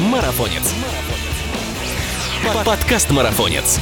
Марафонец. 0.00 0.74
Подкаст 2.64 3.10
Марафонец. 3.10 3.78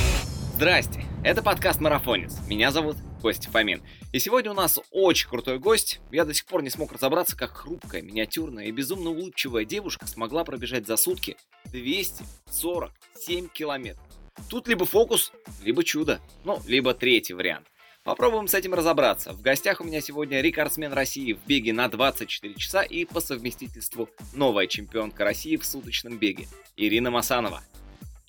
Здрасте, 0.56 1.04
это 1.22 1.44
подкаст 1.44 1.80
Марафонец. 1.80 2.38
Меня 2.48 2.72
зовут 2.72 2.96
Костя 3.22 3.48
Фомин. 3.50 3.82
И 4.12 4.18
сегодня 4.18 4.50
у 4.50 4.54
нас 4.54 4.80
очень 4.90 5.28
крутой 5.28 5.60
гость. 5.60 6.00
Я 6.10 6.24
до 6.24 6.34
сих 6.34 6.44
пор 6.46 6.62
не 6.62 6.70
смог 6.70 6.90
разобраться, 6.90 7.36
как 7.36 7.56
хрупкая, 7.56 8.02
миниатюрная 8.02 8.64
и 8.64 8.72
безумно 8.72 9.10
улыбчивая 9.10 9.64
девушка 9.64 10.08
смогла 10.08 10.42
пробежать 10.42 10.88
за 10.88 10.96
сутки 10.96 11.36
247 11.66 13.48
километров. 13.50 14.04
Тут 14.50 14.66
либо 14.66 14.86
фокус, 14.86 15.30
либо 15.62 15.84
чудо. 15.84 16.20
Ну, 16.42 16.60
либо 16.66 16.94
третий 16.94 17.34
вариант. 17.34 17.68
Попробуем 18.08 18.48
с 18.48 18.54
этим 18.54 18.72
разобраться. 18.72 19.34
В 19.34 19.42
гостях 19.42 19.82
у 19.82 19.84
меня 19.84 20.00
сегодня 20.00 20.40
рекордсмен 20.40 20.94
России 20.94 21.34
в 21.34 21.46
беге 21.46 21.74
на 21.74 21.88
24 21.88 22.54
часа 22.54 22.80
и 22.80 23.04
по 23.04 23.20
совместительству 23.20 24.08
новая 24.32 24.66
чемпионка 24.66 25.24
России 25.24 25.56
в 25.58 25.66
суточном 25.66 26.16
беге 26.16 26.48
Ирина 26.78 27.10
Масанова. 27.10 27.62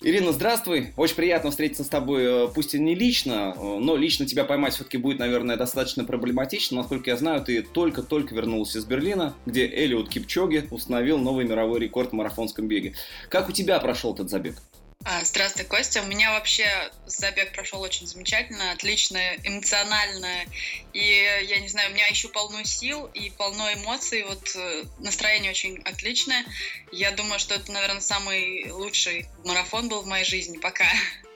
Ирина, 0.02 0.32
здравствуй. 0.32 0.92
Очень 0.98 1.16
приятно 1.16 1.50
встретиться 1.50 1.84
с 1.84 1.88
тобой, 1.88 2.24
э, 2.24 2.48
пусть 2.54 2.74
и 2.74 2.78
не 2.78 2.94
лично, 2.94 3.54
э, 3.56 3.78
но 3.80 3.96
лично 3.96 4.26
тебя 4.26 4.44
поймать 4.44 4.74
все-таки 4.74 4.98
будет, 4.98 5.18
наверное, 5.18 5.56
достаточно 5.56 6.04
проблематично. 6.04 6.76
Насколько 6.76 7.08
я 7.08 7.16
знаю, 7.16 7.42
ты 7.42 7.62
только-только 7.62 8.34
вернулся 8.34 8.80
из 8.80 8.84
Берлина, 8.84 9.34
где 9.46 9.66
Элиот 9.66 10.10
Кипчоги 10.10 10.68
установил 10.70 11.16
новый 11.16 11.46
мировой 11.46 11.80
рекорд 11.80 12.10
в 12.10 12.12
марафонском 12.12 12.68
беге. 12.68 12.96
Как 13.30 13.48
у 13.48 13.52
тебя 13.52 13.80
прошел 13.80 14.12
этот 14.12 14.28
забег? 14.28 14.56
А, 15.02 15.24
здравствуй, 15.24 15.64
Костя. 15.64 16.02
У 16.02 16.06
меня 16.06 16.32
вообще 16.32 16.66
забег 17.06 17.54
прошел 17.54 17.80
очень 17.80 18.06
замечательно, 18.06 18.72
отлично, 18.72 19.18
эмоционально. 19.44 20.44
И 20.92 21.00
я 21.48 21.58
не 21.58 21.68
знаю, 21.68 21.90
у 21.90 21.94
меня 21.94 22.06
еще 22.06 22.28
полно 22.28 22.64
сил 22.64 23.06
и 23.14 23.30
полно 23.30 23.72
эмоций. 23.72 24.24
Вот 24.24 24.54
э, 24.54 24.84
настроение 24.98 25.52
очень 25.52 25.78
отличное. 25.84 26.44
Я 26.92 27.12
думаю, 27.12 27.38
что 27.38 27.54
это, 27.54 27.72
наверное, 27.72 28.02
самый 28.02 28.70
лучший 28.70 29.26
марафон 29.42 29.88
был 29.88 30.02
в 30.02 30.06
моей 30.06 30.24
жизни 30.26 30.58
пока. 30.58 30.86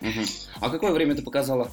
Угу. 0.03 0.25
А 0.61 0.69
какое 0.69 0.93
время 0.93 1.15
ты 1.15 1.23
показала? 1.23 1.73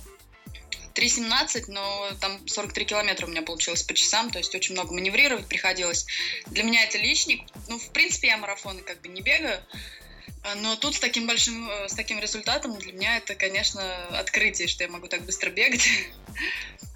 3.17, 0.94 1.66
но 1.68 2.10
там 2.22 2.48
43 2.48 2.86
километра 2.86 3.26
у 3.26 3.30
меня 3.30 3.42
получилось 3.42 3.84
по 3.84 3.94
часам, 3.94 4.30
то 4.30 4.40
есть 4.40 4.54
очень 4.56 4.74
много 4.74 4.94
маневрировать 4.94 5.48
приходилось. 5.48 6.06
Для 6.48 6.64
меня 6.64 6.84
это 6.84 6.98
личник. 6.98 7.48
Ну, 7.68 7.80
в 7.80 7.90
принципе, 7.92 8.30
я 8.30 8.38
марафоны 8.38 8.82
как 8.82 9.02
бы 9.02 9.10
не 9.10 9.22
бегаю, 9.22 9.62
но 10.56 10.76
тут 10.76 10.96
с 10.96 11.00
таким 11.00 11.28
большим, 11.28 11.70
э, 11.70 11.90
с 11.90 11.94
таким 11.94 12.20
результатом 12.20 12.78
для 12.78 12.94
меня 12.94 13.18
это, 13.18 13.36
конечно, 13.36 13.82
открытие, 14.18 14.68
что 14.68 14.84
я 14.84 14.90
могу 14.90 15.08
так 15.08 15.24
быстро 15.24 15.50
бегать. 15.50 15.88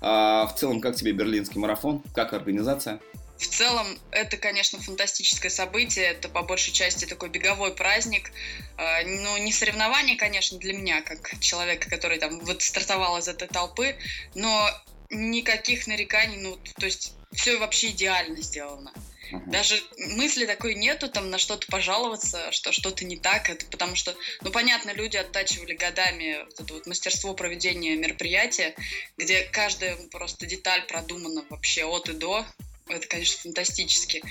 А 0.01 0.45
в 0.47 0.55
целом, 0.55 0.81
как 0.81 0.95
тебе 0.95 1.11
берлинский 1.13 1.59
марафон? 1.59 2.03
Как 2.13 2.33
организация? 2.33 2.99
В 3.37 3.47
целом, 3.47 3.99
это, 4.11 4.37
конечно, 4.37 4.79
фантастическое 4.79 5.49
событие. 5.49 6.05
Это 6.05 6.29
по 6.29 6.41
большей 6.41 6.71
части 6.73 7.05
такой 7.05 7.29
беговой 7.29 7.73
праздник. 7.75 8.31
А, 8.77 9.03
ну, 9.03 9.37
не 9.37 9.51
соревнование, 9.51 10.15
конечно, 10.15 10.57
для 10.57 10.73
меня, 10.73 11.01
как 11.01 11.39
человека, 11.39 11.89
который 11.89 12.17
там 12.17 12.39
вот 12.39 12.61
стартовал 12.61 13.17
из 13.17 13.27
этой 13.27 13.47
толпы, 13.47 13.95
но 14.35 14.69
никаких 15.09 15.87
нареканий, 15.87 16.37
ну, 16.37 16.57
то 16.79 16.85
есть 16.85 17.13
все 17.33 17.57
вообще 17.57 17.89
идеально 17.89 18.41
сделано. 18.41 18.93
Угу. 19.31 19.51
Даже 19.51 19.81
мысли 19.97 20.45
такой 20.45 20.75
нету, 20.75 21.09
там 21.09 21.29
на 21.29 21.37
что-то 21.37 21.67
пожаловаться, 21.67 22.51
что 22.51 22.71
что-то 22.71 23.05
не 23.05 23.17
так, 23.17 23.49
это 23.49 23.65
потому 23.65 23.95
что, 23.95 24.15
ну 24.41 24.51
понятно, 24.51 24.91
люди 24.93 25.17
оттачивали 25.17 25.73
годами 25.73 26.43
вот 26.45 26.59
это 26.59 26.73
вот 26.73 26.87
мастерство 26.87 27.33
проведения 27.33 27.95
мероприятия, 27.95 28.75
где 29.17 29.43
каждая 29.43 29.97
просто 30.11 30.45
деталь 30.45 30.85
продумана 30.87 31.43
вообще 31.49 31.85
от 31.85 32.09
и 32.09 32.13
до. 32.13 32.45
Это, 32.87 33.07
конечно, 33.07 33.39
фантастически. 33.41 34.23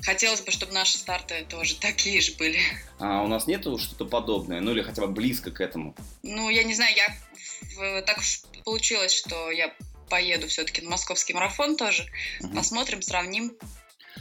Хотелось 0.00 0.40
бы, 0.40 0.52
чтобы 0.52 0.72
наши 0.72 0.96
старты 0.96 1.44
тоже 1.48 1.74
такие 1.74 2.20
же 2.20 2.34
были. 2.34 2.60
А 3.00 3.22
у 3.22 3.26
нас 3.26 3.48
нету 3.48 3.78
что-то 3.78 4.04
подобное, 4.04 4.60
ну 4.60 4.70
или 4.70 4.82
хотя 4.82 5.02
бы 5.02 5.08
близко 5.08 5.50
к 5.50 5.60
этому? 5.60 5.96
Ну, 6.22 6.48
я 6.48 6.62
не 6.62 6.74
знаю, 6.74 6.94
я 6.94 8.02
так 8.02 8.20
получилось, 8.64 9.12
что 9.12 9.50
я 9.50 9.74
поеду 10.08 10.46
все-таки 10.46 10.82
на 10.82 10.90
московский 10.90 11.34
марафон 11.34 11.76
тоже. 11.76 12.06
Угу. 12.40 12.54
Посмотрим, 12.54 13.02
сравним. 13.02 13.56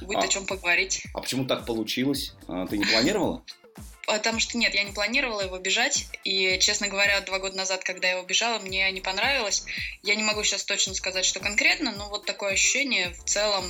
Будет 0.01 0.17
а, 0.17 0.25
о 0.25 0.27
чем 0.27 0.45
поговорить. 0.45 1.03
А 1.13 1.21
почему 1.21 1.45
так 1.45 1.65
получилось? 1.65 2.33
А, 2.47 2.67
ты 2.67 2.77
не 2.77 2.85
планировала? 2.85 3.43
Потому 4.05 4.39
что 4.39 4.57
нет, 4.57 4.73
я 4.75 4.83
не 4.83 4.91
планировала 4.91 5.41
его 5.41 5.57
бежать. 5.57 6.07
И, 6.23 6.59
честно 6.59 6.87
говоря, 6.87 7.21
два 7.21 7.39
года 7.39 7.57
назад, 7.57 7.83
когда 7.83 8.07
я 8.07 8.17
его 8.17 8.25
бежала, 8.25 8.59
мне 8.59 8.91
не 8.91 9.01
понравилось. 9.01 9.65
Я 10.03 10.15
не 10.15 10.23
могу 10.23 10.43
сейчас 10.43 10.63
точно 10.63 10.93
сказать, 10.93 11.25
что 11.25 11.39
конкретно, 11.39 11.91
но 11.91 12.09
вот 12.09 12.25
такое 12.25 12.53
ощущение 12.53 13.13
в 13.13 13.23
целом 13.23 13.65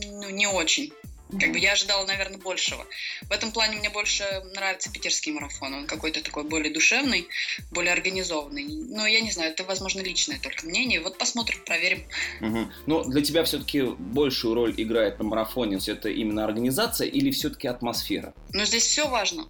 ну, 0.00 0.30
не 0.30 0.48
очень. 0.48 0.92
Как 1.40 1.52
бы 1.52 1.58
я 1.58 1.72
ожидала, 1.72 2.06
наверное, 2.06 2.38
большего. 2.38 2.86
В 3.22 3.32
этом 3.32 3.50
плане 3.50 3.76
мне 3.78 3.90
больше 3.90 4.24
нравится 4.54 4.92
питерский 4.92 5.32
марафон. 5.32 5.74
Он 5.74 5.86
какой-то 5.86 6.22
такой 6.22 6.44
более 6.44 6.72
душевный, 6.72 7.28
более 7.72 7.92
организованный. 7.92 8.64
Но 8.66 9.06
я 9.06 9.20
не 9.20 9.30
знаю, 9.32 9.50
это, 9.50 9.64
возможно, 9.64 10.00
личное 10.00 10.38
только 10.38 10.66
мнение. 10.66 11.00
Вот 11.00 11.18
посмотрим, 11.18 11.62
проверим. 11.64 12.04
Угу. 12.40 12.72
Но 12.86 13.04
для 13.04 13.22
тебя 13.22 13.42
все-таки 13.44 13.82
большую 13.82 14.54
роль 14.54 14.74
играет 14.76 15.18
на 15.18 15.24
марафоне 15.24 15.78
это 15.86 16.08
именно 16.08 16.44
организация 16.44 17.08
или 17.08 17.30
все-таки 17.30 17.68
атмосфера? 17.68 18.34
Ну, 18.52 18.64
здесь 18.64 18.84
все 18.84 19.08
важно. 19.08 19.48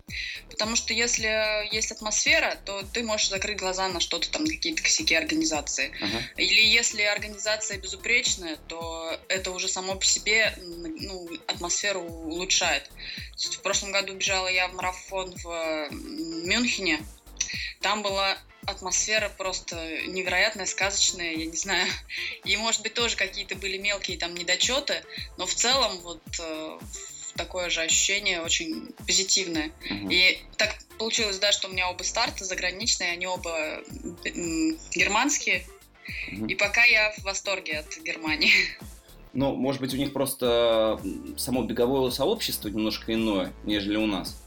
Потому 0.51 0.77
что 0.77 0.93
если 0.93 1.73
есть 1.75 1.93
атмосфера, 1.93 2.59
то 2.65 2.83
ты 2.93 3.03
можешь 3.03 3.29
закрыть 3.29 3.59
глаза 3.59 3.89
на 3.89 4.01
что-то 4.01 4.31
там, 4.31 4.47
какие-то 4.47 4.83
косяки 4.83 5.15
организации. 5.15 5.89
Угу. 5.89 6.43
Или 6.43 6.63
если 6.63 7.03
организация 7.03 7.79
безупречная, 7.79 8.57
то 8.69 9.19
это 9.29 9.51
уже 9.51 9.69
само 9.69 9.95
по 9.95 10.05
себе 10.05 10.57
ну, 10.59 11.29
атмосфера 11.47 11.66
атмосферу 11.67 12.03
улучшает. 12.03 12.89
В 13.37 13.61
прошлом 13.61 13.91
году 13.91 14.15
бежала 14.15 14.47
я 14.47 14.69
в 14.69 14.75
марафон 14.75 15.35
в 15.43 15.89
Мюнхене. 15.91 17.05
Там 17.81 18.03
была 18.03 18.39
атмосфера 18.67 19.29
просто 19.37 19.77
невероятная, 20.07 20.67
сказочная, 20.67 21.33
я 21.33 21.47
не 21.47 21.57
знаю. 21.57 21.89
И, 22.45 22.57
может 22.57 22.83
быть, 22.83 22.95
тоже 22.95 23.17
какие-то 23.17 23.57
были 23.57 23.79
мелкие 23.79 24.17
там 24.17 24.35
недочеты, 24.35 25.03
но 25.37 25.47
в 25.47 25.55
целом 25.55 25.99
вот 25.99 26.23
э, 26.39 26.79
такое 27.37 27.69
же 27.69 27.83
ощущение 27.83 28.41
очень 28.41 28.93
позитивное. 29.07 29.73
И 30.11 30.39
так 30.57 30.77
получилось, 30.99 31.39
да, 31.39 31.51
что 31.51 31.69
у 31.69 31.73
меня 31.73 31.91
оба 31.91 32.05
старта 32.05 32.45
заграничные, 32.45 33.13
они 33.13 33.27
оба 33.27 33.83
германские. 34.93 35.67
И 36.49 36.55
пока 36.55 36.85
я 36.85 37.13
в 37.19 37.23
восторге 37.25 37.81
от 37.81 37.99
Германии. 37.99 38.53
Ну, 39.33 39.55
может 39.55 39.81
быть, 39.81 39.93
у 39.93 39.97
них 39.97 40.13
просто 40.13 40.99
само 41.37 41.63
беговое 41.63 42.11
сообщество 42.11 42.69
немножко 42.69 43.13
иное, 43.13 43.53
нежели 43.65 43.97
у 43.97 44.07
нас. 44.07 44.43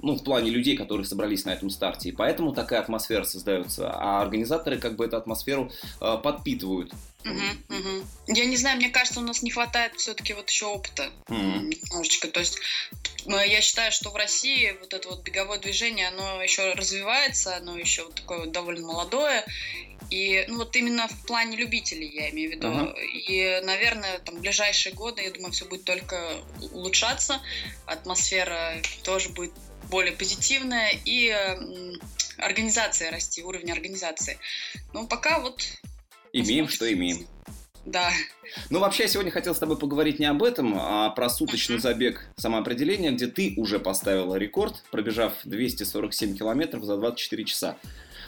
Ну, 0.00 0.16
в 0.16 0.22
плане 0.22 0.50
людей, 0.50 0.76
которые 0.76 1.04
собрались 1.04 1.44
на 1.44 1.50
этом 1.50 1.70
старте. 1.70 2.10
И 2.10 2.12
поэтому 2.12 2.52
такая 2.52 2.80
атмосфера 2.80 3.24
создается. 3.24 3.90
А 3.90 4.22
организаторы 4.22 4.78
как 4.78 4.94
бы 4.96 5.04
эту 5.04 5.16
атмосферу 5.16 5.70
э, 6.00 6.16
подпитывают. 6.22 6.92
Угу, 7.24 7.76
угу. 7.76 8.06
Я 8.28 8.44
не 8.46 8.56
знаю, 8.56 8.76
мне 8.76 8.90
кажется, 8.90 9.20
у 9.20 9.24
нас 9.24 9.42
не 9.42 9.50
хватает 9.50 9.96
все-таки 9.96 10.34
вот 10.34 10.48
еще 10.48 10.66
опыта 10.66 11.10
угу. 11.28 11.36
немножечко. 11.36 12.28
То 12.28 12.40
есть 12.40 12.58
я 13.26 13.60
считаю, 13.60 13.92
что 13.92 14.10
в 14.10 14.16
России 14.16 14.76
вот 14.80 14.94
это 14.94 15.08
вот 15.08 15.22
беговое 15.22 15.58
движение, 15.58 16.08
оно 16.08 16.42
еще 16.42 16.72
развивается, 16.72 17.56
оно 17.56 17.76
еще 17.76 18.04
вот 18.04 18.14
такое 18.14 18.38
вот 18.40 18.52
довольно 18.52 18.86
молодое. 18.86 19.44
И 20.10 20.46
ну 20.48 20.58
вот 20.58 20.74
именно 20.76 21.06
в 21.08 21.26
плане 21.26 21.56
любителей 21.56 22.08
я 22.08 22.30
имею 22.30 22.50
в 22.50 22.54
виду. 22.54 22.68
Uh-huh. 22.68 23.04
И, 23.04 23.60
наверное, 23.62 24.18
там 24.20 24.36
в 24.36 24.40
ближайшие 24.40 24.94
годы, 24.94 25.22
я 25.22 25.30
думаю, 25.30 25.52
все 25.52 25.66
будет 25.66 25.84
только 25.84 26.40
улучшаться. 26.72 27.42
Атмосфера 27.84 28.80
тоже 29.02 29.28
будет 29.30 29.52
более 29.90 30.12
позитивная 30.12 30.92
и 31.04 31.30
организация 32.38 33.10
расти, 33.10 33.42
уровень 33.42 33.72
организации. 33.72 34.38
Но 34.94 35.06
пока 35.06 35.40
вот... 35.40 35.66
Имеем, 36.32 36.68
что 36.68 36.92
имеем. 36.92 37.26
Да. 37.86 38.10
Ну, 38.70 38.80
вообще, 38.80 39.04
я 39.04 39.08
сегодня 39.08 39.30
хотел 39.30 39.54
с 39.54 39.58
тобой 39.58 39.78
поговорить 39.78 40.18
не 40.18 40.26
об 40.26 40.42
этом, 40.42 40.74
а 40.78 41.10
про 41.10 41.30
суточный 41.30 41.78
забег 41.78 42.28
самоопределения, 42.36 43.12
где 43.12 43.26
ты 43.26 43.54
уже 43.56 43.78
поставила 43.78 44.34
рекорд, 44.36 44.84
пробежав 44.90 45.32
247 45.44 46.36
километров 46.36 46.84
за 46.84 46.96
24 46.96 47.44
часа. 47.44 47.76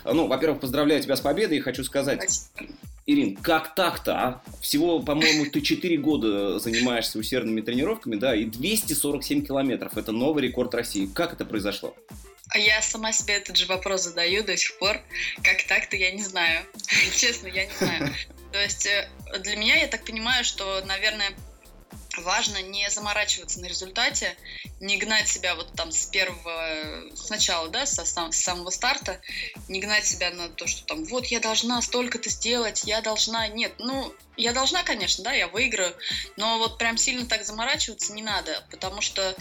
Ну, 0.05 0.27
во-первых, 0.29 0.61
поздравляю 0.61 1.03
тебя 1.03 1.17
с 1.17 1.21
победой 1.21 1.59
и 1.59 1.61
хочу 1.61 1.85
сказать, 1.85 2.23
Спасибо. 2.23 2.73
Ирин, 3.07 3.37
как 3.37 3.75
так-то, 3.75 4.13
а? 4.15 4.43
Всего, 4.61 5.01
по-моему, 5.01 5.47
ты 5.51 5.61
4 5.61 5.97
года 5.99 6.59
занимаешься 6.59 7.19
усердными 7.19 7.61
тренировками, 7.61 8.17
да, 8.17 8.35
и 8.35 8.45
247 8.45 9.45
километров. 9.45 9.97
Это 9.97 10.13
новый 10.13 10.45
рекорд 10.45 10.75
России. 10.75 11.07
Как 11.07 11.33
это 11.33 11.45
произошло? 11.45 11.95
А 12.51 12.59
я 12.59 12.83
сама 12.83 13.13
себе 13.13 13.35
этот 13.35 13.57
же 13.57 13.67
вопрос 13.67 14.03
задаю 14.03 14.43
до 14.43 14.57
сих 14.57 14.79
пор. 14.79 15.01
Как 15.43 15.63
так-то, 15.65 15.97
я 15.97 16.11
не 16.11 16.23
знаю. 16.23 16.67
Честно, 17.17 17.47
я 17.47 17.67
не 17.67 17.75
знаю. 17.75 18.15
То 18.53 18.61
есть 18.61 18.87
э, 18.87 19.09
для 19.39 19.57
меня, 19.57 19.77
я 19.77 19.87
так 19.87 20.05
понимаю, 20.05 20.45
что, 20.45 20.83
наверное, 20.85 21.33
важно 22.19 22.61
не 22.63 22.89
заморачиваться 22.91 23.61
на 23.61 23.67
результате, 23.67 24.37
не 24.81 24.97
гнать 24.97 25.29
себя 25.29 25.55
вот 25.55 25.73
там 25.75 25.93
с 25.93 26.07
первого, 26.07 27.15
сначала, 27.15 27.69
да, 27.69 27.87
со, 27.87 28.05
с 28.05 28.37
самого 28.37 28.71
старта, 28.71 29.21
не 29.69 29.81
гнать 29.81 30.07
себя 30.07 30.31
на 30.31 30.49
то, 30.49 30.67
что 30.67 30.85
там, 30.87 31.05
вот 31.05 31.27
я 31.27 31.41
должна 31.41 31.81
столько-то 31.83 32.29
сделать, 32.29 32.85
я 32.85 33.01
должна, 33.01 33.47
нет, 33.49 33.73
ну, 33.79 34.13
я 34.37 34.53
должна, 34.53 34.83
конечно, 34.83 35.25
да, 35.25 35.33
я 35.33 35.49
выиграю, 35.49 35.95
но 36.37 36.59
вот 36.59 36.79
прям 36.79 36.97
сильно 36.97 37.27
так 37.27 37.45
заморачиваться 37.45 38.13
не 38.13 38.23
надо, 38.23 38.65
потому 38.71 39.01
что 39.01 39.37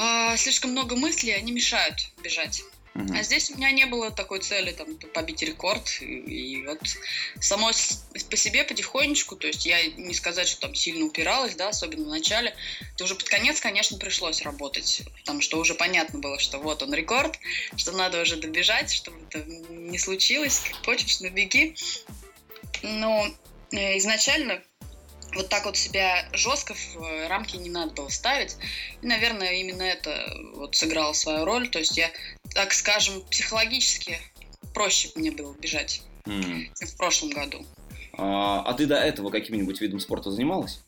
э, 0.00 0.36
слишком 0.36 0.72
много 0.72 0.96
мыслей, 0.96 1.32
они 1.32 1.52
мешают 1.52 2.10
бежать. 2.22 2.62
Угу. 2.94 3.14
А 3.14 3.22
здесь 3.22 3.50
у 3.50 3.56
меня 3.56 3.70
не 3.70 3.86
было 3.86 4.10
такой 4.10 4.40
цели 4.40 4.72
там 4.72 4.96
побить 5.14 5.42
рекорд. 5.42 5.98
И, 6.00 6.04
и 6.04 6.66
вот 6.66 6.80
само 7.40 7.70
по 8.28 8.36
себе 8.36 8.64
потихонечку, 8.64 9.36
то 9.36 9.46
есть 9.46 9.64
я 9.64 9.86
не 9.86 10.12
сказать, 10.12 10.48
что 10.48 10.62
там 10.62 10.74
сильно 10.74 11.04
упиралась, 11.04 11.54
да, 11.54 11.68
особенно 11.68 12.04
в 12.04 12.08
начале. 12.08 12.54
То 12.96 13.04
уже 13.04 13.14
под 13.14 13.28
конец, 13.28 13.60
конечно, 13.60 13.96
пришлось 13.98 14.42
работать, 14.42 15.02
потому 15.20 15.40
что 15.40 15.58
уже 15.58 15.74
понятно 15.74 16.18
было, 16.18 16.38
что 16.40 16.58
вот 16.58 16.82
он 16.82 16.92
рекорд, 16.92 17.38
что 17.76 17.92
надо 17.92 18.22
уже 18.22 18.36
добежать, 18.36 18.92
чтобы 18.92 19.18
это 19.28 19.44
не 19.70 19.98
случилось. 19.98 20.60
Как 20.60 20.84
хочешь, 20.84 21.20
набеги. 21.20 21.76
Но 22.82 23.28
э, 23.70 23.98
изначально 23.98 24.62
вот 25.34 25.48
так 25.48 25.64
вот 25.64 25.76
себя 25.76 26.28
жестко 26.32 26.74
в 26.74 27.02
э, 27.02 27.28
рамки 27.28 27.56
не 27.56 27.70
надо 27.70 27.94
было 27.94 28.08
ставить. 28.08 28.56
И, 29.02 29.06
наверное, 29.06 29.52
именно 29.52 29.82
это 29.82 30.32
вот 30.54 30.76
сыграло 30.76 31.12
свою 31.12 31.44
роль. 31.44 31.68
То 31.68 31.78
есть 31.78 31.96
я, 31.96 32.10
так 32.54 32.72
скажем, 32.72 33.22
психологически 33.30 34.18
проще 34.74 35.10
мне 35.14 35.30
было 35.30 35.54
бежать, 35.54 36.02
mm. 36.24 36.86
в 36.86 36.96
прошлом 36.96 37.30
году. 37.30 37.64
А, 38.12 38.62
а 38.62 38.74
ты 38.74 38.86
до 38.86 38.96
этого 38.96 39.30
каким-нибудь 39.30 39.80
видом 39.80 40.00
спорта 40.00 40.30
занималась? 40.30 40.80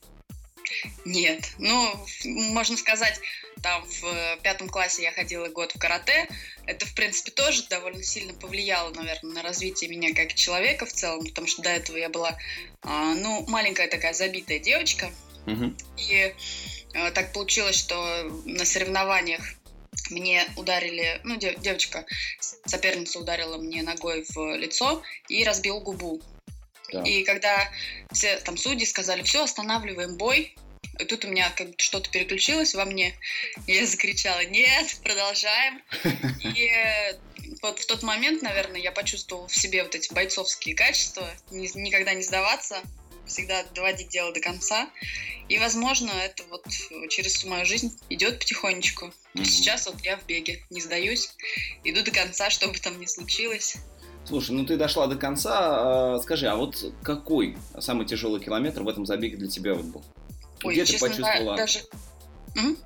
Нет. 1.05 1.51
Ну, 1.59 2.07
можно 2.25 2.77
сказать, 2.77 3.21
там 3.63 3.85
в 3.85 4.05
э, 4.05 4.39
пятом 4.43 4.69
классе 4.69 5.03
я 5.03 5.13
ходила 5.13 5.49
год 5.49 5.73
в 5.75 5.79
карате. 5.79 6.29
Это, 6.67 6.85
в 6.87 6.95
принципе, 6.95 7.31
тоже 7.31 7.65
довольно 7.69 8.03
сильно 8.03 8.35
повлияло, 8.35 8.91
наверное, 8.91 9.35
на 9.35 9.43
развитие 9.43 9.89
меня 9.91 10.15
как 10.15 10.35
человека 10.35 10.87
в 10.87 10.93
целом, 10.93 11.25
потому 11.25 11.47
что 11.47 11.63
до 11.63 11.71
этого 11.71 11.97
я 11.97 12.09
была, 12.09 12.37
а, 12.83 13.15
ну, 13.15 13.45
маленькая 13.49 13.89
такая 13.89 14.15
забитая 14.15 14.59
девочка. 14.59 15.11
Угу. 15.47 15.75
И 15.97 16.35
а, 16.95 17.11
так 17.13 17.33
получилось, 17.33 17.77
что 17.77 18.25
на 18.45 18.65
соревнованиях 18.65 19.43
мне 20.11 20.47
ударили, 20.57 21.21
ну, 21.25 21.37
девочка, 21.37 22.05
соперница 22.67 23.21
ударила 23.21 23.59
мне 23.59 23.83
ногой 23.83 24.25
в 24.29 24.57
лицо 24.57 25.03
и 25.29 25.45
разбил 25.45 25.81
губу. 25.81 26.21
Да. 26.93 27.03
И 27.03 27.25
когда 27.25 27.71
все 28.13 28.37
там 28.39 28.57
судьи 28.57 28.85
сказали, 28.85 29.23
все, 29.23 29.45
останавливаем 29.45 30.17
бой, 30.17 30.55
и 30.99 31.05
тут 31.05 31.25
у 31.25 31.29
меня 31.29 31.51
как 31.51 31.69
что-то 31.79 32.11
переключилось 32.11 32.75
во 32.75 32.85
мне. 32.85 33.15
И 33.67 33.73
я 33.75 33.87
закричала, 33.87 34.45
нет, 34.45 34.97
продолжаем. 35.03 35.83
И 36.45 36.71
вот 37.63 37.79
в 37.79 37.87
тот 37.87 38.03
момент, 38.03 38.43
наверное, 38.43 38.81
я 38.81 38.93
почувствовала 38.93 39.49
в 39.49 39.55
себе 39.55 39.83
вот 39.83 39.95
эти 39.95 40.13
бойцовские 40.13 40.75
качества, 40.75 41.29
никогда 41.51 42.15
не 42.15 42.23
сдаваться, 42.23 42.81
всегда 43.27 43.65
доводить 43.75 44.09
дело 44.09 44.33
до 44.33 44.41
конца. 44.41 44.89
И, 45.49 45.59
возможно, 45.59 46.11
это 46.11 46.45
вот 46.51 46.67
через 47.09 47.35
всю 47.35 47.49
мою 47.49 47.67
жизнь 47.67 47.97
идет 48.09 48.39
потихонечку. 48.39 49.13
Mm-hmm. 49.35 49.45
Сейчас 49.45 49.87
вот 49.87 50.01
я 50.03 50.17
в 50.17 50.27
беге, 50.27 50.65
не 50.71 50.81
сдаюсь, 50.81 51.35
иду 51.85 52.03
до 52.03 52.11
конца, 52.11 52.51
что 52.51 52.69
бы 52.69 52.79
там 52.79 53.01
ни 53.01 53.07
случилось. 53.07 53.77
Слушай, 54.25 54.53
ну 54.53 54.65
ты 54.65 54.77
дошла 54.77 55.09
до 55.09 55.17
конца. 55.17 56.15
А, 56.15 56.19
скажи, 56.21 56.47
а 56.47 56.55
вот 56.55 56.95
какой 57.03 57.57
самый 57.81 58.07
тяжелый 58.07 58.41
километр 58.41 58.83
в 58.83 58.89
этом 58.89 59.05
забеге 59.05 59.37
для 59.37 59.49
тебя 59.49 59.75
вот 59.75 59.87
был? 59.87 60.05
Ой, 60.63 60.75
где 60.75 60.87
честно, 60.87 61.09
ты 61.09 61.15
почувствовала? 61.17 61.57
Даже... 61.57 61.81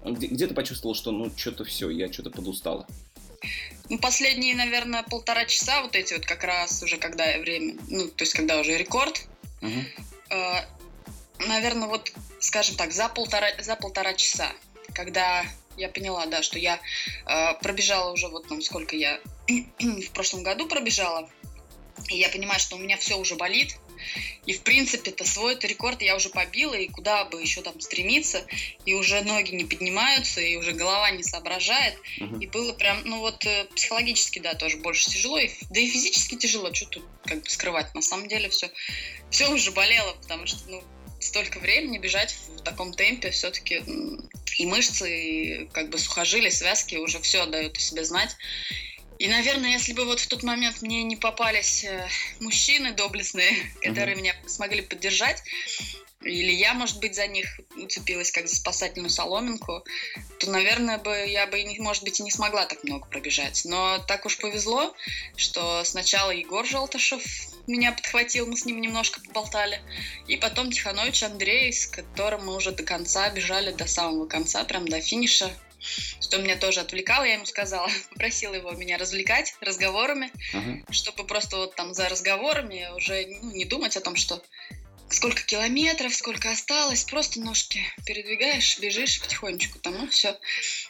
Где, 0.04 0.26
где 0.28 0.46
ты 0.46 0.54
почувствовала, 0.54 0.96
что 0.96 1.10
ну 1.10 1.30
что-то 1.36 1.64
все, 1.64 1.90
я 1.90 2.12
что-то 2.12 2.30
подустала? 2.30 2.86
Ну, 3.88 3.98
последние, 3.98 4.54
наверное, 4.54 5.02
полтора 5.02 5.44
часа, 5.44 5.82
вот 5.82 5.94
эти 5.94 6.14
вот 6.14 6.26
как 6.26 6.42
раз 6.44 6.82
уже 6.82 6.96
когда 6.96 7.38
время, 7.38 7.76
ну, 7.88 8.08
то 8.08 8.24
есть 8.24 8.34
когда 8.34 8.58
уже 8.58 8.76
рекорд. 8.76 9.26
Угу. 9.62 9.80
Э, 10.30 10.64
наверное, 11.46 11.88
вот, 11.88 12.12
скажем 12.40 12.76
так, 12.76 12.92
за 12.92 13.08
полтора, 13.08 13.48
за 13.60 13.76
полтора 13.76 14.14
часа, 14.14 14.52
когда 14.92 15.44
я 15.76 15.88
поняла, 15.88 16.26
да, 16.26 16.42
что 16.42 16.58
я 16.58 16.80
э, 17.26 17.54
пробежала 17.62 18.12
уже 18.12 18.28
вот 18.28 18.48
там 18.48 18.60
сколько 18.60 18.96
я 18.96 19.20
в 19.78 20.10
прошлом 20.12 20.42
году 20.42 20.66
пробежала, 20.66 21.28
и 22.08 22.18
я 22.18 22.28
понимаю, 22.28 22.58
что 22.58 22.76
у 22.76 22.78
меня 22.78 22.96
все 22.96 23.16
уже 23.16 23.36
болит, 23.36 23.76
и, 24.46 24.52
в 24.52 24.62
принципе, 24.62 25.10
это 25.10 25.24
свой 25.24 25.54
-то 25.54 25.66
рекорд 25.66 26.02
я 26.02 26.16
уже 26.16 26.28
побила, 26.28 26.74
и 26.74 26.88
куда 26.88 27.24
бы 27.24 27.40
еще 27.40 27.62
там 27.62 27.80
стремиться, 27.80 28.46
и 28.84 28.94
уже 28.94 29.22
ноги 29.22 29.54
не 29.54 29.64
поднимаются, 29.64 30.40
и 30.40 30.56
уже 30.56 30.72
голова 30.72 31.10
не 31.10 31.22
соображает. 31.22 31.96
Uh-huh. 32.18 32.40
И 32.40 32.46
было 32.46 32.72
прям, 32.72 33.02
ну 33.04 33.18
вот, 33.18 33.44
э, 33.46 33.64
психологически, 33.74 34.38
да, 34.38 34.54
тоже 34.54 34.76
больше 34.78 35.10
тяжело, 35.10 35.38
и, 35.38 35.50
да 35.70 35.80
и 35.80 35.88
физически 35.88 36.36
тяжело, 36.36 36.72
что 36.72 36.86
тут 36.86 37.04
как 37.24 37.42
бы 37.42 37.50
скрывать. 37.50 37.94
На 37.94 38.02
самом 38.02 38.28
деле 38.28 38.48
все, 38.48 38.70
все 39.30 39.50
уже 39.52 39.72
болело, 39.72 40.14
потому 40.14 40.46
что, 40.46 40.58
ну, 40.68 40.82
столько 41.20 41.58
времени 41.58 41.98
бежать 41.98 42.36
в 42.48 42.62
таком 42.62 42.92
темпе 42.92 43.30
все-таки 43.30 43.82
и 44.58 44.66
мышцы, 44.66 45.10
и 45.10 45.66
как 45.68 45.90
бы 45.90 45.98
сухожилия, 45.98 46.50
связки 46.50 46.96
уже 46.96 47.20
все 47.20 47.46
дают 47.46 47.76
о 47.76 47.80
себе 47.80 48.04
знать. 48.04 48.36
И, 49.18 49.28
наверное, 49.28 49.70
если 49.70 49.92
бы 49.92 50.04
вот 50.04 50.20
в 50.20 50.28
тот 50.28 50.42
момент 50.42 50.82
мне 50.82 51.02
не 51.02 51.16
попались 51.16 51.84
э, 51.84 52.08
мужчины 52.40 52.92
доблестные, 52.92 53.72
которые 53.82 54.16
меня 54.16 54.34
смогли 54.46 54.82
поддержать, 54.82 55.42
или 56.22 56.50
я, 56.50 56.74
может 56.74 56.98
быть, 56.98 57.14
за 57.14 57.26
них 57.26 57.60
уцепилась 57.76 58.30
как 58.30 58.48
за 58.48 58.56
спасательную 58.56 59.10
соломинку, 59.10 59.84
то, 60.40 60.50
наверное, 60.50 60.98
бы 60.98 61.10
я 61.10 61.46
бы, 61.46 61.64
может 61.78 62.02
быть, 62.02 62.18
и 62.20 62.22
не 62.22 62.30
смогла 62.30 62.66
так 62.66 62.82
много 62.84 63.06
пробежать. 63.06 63.62
Но 63.64 63.98
так 63.98 64.26
уж 64.26 64.38
повезло, 64.38 64.94
что 65.36 65.84
сначала 65.84 66.30
Егор 66.30 66.66
Желтышев 66.66 67.22
меня 67.66 67.92
подхватил, 67.92 68.46
мы 68.46 68.56
с 68.56 68.64
ним 68.64 68.80
немножко 68.80 69.20
поболтали, 69.20 69.80
и 70.26 70.36
потом 70.36 70.72
Тиханович 70.72 71.22
Андрей, 71.22 71.72
с 71.72 71.86
которым 71.86 72.46
мы 72.46 72.56
уже 72.56 72.72
до 72.72 72.82
конца 72.82 73.28
бежали, 73.30 73.72
до 73.72 73.86
самого 73.86 74.26
конца, 74.26 74.64
прям 74.64 74.88
до 74.88 75.00
финиша 75.00 75.50
что 76.20 76.38
меня 76.38 76.56
тоже 76.56 76.80
отвлекало, 76.80 77.24
я 77.24 77.34
ему 77.34 77.46
сказала, 77.46 77.88
попросила 78.10 78.54
его 78.54 78.70
меня 78.72 78.98
развлекать 78.98 79.54
разговорами, 79.60 80.32
uh-huh. 80.54 80.92
чтобы 80.92 81.24
просто 81.24 81.56
вот 81.56 81.74
там 81.74 81.94
за 81.94 82.08
разговорами 82.08 82.88
уже 82.96 83.26
ну, 83.42 83.52
не 83.52 83.64
думать 83.64 83.96
о 83.96 84.00
том, 84.00 84.16
что 84.16 84.42
сколько 85.08 85.42
километров, 85.44 86.14
сколько 86.14 86.50
осталось, 86.50 87.04
просто 87.04 87.40
ножки 87.40 87.80
передвигаешь, 88.04 88.78
бежишь 88.78 89.20
потихонечку 89.20 89.78
там, 89.78 89.94
ну 89.96 90.08
все. 90.08 90.38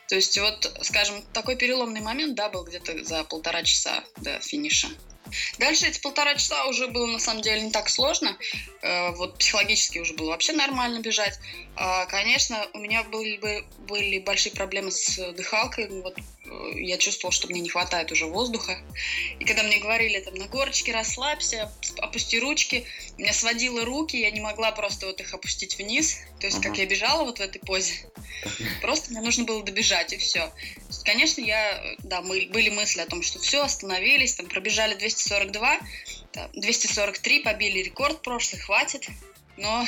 То 0.09 0.15
есть 0.15 0.39
вот, 0.39 0.79
скажем, 0.83 1.23
такой 1.33 1.57
переломный 1.57 2.01
момент, 2.01 2.35
да, 2.35 2.49
был 2.49 2.65
где-то 2.65 3.05
за 3.05 3.25
полтора 3.25 3.63
часа 3.63 4.05
до 4.17 4.41
финиша. 4.41 4.89
Дальше 5.59 5.87
эти 5.87 6.01
полтора 6.01 6.35
часа 6.35 6.67
уже 6.67 6.89
было 6.89 7.07
на 7.07 7.19
самом 7.19 7.43
деле 7.43 7.63
не 7.63 7.71
так 7.71 7.89
сложно. 7.89 8.37
Э, 8.83 9.11
вот 9.13 9.39
психологически 9.39 9.99
уже 9.99 10.15
было 10.15 10.31
вообще 10.31 10.53
нормально 10.53 11.01
бежать. 11.01 11.39
А, 11.79 12.07
конечно, 12.07 12.67
у 12.73 12.79
меня 12.79 13.03
были, 13.05 13.37
бы, 13.37 13.65
были 13.87 14.19
большие 14.19 14.53
проблемы 14.53 14.91
с 14.91 15.33
дыхалкой. 15.33 15.89
Вот 15.89 16.19
э, 16.19 16.81
я 16.81 16.97
чувствовала, 16.97 17.33
что 17.33 17.49
мне 17.49 17.61
не 17.61 17.69
хватает 17.69 18.11
уже 18.13 18.27
воздуха. 18.27 18.79
И 19.39 19.45
когда 19.45 19.63
мне 19.63 19.79
говорили 19.79 20.21
там 20.21 20.35
на 20.35 20.47
горочке 20.47 20.93
расслабься, 20.93 21.71
опусти 21.99 22.39
ручки, 22.39 22.87
меня 23.19 23.33
сводило 23.33 23.85
руки, 23.85 24.17
я 24.17 24.31
не 24.31 24.41
могла 24.41 24.73
просто 24.73 25.07
вот 25.07 25.21
их 25.21 25.35
опустить 25.35 25.77
вниз. 25.79 26.19
То 26.41 26.47
есть, 26.47 26.59
uh-huh. 26.59 26.63
как 26.63 26.79
я 26.79 26.87
бежала 26.87 27.25
вот 27.25 27.39
в 27.39 27.43
этой 27.43 27.59
позе, 27.59 27.95
просто 28.81 29.11
мне 29.11 29.21
нужно 29.21 29.45
было 29.45 29.63
добежать 29.63 30.13
и 30.13 30.17
все. 30.17 30.53
Конечно, 31.05 31.41
я, 31.41 31.97
да, 31.99 32.23
мы, 32.23 32.49
были 32.53 32.71
мысли 32.71 33.01
о 33.01 33.07
том, 33.07 33.23
что 33.23 33.39
все, 33.39 33.63
остановились, 33.63 34.35
там 34.35 34.47
пробежали 34.47 34.95
242, 35.17 35.79
243, 36.55 37.41
побили 37.41 37.81
рекорд 37.81 38.23
прошлый, 38.23 38.61
хватит. 38.61 39.09
Но 39.57 39.85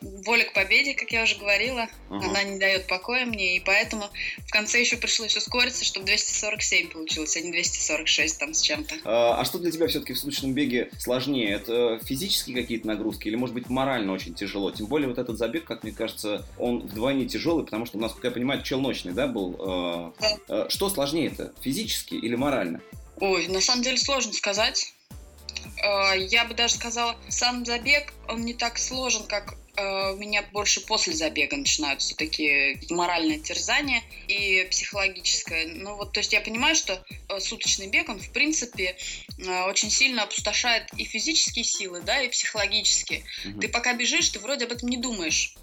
воля 0.00 0.44
к 0.44 0.52
победе, 0.52 0.94
как 0.94 1.10
я 1.10 1.22
уже 1.22 1.36
говорила, 1.36 1.88
uh-huh. 2.10 2.24
она 2.24 2.42
не 2.42 2.58
дает 2.58 2.86
покоя 2.86 3.26
мне, 3.26 3.56
и 3.56 3.60
поэтому 3.60 4.04
в 4.46 4.50
конце 4.50 4.80
еще 4.80 4.96
пришлось 4.96 5.36
ускориться, 5.36 5.84
чтобы 5.84 6.06
247 6.06 6.90
получилось, 6.90 7.36
а 7.36 7.40
не 7.40 7.50
246 7.50 8.38
там 8.38 8.54
с 8.54 8.60
чем-то. 8.60 8.94
А, 9.04 9.40
а 9.40 9.44
что 9.44 9.58
для 9.58 9.70
тебя 9.70 9.86
все-таки 9.88 10.12
в 10.12 10.18
суточном 10.18 10.52
беге 10.52 10.90
сложнее? 10.98 11.50
Это 11.50 11.98
физические 12.04 12.56
какие-то 12.56 12.86
нагрузки 12.86 13.28
или, 13.28 13.36
может 13.36 13.54
быть, 13.54 13.68
морально 13.68 14.12
очень 14.12 14.34
тяжело? 14.34 14.70
Тем 14.70 14.86
более 14.86 15.08
вот 15.08 15.18
этот 15.18 15.38
забег, 15.38 15.64
как 15.64 15.82
мне 15.82 15.92
кажется, 15.92 16.46
он 16.58 16.80
вдвойне 16.80 17.26
тяжелый, 17.26 17.64
потому 17.64 17.86
что 17.86 17.98
у 17.98 18.00
нас, 18.00 18.12
как 18.12 18.24
я 18.24 18.30
понимаю, 18.30 18.62
челночный, 18.62 19.12
да, 19.12 19.26
был? 19.26 19.56
А, 19.58 20.12
да. 20.20 20.38
А, 20.48 20.70
что 20.70 20.88
сложнее 20.88 21.28
это, 21.28 21.52
физически 21.60 22.14
или 22.14 22.36
морально? 22.36 22.80
Ой, 23.20 23.46
на 23.48 23.60
самом 23.60 23.82
деле 23.82 23.96
сложно 23.96 24.32
сказать. 24.32 24.92
Я 26.16 26.44
бы 26.46 26.54
даже 26.54 26.74
сказала, 26.74 27.16
сам 27.28 27.64
забег, 27.64 28.12
он 28.28 28.44
не 28.44 28.54
так 28.54 28.78
сложен, 28.78 29.24
как 29.26 29.56
Э, 29.76 30.12
у 30.12 30.16
меня 30.16 30.42
больше 30.52 30.80
после 30.80 31.12
забега 31.12 31.56
начинаются 31.56 32.16
такие 32.16 32.80
моральные 32.90 33.40
терзания 33.40 34.02
и 34.26 34.66
психологическое. 34.70 35.66
Ну 35.66 35.96
вот, 35.96 36.12
то 36.12 36.20
есть 36.20 36.32
я 36.32 36.40
понимаю, 36.40 36.74
что 36.74 37.04
э, 37.28 37.40
суточный 37.40 37.88
бег, 37.88 38.08
он 38.08 38.18
в 38.18 38.30
принципе 38.30 38.96
э, 39.38 39.62
очень 39.64 39.90
сильно 39.90 40.22
опустошает 40.22 40.88
и 40.96 41.04
физические 41.04 41.64
силы, 41.64 42.00
да, 42.00 42.22
и 42.22 42.28
психологические. 42.28 43.24
Угу. 43.44 43.60
Ты 43.60 43.68
пока 43.68 43.92
бежишь, 43.92 44.30
ты 44.30 44.38
вроде 44.38 44.64
об 44.64 44.72
этом 44.72 44.88
не 44.88 44.96
думаешь. 44.96 45.54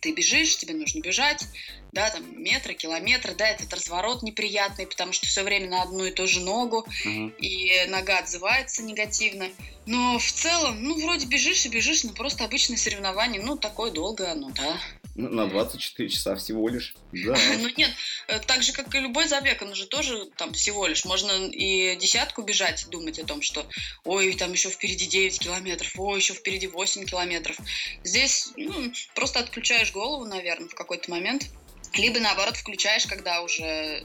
Ты 0.00 0.12
бежишь, 0.12 0.56
тебе 0.56 0.74
нужно 0.74 1.00
бежать, 1.00 1.44
да, 1.92 2.10
там 2.10 2.42
метры, 2.42 2.74
километры, 2.74 3.34
да, 3.34 3.48
этот 3.48 3.72
разворот 3.72 4.22
неприятный, 4.22 4.86
потому 4.86 5.12
что 5.12 5.26
все 5.26 5.42
время 5.42 5.68
на 5.68 5.82
одну 5.82 6.04
и 6.04 6.10
ту 6.10 6.26
же 6.26 6.40
ногу, 6.40 6.86
uh-huh. 7.04 7.36
и 7.38 7.86
нога 7.88 8.18
отзывается 8.18 8.82
негативно. 8.82 9.48
Но 9.86 10.18
в 10.18 10.32
целом, 10.32 10.82
ну, 10.82 11.00
вроде 11.02 11.26
бежишь 11.26 11.66
и 11.66 11.68
бежишь, 11.68 12.04
но 12.04 12.12
просто 12.12 12.44
обычное 12.44 12.76
соревнование, 12.76 13.42
ну, 13.42 13.56
такое 13.56 13.90
долгое 13.90 14.32
оно, 14.32 14.50
да. 14.50 14.78
На 15.16 15.46
24 15.48 16.08
часа 16.08 16.36
всего 16.36 16.68
лишь. 16.68 16.94
Да. 17.12 17.36
Ну 17.58 17.68
нет, 17.76 17.90
э, 18.28 18.38
так 18.40 18.62
же, 18.62 18.72
как 18.72 18.94
и 18.94 19.00
любой 19.00 19.26
забег, 19.26 19.60
он 19.62 19.74
же 19.74 19.86
тоже 19.86 20.26
там 20.36 20.52
всего 20.52 20.86
лишь. 20.86 21.04
Можно 21.04 21.48
и 21.48 21.96
десятку 21.96 22.42
бежать 22.42 22.84
и 22.84 22.90
думать 22.90 23.18
о 23.18 23.26
том, 23.26 23.42
что 23.42 23.66
ой, 24.04 24.32
там 24.34 24.52
еще 24.52 24.70
впереди 24.70 25.06
9 25.06 25.38
километров, 25.40 25.92
ой, 25.98 26.20
еще 26.20 26.34
впереди 26.34 26.68
8 26.68 27.04
километров. 27.04 27.58
Здесь 28.04 28.52
ну, 28.56 28.92
просто 29.14 29.40
отключаешь 29.40 29.92
голову, 29.92 30.24
наверное, 30.24 30.68
в 30.68 30.74
какой-то 30.74 31.10
момент 31.10 31.50
либо 31.94 32.20
наоборот 32.20 32.56
включаешь, 32.56 33.06
когда 33.06 33.42
уже 33.42 34.04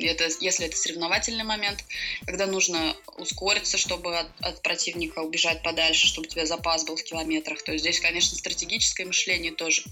это, 0.00 0.28
если 0.40 0.66
это 0.66 0.76
соревновательный 0.76 1.44
момент, 1.44 1.84
когда 2.24 2.46
нужно 2.46 2.96
ускориться, 3.16 3.78
чтобы 3.78 4.16
от, 4.16 4.28
от 4.40 4.62
противника 4.62 5.20
убежать 5.20 5.62
подальше, 5.62 6.06
чтобы 6.06 6.26
у 6.26 6.30
тебя 6.30 6.46
запас 6.46 6.84
был 6.84 6.96
в 6.96 7.02
километрах. 7.02 7.62
То 7.62 7.72
есть 7.72 7.84
здесь, 7.84 8.00
конечно, 8.00 8.36
стратегическое 8.36 9.04
мышление 9.06 9.52
тоже. 9.52 9.82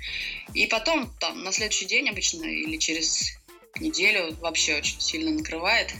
И 0.53 0.67
потом 0.67 1.13
там 1.19 1.43
на 1.43 1.53
следующий 1.53 1.87
день 1.87 2.09
обычно 2.09 2.45
или 2.45 2.77
через 2.77 3.39
неделю 3.81 4.37
вообще 4.41 4.77
очень 4.77 5.01
сильно 5.01 5.31
накрывает. 5.31 5.93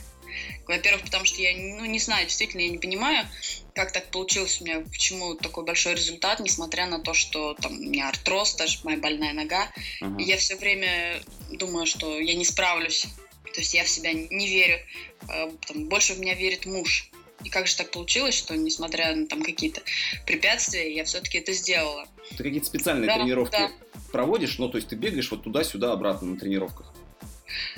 Во-первых, 0.67 1.03
потому 1.03 1.25
что 1.25 1.41
я 1.41 1.55
ну, 1.55 1.85
не 1.85 1.99
знаю, 1.99 2.25
действительно, 2.25 2.61
я 2.61 2.69
не 2.69 2.77
понимаю, 2.77 3.27
как 3.75 3.91
так 3.91 4.09
получилось 4.09 4.61
у 4.61 4.63
меня, 4.63 4.79
почему 4.79 5.35
такой 5.35 5.65
большой 5.65 5.95
результат, 5.95 6.39
несмотря 6.39 6.87
на 6.87 6.99
то, 6.99 7.13
что 7.13 7.55
там 7.55 7.73
у 7.73 7.81
меня 7.81 8.07
артроз, 8.07 8.55
даже 8.55 8.79
моя 8.83 8.97
больная 8.97 9.33
нога. 9.33 9.69
Uh-huh. 10.01 10.21
Я 10.21 10.37
все 10.37 10.55
время 10.55 11.21
думаю, 11.51 11.85
что 11.85 12.17
я 12.17 12.35
не 12.35 12.45
справлюсь. 12.45 13.05
То 13.53 13.59
есть 13.59 13.73
я 13.73 13.83
в 13.83 13.89
себя 13.89 14.13
не 14.13 14.47
верю. 14.47 14.79
А, 15.27 15.51
там, 15.67 15.89
больше 15.89 16.13
в 16.13 16.19
меня 16.19 16.35
верит 16.35 16.65
муж. 16.65 17.09
И 17.43 17.49
как 17.49 17.67
же 17.67 17.75
так 17.75 17.91
получилось, 17.91 18.35
что 18.35 18.55
несмотря 18.55 19.13
на 19.13 19.27
там 19.27 19.43
какие-то 19.43 19.81
препятствия, 20.25 20.95
я 20.95 21.03
все-таки 21.03 21.39
это 21.39 21.51
сделала. 21.51 22.07
Ты 22.37 22.43
какие-то 22.43 22.65
специальные 22.67 23.07
да, 23.07 23.17
тренировки 23.17 23.57
да. 23.57 23.71
проводишь? 24.13 24.57
Ну, 24.57 24.69
то 24.69 24.77
есть 24.77 24.87
ты 24.87 24.95
бегаешь 24.95 25.29
вот 25.29 25.43
туда-сюда 25.43 25.91
обратно 25.91 26.29
на 26.29 26.39
тренировках? 26.39 26.94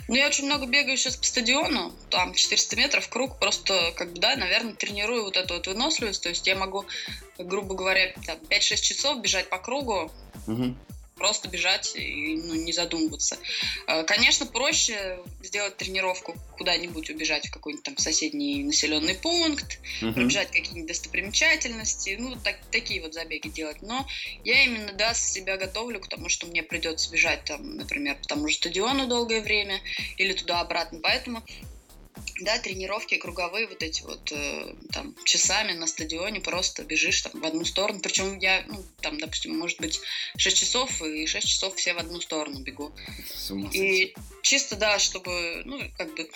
Ну, 0.08 0.16
я 0.16 0.28
очень 0.28 0.46
много 0.46 0.66
бегаю 0.66 0.98
сейчас 0.98 1.18
по 1.18 1.26
стадиону, 1.26 1.94
там 2.10 2.34
400 2.34 2.76
метров 2.76 3.10
круг, 3.10 3.40
просто, 3.40 3.94
как 3.96 4.14
бы, 4.14 4.20
да, 4.20 4.36
наверное, 4.36 4.74
тренирую 4.74 5.24
вот 5.24 5.38
эту 5.38 5.56
вот 5.56 5.68
выносливость, 5.68 6.24
то 6.24 6.30
есть 6.30 6.48
я 6.48 6.56
могу, 6.56 6.86
грубо 7.38 7.76
говоря, 7.76 8.14
5-6 8.14 8.76
часов 8.78 9.22
бежать 9.22 9.50
по 9.50 9.58
кругу, 9.58 10.12
угу 10.48 10.76
просто 11.18 11.50
бежать 11.50 11.96
и 11.96 12.36
ну, 12.38 12.56
не 12.56 12.74
задумываться. 12.74 13.38
Э, 13.88 14.04
конечно, 14.04 14.46
проще 14.46 15.20
сделать 15.42 15.78
тренировку 15.78 16.36
куда-нибудь, 16.58 17.10
убежать 17.10 17.48
в 17.48 17.52
какой-нибудь 17.52 17.84
там 17.84 17.98
соседний 17.98 18.64
населенный 18.64 19.16
пункт, 19.16 19.80
uh-huh. 20.02 20.14
пробежать 20.14 20.52
какие-нибудь 20.52 20.88
достопримечательности, 20.88 22.16
ну, 22.20 22.36
так, 22.36 22.58
такие 22.72 23.02
вот 23.02 23.14
забеги 23.14 23.50
делать. 23.50 23.82
Но 23.82 24.08
я 24.44 24.64
именно, 24.64 24.94
да, 24.94 25.14
себя 25.14 25.58
готовлю 25.58 26.00
к 26.00 26.08
тому, 26.08 26.30
что 26.30 26.48
мне 26.48 26.64
придется 26.64 27.12
бежать 27.12 27.44
там, 27.46 27.76
например, 27.76 28.18
по 28.18 28.28
тому 28.28 28.48
же 28.48 28.56
стадиону 28.56 29.08
долгое 29.08 29.42
время 29.42 29.80
или 30.18 30.34
туда-обратно. 30.34 31.00
Поэтому 31.02 31.44
да, 32.42 32.58
тренировки 32.60 33.18
круговые 33.18 33.68
вот 33.68 33.82
эти 33.84 34.02
вот 34.04 34.32
э, 34.32 34.76
там 34.92 35.16
часами 35.24 35.74
на 35.74 35.88
стадионе 35.88 36.42
просто 36.42 36.84
бежишь 36.84 37.22
там 37.22 37.40
в 37.40 37.46
одну 37.46 37.66
сторону. 37.66 38.00
Причем 38.00 38.38
я, 38.40 38.64
ну, 38.68 38.84
там, 39.02 39.20
допустим, 39.20 39.58
может 39.58 39.80
быть 39.80 40.00
6 40.38 40.58
часов 40.58 41.02
и 41.02 41.26
6 41.26 41.48
часов 41.48 41.76
все 41.76 41.94
в 41.94 41.98
одну 41.98 42.22
сторону 42.22 42.62
бегу. 42.62 42.94
И 43.72 44.14
чисто, 44.42 44.76
да, 44.76 45.00
чтобы, 45.00 45.64
ну, 45.66 45.80
как 45.98 46.14
бы 46.16 46.30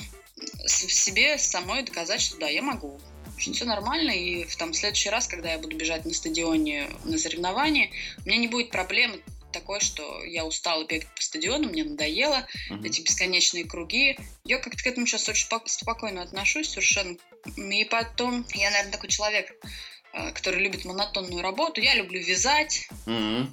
себе 0.46 1.38
самой 1.38 1.84
доказать, 1.84 2.22
что 2.22 2.38
да, 2.38 2.50
я 2.50 2.62
могу. 2.62 3.00
Очень 3.36 3.54
все 3.54 3.66
нормально, 3.66 4.12
и 4.12 4.44
в 4.44 4.56
там, 4.56 4.74
следующий 4.74 5.10
раз, 5.10 5.28
когда 5.28 5.52
я 5.52 5.60
буду 5.60 5.76
бежать 5.76 6.06
на 6.06 6.14
стадионе 6.14 6.90
на 7.04 7.18
соревновании, 7.18 7.92
у 8.24 8.30
меня 8.30 8.38
не 8.38 8.48
будет 8.48 8.70
проблем 8.70 9.20
такое, 9.52 9.80
что 9.80 10.24
я 10.24 10.46
устала 10.46 10.84
бегать 10.86 11.14
по 11.16 11.22
стадиону, 11.22 11.70
мне 11.70 11.84
надоело, 11.84 12.48
uh-huh. 12.70 12.86
эти 12.86 13.02
бесконечные 13.02 13.66
круги. 13.66 14.18
Я 14.44 14.60
как-то 14.60 14.82
к 14.82 14.88
этому 14.88 15.06
сейчас 15.06 15.28
очень 15.30 15.48
спокойно 15.66 16.22
отношусь 16.22 16.70
совершенно. 16.70 17.18
И 17.58 17.86
потом, 17.86 18.46
я, 18.54 18.70
наверное, 18.72 18.92
такой 18.92 19.10
человек, 19.10 19.54
э, 20.14 20.32
который 20.32 20.62
любит 20.62 20.86
монотонную 20.86 21.42
работу. 21.42 21.82
Я 21.82 21.96
люблю 21.96 22.22
вязать. 22.22 22.88
Uh-huh. 23.06 23.48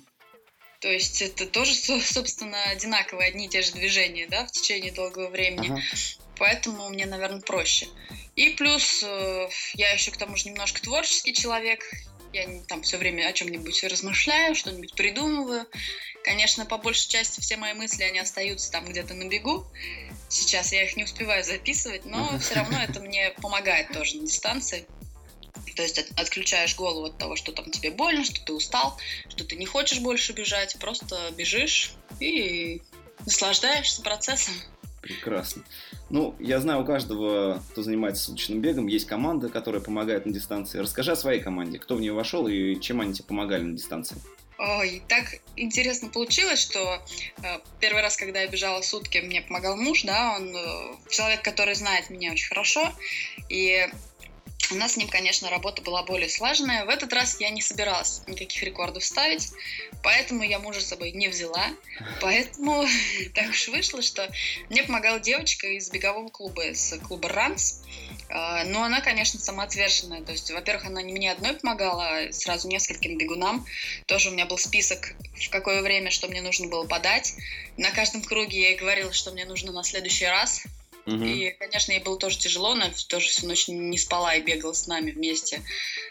То 0.81 0.89
есть 0.89 1.23
это 1.23 1.47
тоже, 1.47 1.75
собственно, 1.75 2.63
одинаковые 2.65 3.29
одни 3.29 3.47
и 3.47 3.49
те 3.49 3.63
же 3.63 3.73
движения, 3.73 4.27
да, 4.29 4.47
в 4.47 4.53
течение 4.53 4.93
долгого 4.93 5.29
времени. 5.29 5.71
Uh-huh. 5.71 6.19
Поэтому 6.39 6.89
мне, 6.89 7.05
наверное, 7.07 7.41
проще. 7.41 7.89
И 8.37 8.51
плюс 8.51 9.03
э, 9.03 9.49
я 9.75 9.91
еще 9.91 10.13
к 10.13 10.17
тому 10.17 10.37
же 10.37 10.49
немножко 10.49 10.81
творческий 10.81 11.35
человек. 11.35 11.83
Я 12.33 12.47
там 12.67 12.83
все 12.83 12.99
время 12.99 13.27
о 13.27 13.33
чем-нибудь 13.33 13.85
размышляю, 13.85 14.55
что-нибудь 14.55 14.95
придумываю. 14.95 15.67
Конечно, 16.25 16.67
по 16.67 16.77
большей 16.77 17.09
части 17.09 17.41
все 17.41 17.57
мои 17.57 17.73
мысли, 17.73 18.03
они 18.03 18.19
остаются 18.19 18.71
там 18.71 18.85
где-то 18.87 19.15
на 19.15 19.29
бегу. 19.29 19.67
Сейчас 20.29 20.73
я 20.73 20.85
их 20.85 20.97
не 20.97 21.05
успеваю 21.05 21.43
записывать, 21.43 22.05
но 22.05 22.39
все 22.39 22.55
равно 22.55 22.79
это 22.83 23.01
мне 23.01 23.31
помогает 23.41 23.93
тоже 23.93 24.19
на 24.19 24.27
дистанции. 24.27 24.87
То 25.75 25.83
есть 25.83 25.99
от, 25.99 26.07
отключаешь 26.19 26.75
голову 26.75 27.07
от 27.07 27.19
того, 27.19 27.37
что 27.37 27.53
там 27.53 27.71
тебе 27.71 27.93
больно, 27.93 28.25
что 28.25 28.45
ты 28.45 28.53
устал, 28.53 28.99
что 29.29 29.45
ты 29.45 29.55
не 29.55 29.65
хочешь 29.65 30.01
больше 30.01 30.33
бежать, 30.33 30.77
просто 30.81 31.33
бежишь 31.37 31.93
и 32.19 32.83
наслаждаешься 33.25 34.03
процессом. 34.03 34.55
Прекрасно. 35.01 35.63
Ну, 36.11 36.35
я 36.39 36.61
знаю, 36.61 36.83
у 36.83 36.85
каждого, 36.85 37.63
кто 37.71 37.83
занимается 37.83 38.25
суточным 38.25 38.61
бегом, 38.61 38.87
есть 38.87 39.07
команда, 39.07 39.49
которая 39.49 39.83
помогает 39.83 40.25
на 40.25 40.33
дистанции. 40.33 40.79
Расскажи 40.79 41.13
о 41.13 41.17
своей 41.17 41.41
команде, 41.41 41.79
кто 41.79 41.97
в 41.97 42.01
нее 42.01 42.13
вошел 42.13 42.49
и 42.49 42.81
чем 42.81 43.01
они 43.01 43.13
тебе 43.13 43.27
помогали 43.27 43.63
на 43.63 43.77
дистанции. 43.77 44.17
Ой, 44.59 45.03
так 45.07 45.25
интересно 45.55 46.09
получилось, 46.09 46.61
что 46.61 47.01
э, 47.43 47.59
первый 47.79 48.03
раз, 48.03 48.17
когда 48.17 48.41
я 48.41 48.49
бежала 48.49 48.83
сутки, 48.83 49.19
мне 49.19 49.41
помогал 49.41 49.77
муж, 49.77 50.03
да, 50.03 50.35
он 50.37 50.57
э, 50.57 50.97
человек, 51.11 51.43
который 51.43 51.77
знает 51.77 52.11
меня 52.11 52.33
очень 52.33 52.49
хорошо, 52.49 52.93
и 53.49 53.87
у 54.71 54.75
нас 54.75 54.93
с 54.93 54.97
ним, 54.97 55.09
конечно, 55.09 55.51
работа 55.51 55.83
была 55.83 56.03
более 56.03 56.29
слаженная. 56.29 56.85
В 56.85 56.89
этот 56.89 57.13
раз 57.13 57.41
я 57.41 57.51
не 57.51 57.63
собиралась 57.63 58.23
никаких 58.27 58.63
рекордов 58.63 59.05
ставить, 59.05 59.51
поэтому 60.03 60.43
я 60.43 60.59
мужа 60.59 60.81
с 60.81 60.87
собой 60.87 61.13
не 61.13 61.29
взяла. 61.29 61.67
Поэтому 62.21 62.85
так 63.35 63.51
уж 63.51 63.69
вышло, 63.69 64.03
что 64.03 64.29
мне 64.69 64.83
помогала 64.83 65.21
девочка 65.21 65.67
из 65.67 65.91
бегового 65.91 66.29
клуба, 66.29 66.67
из 66.67 66.95
клуба 67.07 67.29
«Ранс». 67.29 67.83
А, 68.31 68.65
но 68.65 68.83
она, 68.83 69.01
конечно, 69.01 69.41
самоотверженная. 69.41 70.23
То 70.23 70.33
есть, 70.33 70.51
во-первых, 70.51 70.87
она 70.87 71.03
не 71.03 71.13
мне 71.13 71.33
одной 71.33 71.55
помогала, 71.55 72.19
а 72.19 72.33
сразу 72.33 72.69
нескольким 72.69 73.17
бегунам. 73.17 73.67
Тоже 74.07 74.29
у 74.29 74.33
меня 74.33 74.47
был 74.47 74.59
список, 74.59 75.15
в 75.35 75.49
какое 75.51 75.83
время, 75.83 76.11
что 76.11 76.29
мне 76.29 76.43
нужно 76.43 76.69
было 76.69 76.85
подать. 76.87 77.35
На 77.77 77.91
каждом 77.91 78.23
круге 78.23 78.61
я 78.61 78.69
ей 78.71 78.77
говорила, 78.77 79.13
что 79.13 79.31
мне 79.31 79.47
нужно 79.47 79.73
на 79.73 79.83
следующий 79.83 80.27
раз. 80.27 80.63
Угу. 81.09 81.25
И, 81.25 81.51
конечно, 81.59 81.93
ей 81.93 82.01
было 82.01 82.19
тоже 82.19 82.39
тяжело, 82.39 82.73
она 82.73 82.91
тоже 83.09 83.31
всю 83.31 83.47
ночь 83.47 83.67
не 83.69 83.97
спала 83.97 84.35
и 84.35 84.43
бегала 84.43 84.75
с 84.75 84.87
нами 84.87 85.11
вместе, 85.11 85.63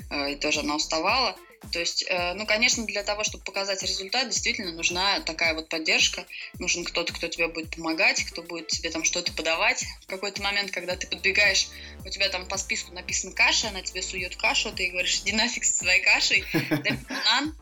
э, 0.09 0.33
и 0.33 0.35
тоже 0.35 0.61
она 0.61 0.75
уставала. 0.75 1.37
То 1.71 1.79
есть, 1.79 2.05
э, 2.07 2.33
ну, 2.33 2.45
конечно, 2.45 2.85
для 2.85 3.03
того, 3.03 3.23
чтобы 3.23 3.43
показать 3.43 3.83
результат, 3.83 4.29
действительно 4.29 4.71
нужна 4.71 5.19
такая 5.21 5.53
вот 5.53 5.69
поддержка. 5.69 6.25
Нужен 6.59 6.83
кто-то, 6.83 7.13
кто 7.13 7.27
тебе 7.27 7.47
будет 7.47 7.75
помогать, 7.75 8.23
кто 8.23 8.41
будет 8.41 8.67
тебе 8.67 8.89
там 8.89 9.03
что-то 9.03 9.33
подавать. 9.33 9.83
В 10.03 10.07
какой-то 10.07 10.41
момент, 10.41 10.71
когда 10.71 10.95
ты 10.95 11.07
подбегаешь, 11.07 11.67
у 12.05 12.09
тебя 12.09 12.29
там 12.29 12.47
по 12.47 12.57
списку 12.57 12.93
написано 12.93 13.33
каша, 13.33 13.69
она 13.69 13.81
тебе 13.81 14.01
сует 14.01 14.35
кашу, 14.35 14.71
ты 14.71 14.89
говоришь, 14.89 15.19
иди 15.21 15.33
нафиг 15.33 15.63
со 15.63 15.73
своей 15.73 16.01
кашей, 16.01 16.43
дай 16.53 16.93
банан, 17.09 17.55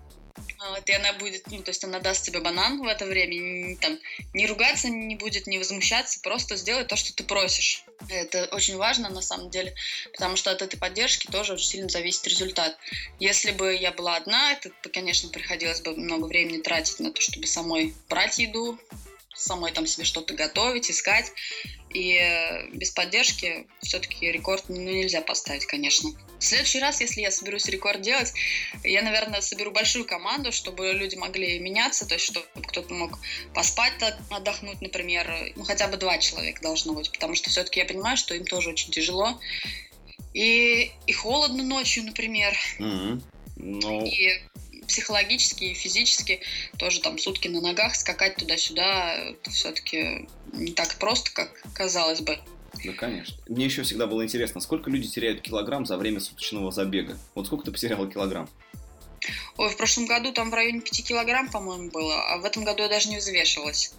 вот, 0.60 0.90
и 0.90 0.94
она 0.94 1.14
будет, 1.14 1.48
ну, 1.48 1.62
то 1.62 1.70
есть 1.70 1.84
она 1.84 2.00
даст 2.00 2.26
тебе 2.26 2.40
банан 2.40 2.82
в 2.82 2.88
это 2.88 3.06
время, 3.06 3.36
не, 3.36 3.76
там, 3.76 4.00
не 4.34 4.48
ругаться 4.48 4.90
не 4.90 5.16
будет, 5.16 5.48
не 5.48 5.58
возмущаться, 5.58 6.20
просто 6.22 6.56
сделать 6.56 6.88
то, 6.88 6.96
что 6.96 7.14
ты 7.14 7.24
просишь. 7.24 7.84
Это 8.10 8.46
очень 8.52 8.78
важно 8.78 9.10
на 9.10 9.22
самом 9.22 9.50
деле, 9.50 9.74
потому 10.12 10.36
что 10.36 10.52
от 10.52 10.62
этой 10.62 10.78
поддержки 10.78 11.28
тоже 11.28 11.54
очень 11.54 11.68
сильно 11.68 11.90
зависит 11.90 12.28
результат. 12.28 12.78
Если 13.20 13.52
бы 13.52 13.74
я 13.74 13.92
была 13.92 14.18
одна, 14.18 14.54
это, 14.54 14.72
конечно, 14.90 15.30
приходилось 15.30 15.82
бы 15.82 15.96
много 15.96 16.26
времени 16.26 16.62
тратить 16.62 17.00
на 17.00 17.12
то, 17.12 17.22
чтобы 17.22 17.48
самой 17.48 17.94
брать 18.10 18.40
еду, 18.40 18.80
самой 19.36 19.72
там 19.72 19.86
себе 19.86 20.06
что-то 20.06 20.34
готовить, 20.34 20.90
искать. 20.90 21.32
И 21.94 22.18
э, 22.20 22.68
без 22.74 22.92
поддержки 22.92 23.68
все-таки 23.82 24.30
рекорд 24.32 24.66
ну, 24.68 24.76
нельзя 24.76 25.22
поставить, 25.22 25.66
конечно. 25.66 26.10
В 26.40 26.44
следующий 26.44 26.80
раз, 26.80 27.00
если 27.00 27.22
я 27.22 27.32
соберусь 27.32 27.68
рекорд 27.68 28.02
делать, 28.02 28.34
я, 28.84 29.02
наверное, 29.02 29.42
соберу 29.42 29.72
большую 29.72 30.06
команду, 30.06 30.52
чтобы 30.52 30.92
люди 30.92 31.16
могли 31.16 31.58
меняться, 31.60 32.06
то 32.06 32.16
есть 32.16 32.26
чтобы 32.26 32.46
кто-то 32.68 32.94
мог 32.94 33.18
поспать, 33.54 33.94
отдохнуть, 34.30 34.82
например. 34.82 35.54
Ну, 35.56 35.64
хотя 35.64 35.88
бы 35.88 35.96
два 35.96 36.18
человека 36.18 36.62
должно 36.62 36.94
быть, 36.94 37.12
потому 37.12 37.36
что 37.36 37.50
все-таки 37.50 37.80
я 37.80 37.86
понимаю, 37.86 38.18
что 38.18 38.36
им 38.36 38.46
тоже 38.46 38.72
очень 38.72 38.92
тяжело. 38.92 39.40
И, 40.34 40.92
и 41.08 41.14
холодно 41.14 41.64
ночью, 41.64 42.04
например. 42.04 42.54
Mm-hmm. 42.78 43.22
No. 43.58 44.06
И 44.06 44.42
психологически 44.88 45.66
и 45.66 45.74
физически 45.74 46.42
тоже 46.78 47.02
там 47.02 47.18
сутки 47.18 47.48
на 47.48 47.62
ногах 47.62 47.96
скакать 47.96 48.36
туда-сюда, 48.38 49.16
это 49.16 49.50
все-таки 49.52 50.28
не 50.54 50.72
так 50.72 50.96
просто, 50.96 51.32
как 51.32 51.64
казалось 51.74 52.22
бы. 52.22 52.40
Ну, 52.84 52.94
конечно. 52.94 53.36
Мне 53.48 53.66
еще 53.66 53.84
всегда 53.84 54.06
было 54.06 54.24
интересно, 54.24 54.62
сколько 54.62 54.90
люди 54.90 55.08
теряют 55.08 55.42
килограмм 55.42 55.86
за 55.86 55.98
время 55.98 56.20
суточного 56.20 56.72
забега? 56.72 57.18
Вот 57.34 57.48
сколько 57.48 57.66
ты 57.66 57.72
потеряла 57.72 58.10
килограмм? 58.10 58.50
Ой, 59.58 59.70
в 59.70 59.78
прошлом 59.78 60.06
году 60.06 60.32
там 60.32 60.52
в 60.52 60.54
районе 60.54 60.82
5 60.82 61.08
килограмм, 61.08 61.50
по-моему, 61.50 61.90
было, 61.90 62.34
а 62.34 62.38
в 62.38 62.46
этом 62.46 62.64
году 62.64 62.84
я 62.84 62.90
даже 62.90 63.10
не 63.10 63.18
взвешивалась. 63.18 63.94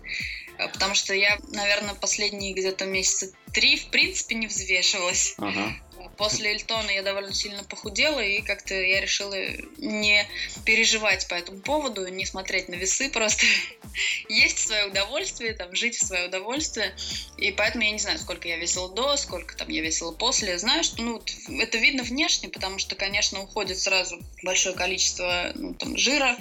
Э, 0.58 0.68
потому 0.68 0.94
что 0.94 1.14
я, 1.14 1.38
наверное, 1.52 1.94
последние 1.94 2.52
где-то 2.52 2.86
месяца 2.86 3.32
три, 3.52 3.76
в 3.76 3.86
принципе, 3.86 4.34
не 4.34 4.46
взвешивалась. 4.46 5.34
Ага. 5.38 5.74
После 6.16 6.50
Эльтона 6.52 6.90
я 6.90 7.02
довольно 7.02 7.34
сильно 7.34 7.62
похудела, 7.64 8.20
и 8.20 8.40
как-то 8.42 8.74
я 8.74 9.00
решила 9.00 9.36
не 9.78 10.26
переживать 10.64 11.28
по 11.28 11.34
этому 11.34 11.60
поводу, 11.60 12.06
не 12.08 12.24
смотреть 12.24 12.68
на 12.68 12.74
весы, 12.74 13.10
просто 13.10 13.44
есть 14.28 14.58
свое 14.58 14.86
удовольствие, 14.86 15.54
там, 15.54 15.74
жить 15.74 15.96
в 15.96 16.06
свое 16.06 16.28
удовольствие. 16.28 16.94
И 17.36 17.52
поэтому 17.52 17.84
я 17.84 17.90
не 17.90 17.98
знаю, 17.98 18.18
сколько 18.18 18.48
я 18.48 18.56
весила 18.56 18.88
до, 18.88 19.16
сколько 19.16 19.56
там 19.56 19.68
я 19.68 19.82
весила 19.82 20.12
после. 20.12 20.58
Знаю, 20.58 20.84
что 20.84 21.02
ну, 21.02 21.22
это 21.60 21.78
видно 21.78 22.02
внешне, 22.02 22.48
потому 22.48 22.78
что, 22.78 22.96
конечно, 22.96 23.42
уходит 23.42 23.78
сразу 23.78 24.18
большое 24.42 24.74
количество 24.74 25.52
ну, 25.54 25.74
там, 25.74 25.96
жира, 25.96 26.36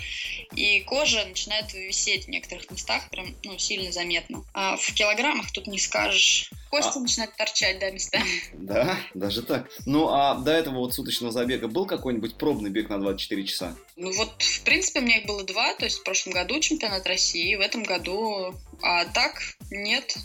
и 0.55 0.81
кожа 0.81 1.25
начинает 1.25 1.73
висеть 1.73 2.25
в 2.25 2.29
некоторых 2.29 2.69
местах, 2.71 3.09
прям 3.09 3.35
ну, 3.43 3.57
сильно 3.57 3.91
заметно. 3.91 4.45
А 4.53 4.77
в 4.77 4.93
килограммах 4.93 5.51
тут 5.51 5.67
не 5.67 5.79
скажешь. 5.79 6.49
Кости 6.75 6.97
а... 6.97 6.99
начинают 6.99 7.35
торчать, 7.35 7.79
да, 7.79 7.89
местами. 7.89 8.25
Да, 8.53 8.97
даже 9.13 9.43
так. 9.43 9.69
Ну, 9.85 10.09
а 10.09 10.35
до 10.35 10.51
этого 10.51 10.79
вот 10.79 10.93
суточного 10.93 11.31
забега 11.31 11.69
был 11.69 11.85
какой-нибудь 11.85 12.35
пробный 12.35 12.69
бег 12.69 12.89
на 12.89 12.99
24 12.99 13.45
часа? 13.45 13.75
Ну 13.95 14.11
вот, 14.11 14.41
в 14.41 14.63
принципе, 14.63 14.99
у 14.99 15.03
меня 15.03 15.19
их 15.19 15.25
было 15.25 15.43
два, 15.43 15.73
то 15.75 15.85
есть 15.85 15.99
в 15.99 16.03
прошлом 16.03 16.33
году 16.33 16.59
чемпионат 16.59 17.07
России, 17.07 17.55
в 17.55 17.61
этом 17.61 17.83
году, 17.83 18.53
а 18.81 19.05
так 19.05 19.41
нет. 19.71 20.17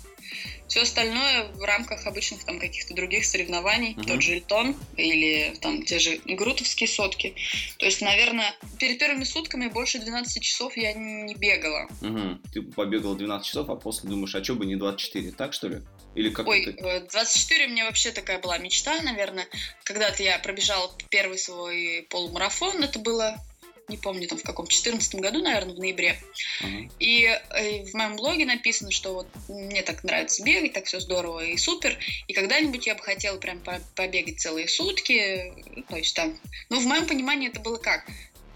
Все 0.67 0.83
остальное 0.83 1.49
в 1.55 1.63
рамках 1.63 2.07
обычных 2.07 2.45
там 2.45 2.61
каких-то 2.61 2.95
других 2.95 3.25
соревнований, 3.25 3.95
uh-huh. 3.95 4.07
тот 4.07 4.23
же 4.23 4.35
Эльтон 4.35 4.77
или 4.97 5.55
там 5.61 5.85
те 5.85 5.99
же 5.99 6.21
Грутовские 6.25 6.89
сотки. 6.89 7.35
То 7.79 7.87
есть, 7.87 8.01
наверное, 8.01 8.55
перед 8.79 8.99
первыми 8.99 9.25
сутками 9.25 9.67
больше 9.67 9.99
12 9.99 10.43
часов 10.43 10.77
я 10.77 10.93
не 10.93 11.35
бегала. 11.35 11.89
Uh-huh. 12.01 12.39
Ты 12.53 12.63
побегала 12.63 13.17
12 13.17 13.47
часов, 13.47 13.69
а 13.69 13.75
после 13.75 14.11
думаешь, 14.11 14.35
а 14.35 14.45
что 14.45 14.55
бы 14.55 14.67
не 14.67 14.77
24, 14.77 15.33
так 15.33 15.53
что 15.53 15.69
ли? 15.69 15.83
Или 16.21 16.29
как 16.29 16.47
Ой, 16.47 16.77
24 17.11 17.65
э, 17.65 17.67
у 17.67 17.71
меня 17.71 17.87
вообще 17.87 18.11
такая 18.11 18.39
была 18.39 18.59
мечта, 18.59 19.01
наверное. 19.01 19.47
Когда-то 19.85 20.23
я 20.23 20.39
пробежала 20.39 20.93
первый 21.09 21.39
свой 21.39 22.07
полумарафон, 22.11 22.85
это 22.85 22.99
было 22.99 23.43
не 23.89 23.97
помню, 23.97 24.29
там 24.29 24.39
в 24.39 24.45
каком, 24.45 24.69
14 24.69 25.17
году, 25.17 25.43
наверное, 25.43 25.75
в 25.75 25.79
ноябре. 25.79 26.17
Uh-huh. 26.63 26.91
И 27.01 27.25
э, 27.25 27.85
в 27.87 27.95
моем 27.95 28.15
блоге 28.15 28.47
написано, 28.47 28.93
что 28.93 29.15
вот 29.15 29.27
мне 29.49 29.83
так 29.83 30.05
нравится 30.05 30.45
бегать, 30.45 30.75
так 30.75 30.85
все 30.85 31.01
здорово 31.01 31.45
и 31.45 31.57
супер, 31.57 31.99
и 32.29 32.33
когда-нибудь 32.33 32.87
я 32.87 32.95
бы 32.95 33.03
хотела 33.03 33.37
прям 33.39 33.61
побегать 33.97 34.39
целые 34.39 34.69
сутки, 34.69 35.53
то 35.89 35.97
есть 35.97 36.15
там, 36.15 36.39
ну, 36.69 36.79
в 36.79 36.87
моем 36.87 37.07
понимании 37.07 37.49
это 37.49 37.59
было 37.59 37.79
как? 37.79 38.07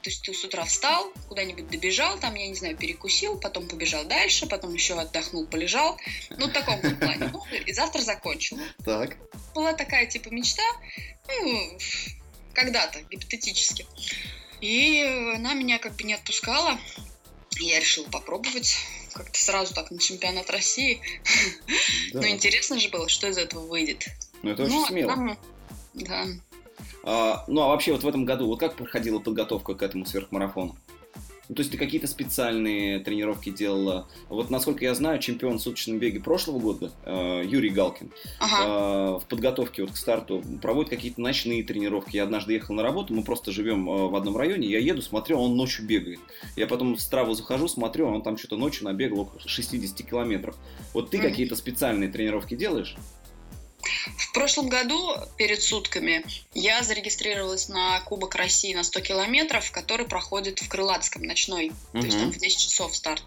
То 0.04 0.11
есть 0.11 0.23
ты 0.23 0.34
с 0.34 0.44
утра 0.44 0.66
встал, 0.66 1.11
куда-нибудь 1.30 1.70
добежал, 1.70 2.18
там, 2.18 2.34
я 2.34 2.46
не 2.46 2.54
знаю, 2.54 2.76
перекусил, 2.76 3.40
потом 3.40 3.66
побежал 3.66 4.04
дальше, 4.04 4.46
потом 4.46 4.75
еще 4.75 5.00
отдохнул, 5.00 5.46
полежал. 5.46 5.99
Ну, 6.37 6.46
в 6.46 6.52
таком 6.52 6.78
плане. 6.99 7.30
Ну, 7.32 7.42
и 7.64 7.73
завтра 7.73 8.02
закончил. 8.02 8.58
Так. 8.84 9.16
Была 9.54 9.73
такая, 9.73 10.04
типа, 10.04 10.28
мечта, 10.28 10.62
ну, 11.26 11.78
когда-то, 12.52 13.00
гипотетически. 13.00 13.87
И 14.61 15.00
она 15.34 15.54
меня 15.54 15.78
как 15.78 15.96
бы 15.96 16.02
не 16.02 16.12
отпускала. 16.12 16.78
Я 17.58 17.80
решила 17.80 18.06
попробовать 18.11 18.76
как-то 19.14 19.38
сразу 19.38 19.73
так 19.73 19.90
на 19.90 19.99
чемпионат 19.99 20.50
России. 20.50 21.00
Да. 22.12 22.20
Ну, 22.20 22.28
интересно 22.28 22.78
же 22.78 22.90
было, 22.90 23.08
что 23.08 23.26
из 23.26 23.38
этого 23.38 23.66
выйдет. 23.66 24.06
Ну, 24.42 24.50
это 24.50 24.64
очень 24.64 24.75
ну, 24.75 24.87
смело. 24.87 25.08
Там, 25.08 25.38
да. 25.94 26.26
А, 27.03 27.45
ну, 27.49 27.62
а 27.62 27.69
вообще 27.69 27.93
вот 27.93 28.03
в 28.03 28.09
этом 28.09 28.25
году, 28.25 28.47
вот 28.47 28.61
как 28.61 28.76
проходила 28.76 29.19
подготовка 29.19 29.75
к 29.75 29.83
этому 29.83 30.07
сверхмарафону? 30.07 30.76
Ну, 31.49 31.55
то 31.55 31.61
есть 31.61 31.73
ты 31.73 31.76
какие-то 31.76 32.07
специальные 32.07 33.00
тренировки 33.00 33.50
делала. 33.50 34.09
Вот, 34.29 34.50
насколько 34.50 34.85
я 34.85 34.95
знаю, 34.95 35.19
чемпион 35.19 35.59
в 35.59 35.62
суточном 35.62 35.99
беге 35.99 36.21
прошлого 36.21 36.59
года, 36.59 36.93
э, 37.05 37.43
Юрий 37.45 37.69
Галкин, 37.69 38.11
ага. 38.41 38.64
э, 38.64 39.19
в 39.19 39.26
подготовке 39.29 39.83
вот 39.83 39.93
к 39.93 39.97
старту 39.97 40.43
проводит 40.62 40.91
какие-то 40.91 41.20
ночные 41.20 41.62
тренировки. 41.62 42.16
Я 42.16 42.25
однажды 42.25 42.55
ехал 42.55 42.75
на 42.75 42.83
работу, 42.83 43.12
мы 43.12 43.23
просто 43.23 43.53
живем 43.53 43.88
э, 43.90 44.09
в 44.09 44.16
одном 44.16 44.37
районе, 44.38 44.68
я 44.68 44.79
еду, 44.79 45.03
смотрю, 45.03 45.38
он 45.38 45.55
ночью 45.55 45.87
бегает. 45.87 46.20
Я 46.57 46.66
потом 46.66 46.94
в 46.94 47.01
страву 47.01 47.35
захожу, 47.35 47.68
смотрю, 47.68 48.07
он 48.07 48.23
там 48.23 48.38
что-то 48.38 48.57
ночью 48.57 48.85
набегал 48.85 49.20
около 49.20 49.40
60 49.44 50.09
километров. 50.09 50.57
Вот 50.94 51.11
ты 51.11 51.18
mm-hmm. 51.18 51.23
какие-то 51.23 51.57
специальные 51.57 52.09
тренировки 52.09 52.55
делаешь? 52.55 52.97
В 54.16 54.33
прошлом 54.33 54.68
году, 54.68 55.16
перед 55.37 55.62
сутками, 55.62 56.25
я 56.53 56.83
зарегистрировалась 56.83 57.68
на 57.68 58.01
Кубок 58.01 58.35
России 58.35 58.75
на 58.75 58.85
100 58.85 59.01
километров, 59.01 59.70
который 59.70 60.07
проходит 60.07 60.61
в 60.61 60.68
Крылатском, 60.68 61.23
ночной, 61.23 61.68
угу. 61.92 62.01
то 62.01 62.07
есть 62.07 62.18
там 62.18 62.33
в 62.33 62.38
10 62.38 62.59
часов 62.59 62.97
старт. 62.97 63.23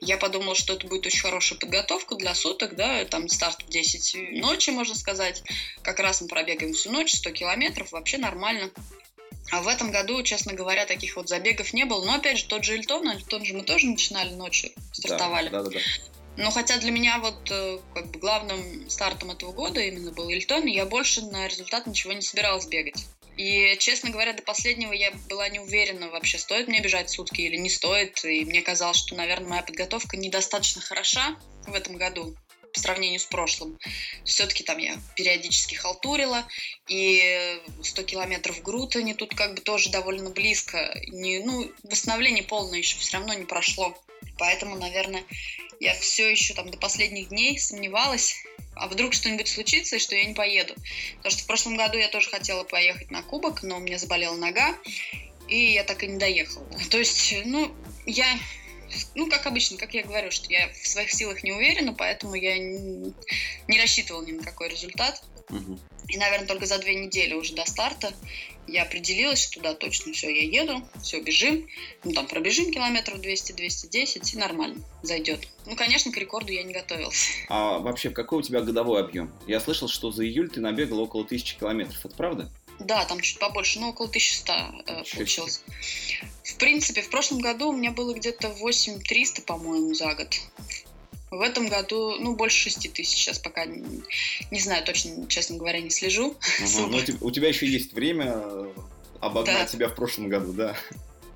Я 0.00 0.16
подумала, 0.16 0.54
что 0.54 0.74
это 0.74 0.86
будет 0.86 1.06
очень 1.06 1.20
хорошая 1.20 1.58
подготовка 1.58 2.16
для 2.16 2.34
суток, 2.34 2.76
да, 2.76 3.04
там 3.04 3.28
старт 3.28 3.62
в 3.62 3.68
10 3.68 4.40
ночи, 4.40 4.70
можно 4.70 4.94
сказать. 4.94 5.42
Как 5.82 6.00
раз 6.00 6.20
мы 6.20 6.28
пробегаем 6.28 6.74
всю 6.74 6.90
ночь, 6.90 7.12
100 7.12 7.30
километров, 7.30 7.92
вообще 7.92 8.18
нормально. 8.18 8.70
А 9.50 9.62
в 9.62 9.68
этом 9.68 9.90
году, 9.90 10.22
честно 10.22 10.52
говоря, 10.52 10.86
таких 10.86 11.16
вот 11.16 11.28
забегов 11.28 11.72
не 11.72 11.84
было. 11.84 12.04
Но 12.04 12.14
опять 12.14 12.38
же, 12.38 12.44
тот 12.46 12.64
же 12.64 12.74
Эльтон, 12.74 13.08
Эльтон 13.08 13.44
же 13.44 13.54
мы 13.54 13.62
тоже 13.62 13.86
начинали 13.86 14.32
ночью, 14.34 14.70
стартовали. 14.92 15.48
Да, 15.48 15.62
да, 15.62 15.70
да, 15.70 15.78
да. 15.78 15.80
Но 16.36 16.50
хотя 16.50 16.78
для 16.78 16.90
меня 16.90 17.18
вот 17.18 17.50
э, 17.50 17.78
как 17.94 18.10
бы 18.10 18.18
главным 18.18 18.88
стартом 18.88 19.30
этого 19.30 19.52
года 19.52 19.80
именно 19.80 20.12
был 20.12 20.28
Ильтон, 20.30 20.66
я 20.66 20.86
больше 20.86 21.22
на 21.22 21.46
результат 21.48 21.86
ничего 21.86 22.12
не 22.12 22.22
собиралась 22.22 22.66
бегать. 22.66 23.06
И, 23.36 23.76
честно 23.78 24.10
говоря, 24.10 24.32
до 24.32 24.42
последнего 24.42 24.92
я 24.92 25.12
была 25.28 25.48
не 25.48 25.60
уверена 25.60 26.08
вообще, 26.08 26.38
стоит 26.38 26.68
мне 26.68 26.80
бежать 26.80 27.10
сутки 27.10 27.40
или 27.40 27.56
не 27.56 27.70
стоит. 27.70 28.22
И 28.24 28.44
мне 28.44 28.60
казалось, 28.60 28.98
что, 28.98 29.14
наверное, 29.14 29.48
моя 29.48 29.62
подготовка 29.62 30.16
недостаточно 30.16 30.82
хороша 30.82 31.36
в 31.66 31.74
этом 31.74 31.96
году 31.96 32.36
по 32.72 32.80
сравнению 32.80 33.20
с 33.20 33.26
прошлым. 33.26 33.78
Все-таки 34.24 34.62
там 34.62 34.78
я 34.78 34.98
периодически 35.16 35.74
халтурила, 35.74 36.46
и 36.88 37.60
100 37.82 38.02
километров 38.04 38.58
в 38.58 38.62
Грутоне 38.62 39.14
тут 39.14 39.34
как 39.34 39.54
бы 39.54 39.60
тоже 39.60 39.90
довольно 39.90 40.30
близко. 40.30 40.98
Не, 41.08 41.40
ну, 41.40 41.70
восстановление 41.82 42.44
полное 42.44 42.78
еще 42.78 42.98
все 42.98 43.16
равно 43.16 43.34
не 43.34 43.44
прошло. 43.44 43.96
Поэтому, 44.38 44.76
наверное, 44.76 45.24
я 45.80 45.94
все 45.94 46.30
еще 46.30 46.54
там 46.54 46.70
до 46.70 46.78
последних 46.78 47.28
дней 47.28 47.58
сомневалась, 47.58 48.34
а 48.74 48.86
вдруг 48.88 49.14
что-нибудь 49.14 49.48
случится, 49.48 49.96
и 49.96 49.98
что 49.98 50.14
я 50.14 50.24
не 50.24 50.34
поеду. 50.34 50.74
Потому 51.16 51.32
что 51.32 51.42
в 51.42 51.46
прошлом 51.46 51.76
году 51.76 51.98
я 51.98 52.08
тоже 52.08 52.28
хотела 52.28 52.64
поехать 52.64 53.10
на 53.10 53.22
кубок, 53.22 53.62
но 53.62 53.76
у 53.76 53.80
меня 53.80 53.98
заболела 53.98 54.36
нога, 54.36 54.76
и 55.48 55.72
я 55.72 55.84
так 55.84 56.02
и 56.02 56.06
не 56.06 56.18
доехала. 56.18 56.66
То 56.90 56.98
есть, 56.98 57.34
ну, 57.44 57.74
я 58.06 58.38
ну, 59.14 59.28
как 59.28 59.46
обычно, 59.46 59.76
как 59.76 59.94
я 59.94 60.02
говорю, 60.02 60.30
что 60.30 60.50
я 60.50 60.68
в 60.72 60.86
своих 60.86 61.12
силах 61.12 61.42
не 61.42 61.52
уверена, 61.52 61.92
поэтому 61.92 62.34
я 62.34 62.58
не, 62.58 63.12
не 63.68 63.80
рассчитывала 63.80 64.24
ни 64.24 64.32
на 64.32 64.42
какой 64.42 64.68
результат. 64.68 65.22
Угу. 65.48 65.78
И, 66.08 66.18
наверное, 66.18 66.46
только 66.46 66.66
за 66.66 66.78
две 66.78 66.94
недели 66.94 67.34
уже 67.34 67.54
до 67.54 67.64
старта 67.66 68.12
я 68.66 68.82
определилась, 68.82 69.42
что 69.42 69.60
да, 69.60 69.74
точно 69.74 70.12
все, 70.12 70.30
я 70.30 70.62
еду, 70.62 70.82
все, 71.02 71.20
бежим. 71.20 71.66
Ну, 72.04 72.12
там 72.12 72.26
пробежим 72.26 72.70
километров 72.70 73.18
200-210 73.18 74.34
и 74.34 74.38
нормально, 74.38 74.82
зайдет. 75.02 75.48
Ну, 75.66 75.76
конечно, 75.76 76.12
к 76.12 76.16
рекорду 76.16 76.52
я 76.52 76.62
не 76.62 76.72
готовилась. 76.72 77.28
А 77.48 77.78
вообще, 77.78 78.10
какой 78.10 78.38
у 78.38 78.42
тебя 78.42 78.60
годовой 78.60 79.00
объем? 79.00 79.32
Я 79.46 79.60
слышал, 79.60 79.88
что 79.88 80.12
за 80.12 80.24
июль 80.24 80.50
ты 80.50 80.60
набегал 80.60 81.00
около 81.00 81.24
тысячи 81.24 81.58
километров, 81.58 82.04
это 82.04 82.14
правда? 82.14 82.52
Да, 82.80 83.04
там 83.04 83.20
чуть 83.20 83.38
побольше, 83.38 83.78
но 83.78 83.90
около 83.90 84.08
1100 84.08 84.52
э, 84.86 85.02
получилось. 85.14 85.62
В 86.42 86.56
принципе, 86.56 87.02
в 87.02 87.10
прошлом 87.10 87.40
году 87.40 87.68
у 87.68 87.72
меня 87.76 87.90
было 87.90 88.14
где-то 88.14 88.48
8300, 88.48 89.42
по-моему, 89.42 89.94
за 89.94 90.14
год. 90.14 90.40
В 91.30 91.40
этом 91.42 91.68
году, 91.68 92.16
ну, 92.18 92.34
больше 92.34 92.70
6 92.70 92.92
тысяч 92.92 93.16
сейчас 93.16 93.38
пока, 93.38 93.66
не, 93.66 94.02
не 94.50 94.60
знаю 94.60 94.84
точно, 94.84 95.28
честно 95.28 95.58
говоря, 95.58 95.80
не 95.80 95.90
слежу. 95.90 96.36
Ага, 96.58 96.86
но 96.90 96.98
у 97.20 97.30
тебя 97.30 97.48
еще 97.48 97.66
есть 97.66 97.92
время 97.92 98.42
обогнать 99.20 99.66
да. 99.66 99.68
себя 99.68 99.88
в 99.88 99.94
прошлом 99.94 100.28
году, 100.28 100.52
да? 100.52 100.76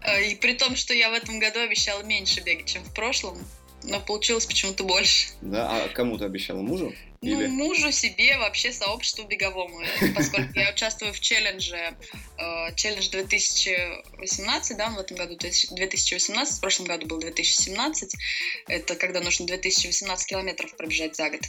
Э, 0.00 0.24
и 0.24 0.34
при 0.34 0.54
том, 0.54 0.76
что 0.76 0.94
я 0.94 1.10
в 1.10 1.12
этом 1.12 1.38
году 1.38 1.60
обещала 1.60 2.02
меньше 2.02 2.40
бегать, 2.40 2.66
чем 2.66 2.82
в 2.82 2.92
прошлом, 2.94 3.38
но 3.82 4.00
получилось 4.00 4.46
почему-то 4.46 4.84
больше. 4.84 5.28
Да, 5.42 5.84
а 5.84 5.88
кому 5.88 6.16
ты 6.18 6.24
обещала? 6.24 6.62
Мужу? 6.62 6.94
Ну, 7.24 7.40
Или... 7.40 7.48
мужу, 7.48 7.90
себе, 7.90 8.36
вообще 8.36 8.70
сообществу 8.70 9.24
беговому. 9.24 9.80
Поскольку 10.14 10.58
я 10.58 10.70
участвую 10.70 11.12
в 11.14 11.20
челлендже, 11.20 11.96
э, 12.38 12.74
челлендж 12.76 13.08
2018, 13.08 14.76
да, 14.76 14.90
в 14.90 14.98
этом 14.98 15.16
году 15.16 15.36
2018, 15.36 16.58
в 16.58 16.60
прошлом 16.60 16.86
году 16.86 17.06
был 17.06 17.18
2017. 17.18 18.14
Это 18.68 18.94
когда 18.96 19.20
нужно 19.20 19.46
2018 19.46 20.26
километров 20.26 20.76
пробежать 20.76 21.16
за 21.16 21.30
год. 21.30 21.40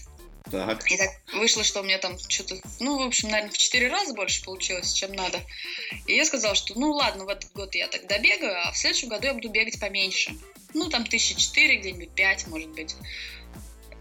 Так. 0.49 0.89
И 0.91 0.97
так 0.97 1.09
вышло, 1.33 1.63
что 1.63 1.81
у 1.81 1.83
меня 1.83 1.97
там 1.97 2.17
что-то, 2.19 2.55
ну, 2.79 2.99
в 2.99 3.01
общем, 3.01 3.29
наверное, 3.29 3.51
в 3.51 3.57
4 3.57 3.89
раза 3.89 4.13
больше 4.13 4.43
получилось, 4.43 4.93
чем 4.93 5.11
надо. 5.11 5.41
И 6.05 6.15
я 6.15 6.23
сказала, 6.23 6.55
что, 6.55 6.79
ну, 6.79 6.91
ладно, 6.91 7.25
в 7.25 7.29
этот 7.29 7.51
год 7.53 7.75
я 7.75 7.87
так 7.87 8.07
добегаю, 8.07 8.55
а 8.65 8.71
в 8.71 8.77
следующем 8.77 9.09
году 9.09 9.27
я 9.27 9.33
буду 9.33 9.49
бегать 9.49 9.79
поменьше. 9.79 10.35
Ну, 10.73 10.89
там 10.89 11.05
тысячи 11.05 11.35
четыре, 11.35 11.77
где-нибудь 11.77 12.11
пять, 12.11 12.47
может 12.47 12.69
быть 12.69 12.95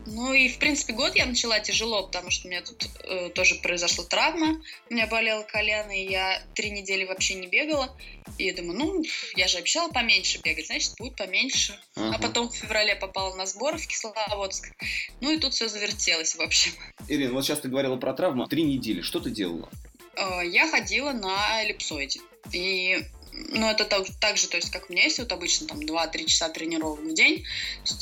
Ну 0.07 0.33
и, 0.33 0.49
в 0.49 0.59
принципе, 0.59 0.93
год 0.93 1.15
я 1.15 1.27
начала 1.27 1.61
тяжело, 1.61 2.07
потому 2.07 2.31
что 2.31 2.47
у 2.47 2.51
меня 2.51 2.63
тут 2.63 2.87
э, 3.05 3.31
тоже 3.31 3.57
произошла 3.57 4.05
травма. 4.05 4.63
У 4.91 4.95
меня 4.95 5.07
болело 5.07 5.43
колено, 5.43 5.91
и 5.91 6.11
я 6.11 6.43
три 6.55 6.71
недели 6.71 7.05
вообще 7.05 7.35
не 7.35 7.47
бегала. 7.47 7.97
И 8.39 8.45
я 8.45 8.55
думаю, 8.55 8.79
ну, 8.79 9.05
я 9.37 9.49
же 9.49 9.59
обещала 9.59 9.91
поменьше 9.91 10.41
бегать, 10.43 10.67
значит, 10.67 10.95
будет 10.99 11.17
поменьше. 11.17 11.79
Ага. 11.97 12.17
А 12.17 12.19
потом 12.21 12.49
в 12.49 12.55
феврале 12.55 12.97
попала 12.97 13.35
на 13.35 13.47
сбор 13.47 13.79
в 13.79 13.87
Кисловодск. 13.87 14.73
Ну 15.21 15.33
и 15.33 15.39
тут 15.39 15.55
все 15.55 15.69
завертелось, 15.69 16.35
в 16.35 16.41
общем. 16.41 16.73
Ирина, 17.09 17.33
вот 17.33 17.45
сейчас 17.45 17.61
ты 17.61 17.69
говорила 17.69 17.97
про 17.97 18.13
травму. 18.13 18.47
Три 18.47 18.63
недели. 18.63 19.01
Что 19.01 19.21
ты 19.21 19.31
делала? 19.31 19.71
Э, 20.17 20.47
я 20.47 20.69
ходила 20.69 21.13
на 21.13 21.63
эллипсоиде. 21.63 22.21
И 22.53 23.05
ну, 23.51 23.69
это 23.69 23.85
так, 23.85 24.07
так 24.21 24.37
же, 24.37 24.49
то 24.49 24.57
есть, 24.57 24.71
как 24.71 24.89
у 24.89 24.93
меня 24.93 25.05
есть 25.05 25.19
вот 25.19 25.33
обычно 25.33 25.67
там 25.67 25.81
2-3 25.81 26.27
часа 26.27 26.49
тренировок 26.49 27.01
в 27.01 27.15
день, 27.15 27.45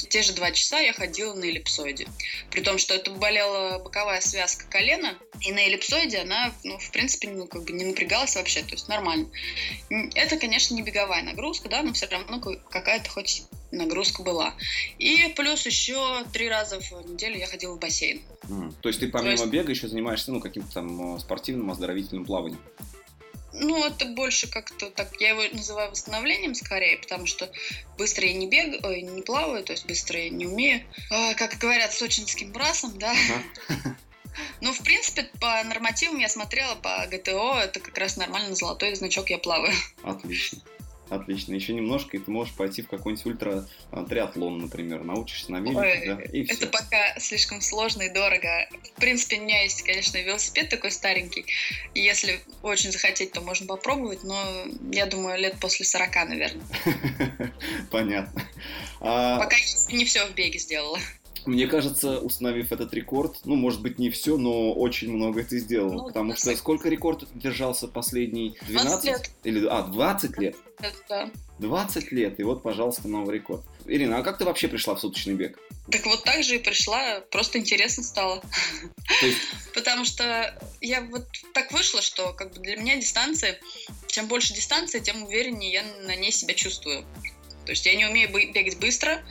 те 0.08 0.22
же 0.22 0.32
2 0.32 0.50
часа 0.52 0.80
я 0.80 0.92
ходила 0.92 1.34
на 1.34 1.44
эллипсоиде. 1.44 2.06
При 2.50 2.60
том, 2.60 2.78
что 2.78 2.94
это 2.94 3.10
болела 3.10 3.78
боковая 3.78 4.20
связка 4.20 4.66
колена, 4.68 5.16
и 5.40 5.52
на 5.52 5.60
эллипсоиде 5.60 6.18
она, 6.18 6.52
ну, 6.64 6.78
в 6.78 6.90
принципе, 6.90 7.28
ну, 7.28 7.46
как 7.46 7.64
бы 7.64 7.72
не 7.72 7.84
напрягалась 7.84 8.36
вообще, 8.36 8.62
то 8.62 8.72
есть 8.72 8.88
нормально. 8.88 9.28
Это, 10.14 10.36
конечно, 10.36 10.74
не 10.74 10.82
беговая 10.82 11.22
нагрузка, 11.22 11.68
да, 11.68 11.82
но 11.82 11.92
все 11.92 12.06
равно 12.06 12.40
какая-то 12.70 13.08
хоть 13.10 13.44
нагрузка 13.70 14.22
была. 14.22 14.54
И 14.98 15.32
плюс 15.34 15.64
еще 15.64 16.24
три 16.32 16.48
раза 16.48 16.78
в 16.78 17.10
неделю 17.10 17.38
я 17.38 17.46
ходила 17.46 17.74
в 17.74 17.78
бассейн. 17.78 18.20
Mm. 18.42 18.74
То 18.82 18.88
есть 18.88 19.00
ты 19.00 19.08
помимо 19.08 19.30
есть... 19.30 19.46
бега 19.46 19.70
еще 19.70 19.88
занимаешься, 19.88 20.30
ну, 20.30 20.40
каким-то 20.40 20.74
там 20.74 21.16
э, 21.16 21.20
спортивным, 21.20 21.70
оздоровительным 21.70 22.26
плаванием? 22.26 22.60
Ну, 23.54 23.84
это 23.84 24.06
больше 24.06 24.48
как-то 24.48 24.90
так, 24.90 25.08
я 25.20 25.30
его 25.30 25.42
называю 25.54 25.90
восстановлением 25.90 26.54
скорее, 26.54 26.98
потому 26.98 27.26
что 27.26 27.50
быстро 27.98 28.26
я 28.26 28.34
не 28.34 28.46
бегаю, 28.46 29.04
не 29.04 29.22
плаваю, 29.22 29.62
то 29.62 29.72
есть 29.72 29.86
быстро 29.86 30.18
я 30.18 30.30
не 30.30 30.46
умею. 30.46 30.82
А, 31.10 31.34
как 31.34 31.58
говорят, 31.58 31.92
сочинским 31.92 32.52
брасом, 32.52 32.98
да. 32.98 33.14
Ну, 34.62 34.72
в 34.72 34.82
принципе, 34.82 35.24
по 35.40 35.62
нормативам 35.64 36.18
я 36.18 36.28
смотрела 36.28 36.74
по 36.74 37.06
ГТО, 37.06 37.60
это 37.60 37.80
как 37.80 37.98
раз 37.98 38.16
нормально, 38.16 38.54
золотой 38.54 38.94
значок 38.94 39.28
я 39.28 39.36
плаваю. 39.36 39.74
Отлично. 40.02 40.58
Отлично. 41.12 41.54
Еще 41.54 41.74
немножко, 41.74 42.16
и 42.16 42.20
ты 42.20 42.30
можешь 42.30 42.54
пойти 42.54 42.80
в 42.80 42.88
какой-нибудь 42.88 43.26
ультра 43.26 43.68
триатлон, 44.08 44.58
например. 44.58 45.04
Научишься 45.04 45.52
на 45.52 45.58
велике, 45.58 46.02
да, 46.06 46.22
и 46.22 46.44
Это 46.44 46.54
все. 46.54 46.66
пока 46.68 47.20
слишком 47.20 47.60
сложно 47.60 48.02
и 48.02 48.08
дорого. 48.08 48.66
В 48.96 49.00
принципе, 49.00 49.38
у 49.38 49.42
меня 49.42 49.62
есть, 49.62 49.82
конечно, 49.82 50.16
велосипед 50.16 50.70
такой 50.70 50.90
старенький. 50.90 51.44
И 51.92 52.00
если 52.00 52.40
очень 52.62 52.92
захотеть, 52.92 53.32
то 53.32 53.42
можно 53.42 53.66
попробовать, 53.66 54.24
но 54.24 54.64
я 54.90 55.04
думаю, 55.04 55.38
лет 55.38 55.60
после 55.60 55.84
40, 55.84 56.14
наверное. 56.28 56.64
Понятно. 57.90 58.42
А 59.00 59.38
пока 59.38 59.56
не 59.90 60.06
все 60.06 60.26
в 60.26 60.34
беге 60.34 60.58
сделала. 60.58 60.98
Мне 61.44 61.66
кажется, 61.66 62.18
установив 62.20 62.72
этот 62.72 62.92
рекорд, 62.94 63.40
ну, 63.44 63.56
может 63.56 63.82
быть, 63.82 63.98
не 63.98 64.10
все, 64.10 64.36
но 64.36 64.72
очень 64.72 65.12
много 65.12 65.42
ты 65.42 65.58
сделал. 65.58 65.92
Ну, 65.92 66.06
потому 66.06 66.36
что 66.36 66.54
сколько 66.56 66.88
рекорд 66.88 67.26
держался 67.34 67.88
последний? 67.88 68.56
12? 68.68 69.04
20 69.04 69.04
лет. 69.06 69.30
Или, 69.44 69.66
а, 69.66 69.82
20 69.82 70.38
лет? 70.38 70.56
Да. 71.08 71.30
20 71.58 72.12
лет, 72.12 72.40
и 72.40 72.42
вот, 72.42 72.62
пожалуйста, 72.62 73.08
новый 73.08 73.36
рекорд. 73.36 73.62
Ирина, 73.86 74.18
а 74.18 74.22
как 74.22 74.38
ты 74.38 74.44
вообще 74.44 74.68
пришла 74.68 74.94
в 74.94 75.00
суточный 75.00 75.34
бег? 75.34 75.58
Так 75.90 76.04
вот 76.06 76.22
так 76.24 76.42
же 76.44 76.56
и 76.56 76.58
пришла, 76.58 77.20
просто 77.30 77.58
интересно 77.58 78.02
стало. 78.02 78.42
Есть... 79.20 79.38
Потому 79.74 80.04
что 80.04 80.56
я 80.80 81.02
вот 81.02 81.26
так 81.54 81.72
вышло, 81.72 82.02
что 82.02 82.32
как 82.32 82.52
бы 82.52 82.60
для 82.60 82.76
меня 82.76 82.96
дистанция, 82.96 83.58
чем 84.06 84.28
больше 84.28 84.54
дистанция, 84.54 85.00
тем 85.00 85.24
увереннее 85.24 85.72
я 85.72 85.84
на 86.06 86.14
ней 86.14 86.30
себя 86.30 86.54
чувствую. 86.54 87.04
То 87.64 87.70
есть 87.70 87.86
я 87.86 87.94
не 87.94 88.06
умею 88.06 88.32
бегать 88.32 88.78
быстро, 88.78 89.22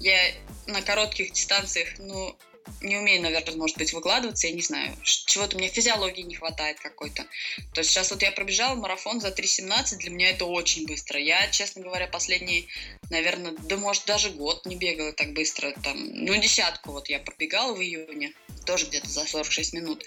я 0.00 0.18
на 0.66 0.82
коротких 0.82 1.32
дистанциях, 1.32 1.88
ну, 1.98 2.36
не 2.80 2.96
умею, 2.96 3.22
наверное, 3.22 3.56
может 3.56 3.76
быть, 3.78 3.92
выкладываться, 3.92 4.46
я 4.46 4.52
не 4.52 4.62
знаю, 4.62 4.96
чего-то 5.02 5.56
мне 5.56 5.68
физиологии 5.68 6.22
не 6.22 6.36
хватает 6.36 6.80
какой-то. 6.80 7.26
То 7.72 7.80
есть 7.80 7.90
сейчас 7.90 8.10
вот 8.10 8.22
я 8.22 8.32
пробежала 8.32 8.74
марафон 8.74 9.20
за 9.20 9.28
3.17, 9.28 9.96
для 9.98 10.10
меня 10.10 10.30
это 10.30 10.44
очень 10.44 10.86
быстро. 10.86 11.20
Я, 11.20 11.48
честно 11.50 11.82
говоря, 11.82 12.06
последний, 12.06 12.68
наверное, 13.10 13.52
да 13.52 13.76
может 13.76 14.06
даже 14.06 14.30
год 14.30 14.66
не 14.66 14.76
бегала 14.76 15.12
так 15.12 15.32
быстро, 15.32 15.72
там, 15.82 15.96
ну, 16.12 16.34
десятку 16.36 16.92
вот 16.92 17.08
я 17.08 17.18
пробегала 17.18 17.74
в 17.74 17.82
июне, 17.82 18.32
тоже 18.64 18.86
где-то 18.86 19.08
за 19.08 19.24
46 19.24 19.72
минут. 19.72 20.04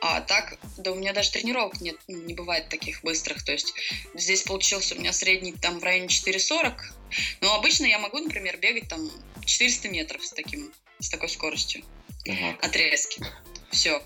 А 0.00 0.20
так, 0.20 0.58
да 0.78 0.92
у 0.92 0.96
меня 0.96 1.12
даже 1.12 1.30
тренировок 1.30 1.80
нет, 1.80 1.96
ну, 2.08 2.20
не 2.22 2.34
бывает 2.34 2.68
таких 2.68 3.02
быстрых. 3.02 3.44
То 3.44 3.52
есть 3.52 3.72
здесь 4.14 4.42
получился 4.42 4.94
у 4.94 4.98
меня 4.98 5.12
средний 5.12 5.52
там 5.52 5.78
в 5.78 5.84
районе 5.84 6.08
4.40. 6.08 6.74
Но 7.40 7.54
обычно 7.54 7.86
я 7.86 7.98
могу, 7.98 8.18
например, 8.18 8.56
бегать 8.58 8.88
там 8.88 9.10
400 9.44 9.88
метров 9.88 10.24
с 10.24 10.30
таким, 10.32 10.72
с 10.98 11.08
такой 11.08 11.28
скоростью. 11.28 11.84
Ага. 12.28 12.58
Отрезки. 12.62 13.24
Все. 13.70 14.02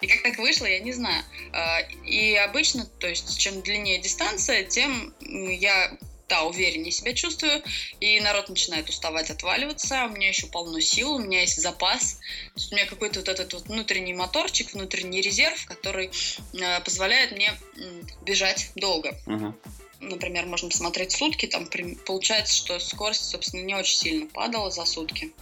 И 0.00 0.06
как 0.06 0.22
так 0.22 0.38
вышло, 0.38 0.66
я 0.66 0.80
не 0.80 0.92
знаю. 0.92 1.22
А, 1.52 1.80
и 2.04 2.34
обычно, 2.34 2.86
то 2.98 3.08
есть, 3.08 3.38
чем 3.38 3.62
длиннее 3.62 3.98
дистанция, 3.98 4.64
тем 4.64 5.14
я 5.20 5.96
да, 6.30 6.44
увереннее 6.44 6.92
себя 6.92 7.12
чувствую, 7.12 7.62
и 7.98 8.20
народ 8.20 8.48
начинает 8.48 8.88
уставать, 8.88 9.30
отваливаться, 9.30 10.06
у 10.06 10.10
меня 10.10 10.28
еще 10.28 10.46
полно 10.46 10.80
сил, 10.80 11.14
у 11.14 11.18
меня 11.18 11.40
есть 11.40 11.60
запас, 11.60 12.14
то 12.14 12.52
есть 12.54 12.72
у 12.72 12.76
меня 12.76 12.86
какой-то 12.86 13.18
вот 13.18 13.28
этот 13.28 13.52
вот 13.52 13.66
внутренний 13.66 14.14
моторчик, 14.14 14.72
внутренний 14.72 15.20
резерв, 15.20 15.66
который 15.66 16.10
э, 16.52 16.80
позволяет 16.82 17.32
мне 17.32 17.52
э, 17.76 18.02
бежать 18.22 18.70
долго. 18.76 19.18
Uh-huh. 19.26 19.52
Например, 19.98 20.46
можно 20.46 20.68
посмотреть 20.68 21.12
сутки, 21.12 21.46
там 21.46 21.68
получается, 22.06 22.54
что 22.54 22.78
скорость, 22.78 23.28
собственно, 23.28 23.62
не 23.62 23.74
очень 23.74 23.98
сильно 23.98 24.26
падала 24.26 24.70
за 24.70 24.84
сутки 24.84 25.32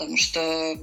потому 0.00 0.16
что 0.16 0.78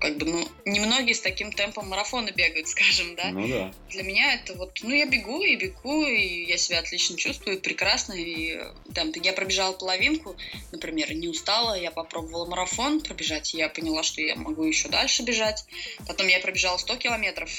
как 0.00 0.18
бы, 0.18 0.26
ну, 0.26 0.48
немногие 0.64 1.14
с 1.14 1.20
таким 1.20 1.52
темпом 1.52 1.88
марафона 1.88 2.32
бегают, 2.32 2.66
скажем, 2.74 3.14
да? 3.14 3.30
Ну 3.30 3.46
да. 3.46 3.72
Для 3.90 4.02
меня 4.02 4.34
это 4.34 4.54
вот, 4.54 4.80
ну, 4.82 4.92
я 4.92 5.06
бегу 5.06 5.40
и 5.40 5.54
бегу, 5.54 6.04
и 6.04 6.44
я 6.46 6.58
себя 6.58 6.80
отлично 6.80 7.16
чувствую, 7.16 7.60
прекрасно, 7.60 8.12
и 8.14 8.58
там, 8.92 9.12
я 9.22 9.32
пробежала 9.32 9.72
половинку, 9.72 10.36
например, 10.72 11.14
не 11.14 11.28
устала, 11.28 11.78
я 11.78 11.92
попробовала 11.92 12.46
марафон 12.46 13.00
пробежать, 13.00 13.54
и 13.54 13.58
я 13.58 13.68
поняла, 13.68 14.02
что 14.02 14.20
я 14.20 14.34
могу 14.34 14.64
еще 14.64 14.88
дальше 14.88 15.22
бежать, 15.22 15.64
потом 16.08 16.26
я 16.26 16.40
пробежала 16.40 16.76
100 16.76 16.96
километров, 16.96 17.50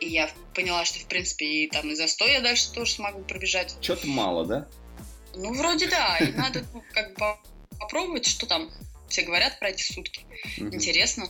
и 0.00 0.08
я 0.08 0.30
поняла, 0.52 0.84
что, 0.84 0.98
в 0.98 1.06
принципе, 1.06 1.46
и 1.46 1.70
там 1.70 1.88
и 1.88 1.94
за 1.94 2.08
100 2.08 2.26
я 2.26 2.40
дальше 2.40 2.72
тоже 2.72 2.92
смогу 2.94 3.22
пробежать. 3.22 3.76
Что-то 3.80 4.08
мало, 4.08 4.46
да? 4.46 4.68
Ну, 5.36 5.54
вроде 5.54 5.86
да, 5.86 6.18
и 6.18 6.32
надо 6.32 6.64
ну, 6.74 6.82
как 6.92 7.16
бы 7.16 7.36
попробовать, 7.78 8.26
что 8.26 8.46
там 8.46 8.68
все 9.10 9.22
говорят 9.22 9.58
про 9.58 9.70
эти 9.70 9.82
сутки. 9.82 10.24
Угу. 10.58 10.74
Интересно. 10.74 11.28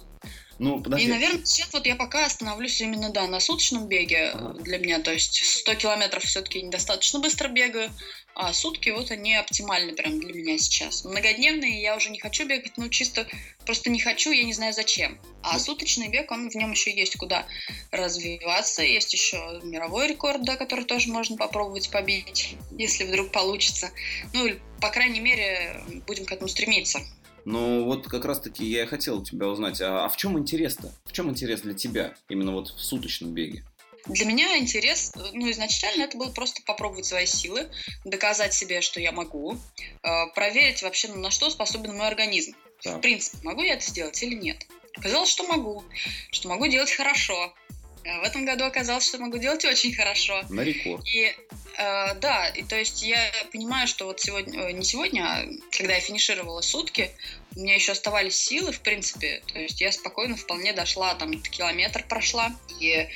Ну, 0.60 0.78
подожди. 0.82 1.06
И, 1.06 1.08
наверное, 1.08 1.44
сейчас 1.46 1.72
вот 1.72 1.86
я 1.86 1.96
пока 1.96 2.26
остановлюсь 2.26 2.82
именно, 2.82 3.08
да, 3.08 3.26
на 3.26 3.40
суточном 3.40 3.88
беге 3.88 4.28
ага. 4.28 4.52
для 4.62 4.78
меня. 4.78 5.00
То 5.00 5.10
есть 5.10 5.42
100 5.42 5.74
километров 5.76 6.22
все-таки 6.22 6.60
недостаточно 6.60 7.18
быстро 7.18 7.48
бегаю, 7.48 7.90
а 8.34 8.52
сутки 8.52 8.90
вот 8.90 9.10
они 9.10 9.34
оптимальны 9.34 9.94
прям 9.94 10.20
для 10.20 10.34
меня 10.34 10.58
сейчас. 10.58 11.06
Многодневные 11.06 11.80
я 11.80 11.96
уже 11.96 12.10
не 12.10 12.18
хочу 12.18 12.46
бегать, 12.46 12.72
ну 12.76 12.90
чисто 12.90 13.26
просто 13.64 13.88
не 13.88 14.00
хочу, 14.00 14.32
я 14.32 14.44
не 14.44 14.52
знаю 14.52 14.74
зачем. 14.74 15.18
А 15.42 15.54
ну. 15.54 15.60
суточный 15.60 16.08
бег, 16.08 16.30
он 16.30 16.50
в 16.50 16.54
нем 16.54 16.72
еще 16.72 16.94
есть 16.94 17.16
куда 17.16 17.46
развиваться. 17.90 18.82
Есть 18.82 19.14
еще 19.14 19.60
мировой 19.62 20.08
рекорд, 20.08 20.44
да, 20.44 20.56
который 20.56 20.84
тоже 20.84 21.08
можно 21.08 21.38
попробовать 21.38 21.90
побить, 21.90 22.56
если 22.76 23.04
вдруг 23.04 23.32
получится. 23.32 23.92
Ну, 24.34 24.46
по 24.82 24.90
крайней 24.90 25.20
мере, 25.20 25.82
будем 26.06 26.26
к 26.26 26.32
этому 26.32 26.48
стремиться. 26.48 27.00
Но 27.50 27.84
вот 27.84 28.06
как 28.06 28.24
раз-таки 28.24 28.64
я 28.64 28.84
и 28.84 28.86
хотел 28.86 29.20
у 29.20 29.24
тебя 29.24 29.48
узнать, 29.48 29.80
а, 29.80 30.04
а 30.04 30.08
в 30.08 30.16
чем 30.16 30.38
интерес-то? 30.38 30.92
В 31.04 31.12
чем 31.12 31.30
интерес 31.30 31.62
для 31.62 31.74
тебя 31.74 32.14
именно 32.28 32.52
вот 32.52 32.68
в 32.68 32.80
суточном 32.80 33.32
беге? 33.32 33.64
Для 34.06 34.24
меня 34.24 34.56
интерес, 34.56 35.12
ну, 35.32 35.50
изначально 35.50 36.04
это 36.04 36.16
было 36.16 36.30
просто 36.30 36.62
попробовать 36.62 37.06
свои 37.06 37.26
силы, 37.26 37.68
доказать 38.04 38.54
себе, 38.54 38.80
что 38.80 39.00
я 39.00 39.12
могу, 39.12 39.58
э, 40.02 40.26
проверить 40.34 40.82
вообще, 40.82 41.08
ну, 41.08 41.16
на 41.16 41.30
что 41.30 41.50
способен 41.50 41.96
мой 41.96 42.06
организм. 42.06 42.54
Так. 42.82 42.98
В 42.98 43.00
принципе, 43.00 43.38
могу 43.42 43.62
я 43.62 43.74
это 43.74 43.84
сделать 43.84 44.22
или 44.22 44.34
нет. 44.34 44.66
Оказалось, 44.96 45.28
что 45.28 45.44
могу, 45.44 45.84
что 46.30 46.48
могу 46.48 46.66
делать 46.66 46.90
хорошо. 46.90 47.52
Э, 48.04 48.20
в 48.20 48.22
этом 48.22 48.44
году 48.44 48.64
оказалось, 48.64 49.06
что 49.06 49.18
могу 49.18 49.38
делать 49.38 49.64
очень 49.64 49.94
хорошо. 49.94 50.42
На 50.48 50.62
рекорд. 50.62 51.06
И 51.06 51.34
Э, 51.80 52.14
да, 52.20 52.48
и 52.48 52.62
то 52.62 52.76
есть 52.76 53.02
я 53.02 53.18
понимаю, 53.52 53.88
что 53.88 54.04
вот 54.04 54.20
сегодня, 54.20 54.68
э, 54.68 54.72
не 54.72 54.84
сегодня, 54.84 55.22
а 55.24 55.46
когда 55.74 55.94
я 55.94 56.00
финишировала 56.00 56.60
сутки, 56.60 57.10
у 57.56 57.60
меня 57.60 57.74
еще 57.74 57.92
оставались 57.92 58.36
силы, 58.36 58.72
в 58.72 58.80
принципе. 58.80 59.42
То 59.50 59.58
есть 59.58 59.80
я 59.80 59.90
спокойно 59.90 60.36
вполне 60.36 60.74
дошла, 60.74 61.14
там, 61.14 61.40
километр 61.40 62.04
прошла. 62.06 62.54
И 62.80 63.08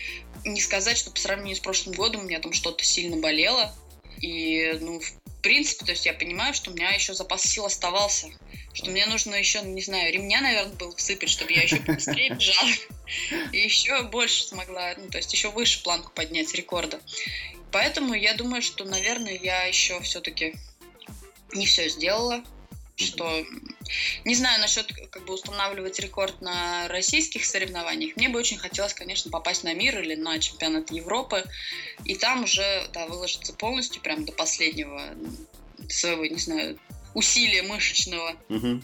не 0.46 0.62
сказать, 0.62 0.96
что 0.96 1.10
по 1.10 1.20
сравнению 1.20 1.56
с 1.56 1.60
прошлым 1.60 1.94
годом 1.94 2.22
у 2.22 2.24
меня 2.24 2.40
там 2.40 2.54
что-то 2.54 2.84
сильно 2.84 3.18
болело. 3.18 3.74
И, 4.22 4.78
ну, 4.80 5.00
в 5.00 5.12
принципе, 5.44 5.84
то 5.84 5.90
есть 5.92 6.06
я 6.06 6.14
понимаю, 6.14 6.54
что 6.54 6.70
у 6.70 6.74
меня 6.74 6.90
еще 6.90 7.14
запас 7.14 7.42
сил 7.42 7.66
оставался. 7.66 8.28
Что 8.72 8.90
мне 8.90 9.06
нужно 9.06 9.34
еще, 9.36 9.60
не 9.60 9.82
знаю, 9.82 10.12
ремня, 10.12 10.40
наверное, 10.40 10.74
было 10.74 10.96
всыпать, 10.96 11.28
чтобы 11.28 11.52
я 11.52 11.62
еще 11.62 11.76
быстрее 11.76 12.30
бежала. 12.30 12.70
И 13.52 13.58
еще 13.58 14.02
больше 14.04 14.44
смогла, 14.44 14.94
ну, 14.96 15.08
то 15.10 15.18
есть 15.18 15.32
еще 15.32 15.50
выше 15.50 15.82
планку 15.82 16.10
поднять 16.12 16.52
рекорда. 16.54 16.98
Поэтому 17.70 18.14
я 18.14 18.34
думаю, 18.34 18.62
что, 18.62 18.84
наверное, 18.84 19.38
я 19.40 19.64
еще 19.64 20.00
все-таки 20.00 20.54
не 21.52 21.66
все 21.66 21.88
сделала, 21.88 22.42
что 22.96 23.44
Не 24.24 24.34
знаю 24.34 24.60
насчет 24.60 24.92
как 25.10 25.24
бы 25.24 25.34
устанавливать 25.34 25.98
рекорд 25.98 26.40
на 26.40 26.88
российских 26.88 27.44
соревнованиях. 27.44 28.16
Мне 28.16 28.28
бы 28.28 28.38
очень 28.38 28.58
хотелось, 28.58 28.94
конечно, 28.94 29.30
попасть 29.30 29.64
на 29.64 29.74
мир 29.74 30.00
или 30.00 30.14
на 30.14 30.38
чемпионат 30.38 30.90
Европы. 30.90 31.44
И 32.04 32.14
там 32.14 32.44
уже 32.44 32.88
да, 32.92 33.06
выложиться 33.06 33.52
полностью, 33.52 34.00
прям 34.00 34.24
до 34.24 34.32
последнего 34.32 35.14
своего, 35.88 36.24
не 36.26 36.38
знаю, 36.38 36.78
усилия 37.14 37.62
мышечного. 37.62 38.36
Угу. 38.48 38.82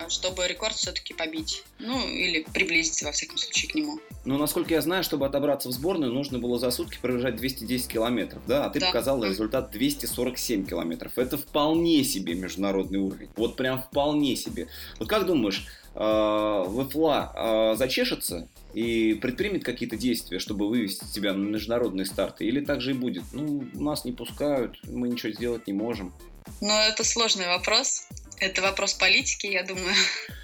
Э, 0.00 0.08
чтобы 0.08 0.46
рекорд 0.46 0.74
все-таки 0.74 1.14
побить. 1.14 1.64
Ну, 1.78 2.08
или 2.08 2.44
приблизиться, 2.52 3.04
во 3.04 3.12
всяком 3.12 3.38
случае, 3.38 3.70
к 3.70 3.74
нему. 3.74 4.00
Ну, 4.24 4.38
насколько 4.38 4.74
я 4.74 4.80
знаю, 4.80 5.02
чтобы 5.04 5.26
отобраться 5.26 5.68
в 5.68 5.72
сборную, 5.72 6.12
нужно 6.12 6.38
было 6.38 6.58
за 6.58 6.70
сутки 6.70 6.98
пробежать 7.00 7.36
210 7.36 7.88
километров, 7.88 8.42
да? 8.46 8.64
А 8.66 8.70
ты 8.70 8.80
да. 8.80 8.86
показал 8.86 9.22
результат 9.24 9.70
247 9.70 10.66
километров. 10.66 11.16
Это 11.16 11.38
вполне 11.38 12.04
себе 12.04 12.34
международный 12.34 12.98
уровень. 12.98 13.28
Вот 13.36 13.56
прям 13.56 13.82
вполне 13.82 14.36
себе. 14.36 14.68
Вот 14.98 15.08
как 15.08 15.26
думаешь, 15.26 15.66
э, 15.94 16.64
ВФЛА 16.68 17.72
э, 17.72 17.76
зачешется 17.76 18.48
и 18.74 19.14
предпримет 19.14 19.64
какие-то 19.64 19.96
действия, 19.96 20.38
чтобы 20.38 20.68
вывести 20.68 21.04
тебя 21.12 21.32
на 21.32 21.44
международные 21.44 22.06
старты? 22.06 22.44
Или 22.44 22.64
так 22.64 22.80
же 22.80 22.92
и 22.92 22.94
будет? 22.94 23.24
Ну, 23.32 23.66
нас 23.74 24.04
не 24.04 24.12
пускают, 24.12 24.78
мы 24.84 25.08
ничего 25.08 25.32
сделать 25.32 25.66
не 25.66 25.72
можем. 25.72 26.12
Ну, 26.60 26.72
это 26.72 27.04
сложный 27.04 27.46
вопрос. 27.46 28.06
Это 28.40 28.62
вопрос 28.62 28.94
политики, 28.94 29.46
я 29.46 29.62
думаю. 29.62 29.94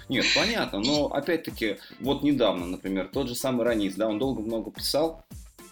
Нет, 0.09 0.25
понятно, 0.35 0.79
но 0.79 1.07
опять-таки, 1.07 1.77
вот 1.99 2.23
недавно, 2.23 2.65
например, 2.65 3.09
тот 3.11 3.27
же 3.27 3.35
самый 3.35 3.65
Ранис, 3.65 3.95
да, 3.95 4.07
он 4.07 4.19
долго 4.19 4.41
много 4.41 4.71
писал, 4.71 5.25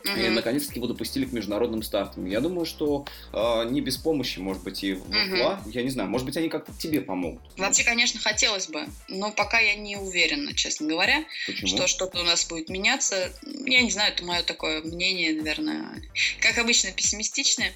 Угу. 0.05 0.19
И 0.19 0.29
наконец-таки 0.29 0.79
его 0.79 0.87
допустили 0.87 1.25
к 1.25 1.31
международным 1.31 1.81
стартам. 1.83 2.25
Я 2.25 2.39
думаю, 2.39 2.65
что 2.65 3.05
э, 3.33 3.69
не 3.69 3.81
без 3.81 3.97
помощи, 3.97 4.39
может 4.39 4.63
быть, 4.63 4.83
и 4.83 4.93
ВФЛА, 4.93 5.61
угу. 5.61 5.69
я 5.71 5.81
не 5.81 5.89
знаю, 5.89 6.09
может 6.09 6.25
быть, 6.25 6.37
они 6.37 6.49
как-то 6.49 6.71
тебе 6.77 7.01
помогут. 7.01 7.41
Вообще, 7.57 7.83
конечно, 7.83 8.19
хотелось 8.19 8.67
бы, 8.67 8.85
но 9.07 9.31
пока 9.31 9.59
я 9.59 9.75
не 9.75 9.97
уверена, 9.97 10.53
честно 10.53 10.87
говоря, 10.87 11.25
Почему? 11.47 11.67
что 11.67 11.87
что-то 11.87 12.19
у 12.19 12.23
нас 12.23 12.45
будет 12.45 12.69
меняться. 12.69 13.31
Я 13.65 13.81
не 13.81 13.91
знаю, 13.91 14.13
это 14.13 14.23
мое 14.23 14.43
такое 14.43 14.81
мнение, 14.81 15.33
наверное, 15.33 16.01
как 16.39 16.57
обычно, 16.57 16.91
пессимистичное. 16.91 17.73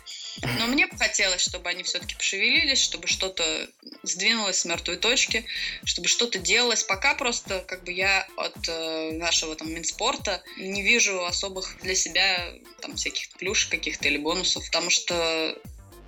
Но 0.60 0.68
мне 0.68 0.88
бы 0.88 0.98
хотелось, 0.98 1.42
чтобы 1.42 1.70
они 1.70 1.84
все-таки 1.84 2.16
пошевелились, 2.16 2.80
чтобы 2.80 3.08
что-то 3.08 3.70
сдвинулось 4.04 4.60
с 4.60 4.66
мертвой 4.66 4.98
точки, 4.98 5.46
чтобы 5.84 6.08
что-то 6.08 6.40
делалось. 6.40 6.84
Пока 6.84 7.16
просто 7.16 7.64
как 7.68 7.84
бы 7.84 7.92
я 7.92 8.28
от 8.38 8.56
э, 8.68 9.12
нашего 9.14 9.56
там 9.56 9.74
Минспорта 9.74 10.42
не 10.58 10.82
вижу 10.82 11.26
особых 11.26 11.78
для 11.82 11.96
себя 11.96 12.19
там 12.82 12.96
всяких 12.96 13.30
плюшек 13.38 13.72
каких-то 13.72 14.08
или 14.08 14.18
бонусов, 14.18 14.66
потому 14.66 14.90
что 14.90 15.58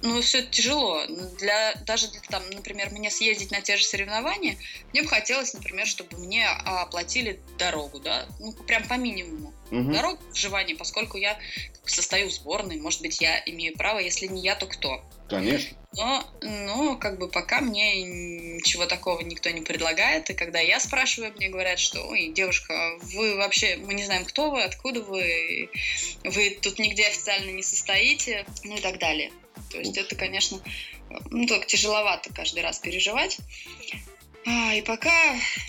ну, 0.02 0.22
все 0.22 0.44
тяжело. 0.44 1.06
Для, 1.38 1.74
даже 1.86 2.10
для, 2.10 2.22
там, 2.22 2.44
например, 2.50 2.90
мне 2.92 3.12
съездить 3.12 3.52
на 3.52 3.62
те 3.62 3.78
же 3.78 3.84
соревнования, 3.84 4.58
мне 4.92 5.04
бы 5.04 5.08
хотелось, 5.08 5.54
например, 5.54 5.88
чтобы 5.88 6.18
мне 6.18 6.48
оплатили 6.48 7.40
дорогу, 7.58 8.00
да, 8.00 8.28
ну, 8.40 8.54
прям 8.54 8.88
по 8.88 8.96
минимуму. 8.96 9.54
Угу. 9.72 9.92
Дорогу 9.92 10.22
выживания, 10.30 10.76
поскольку 10.76 11.18
я 11.18 11.40
состою 11.86 12.30
в 12.30 12.34
сборной, 12.34 12.80
может 12.80 13.02
быть, 13.02 13.22
я 13.22 13.42
имею 13.46 13.76
право, 13.78 14.00
если 14.00 14.28
не 14.28 14.42
я, 14.42 14.56
то 14.56 14.66
кто? 14.66 15.04
Конечно. 15.30 15.78
Но, 15.94 16.26
но 16.42 16.98
как 16.98 17.18
бы 17.18 17.30
пока 17.30 17.62
мне 17.62 18.04
ничего 18.04 18.86
такого 18.86 19.22
никто 19.22 19.50
не 19.50 19.62
предлагает, 19.62 20.30
и 20.30 20.34
когда 20.34 20.60
я 20.60 20.80
спрашиваю, 20.80 21.34
мне 21.34 21.50
говорят, 21.50 21.80
что, 21.80 22.02
ой, 22.06 22.32
девушка, 22.34 22.98
вы 23.02 23.36
вообще, 23.36 23.78
мы 23.78 23.94
не 23.94 24.04
знаем, 24.04 24.26
кто 24.26 24.52
вы, 24.52 24.64
откуда 24.64 25.02
вы, 25.02 25.70
вы 26.24 26.58
тут 26.62 26.80
нигде 26.80 27.08
официально 27.08 27.52
не 27.52 27.64
состоите, 27.64 28.46
ну 28.64 28.76
и 28.76 28.82
так 28.82 29.00
далее. 29.00 29.32
То 29.70 29.78
есть 29.78 29.98
это, 29.98 30.16
конечно, 30.16 30.60
ну, 31.30 31.46
так 31.48 31.66
тяжеловато 31.66 32.34
каждый 32.34 32.62
раз 32.62 32.80
переживать. 32.80 33.40
А, 34.44 34.74
и 34.74 34.82
пока, 34.82 35.12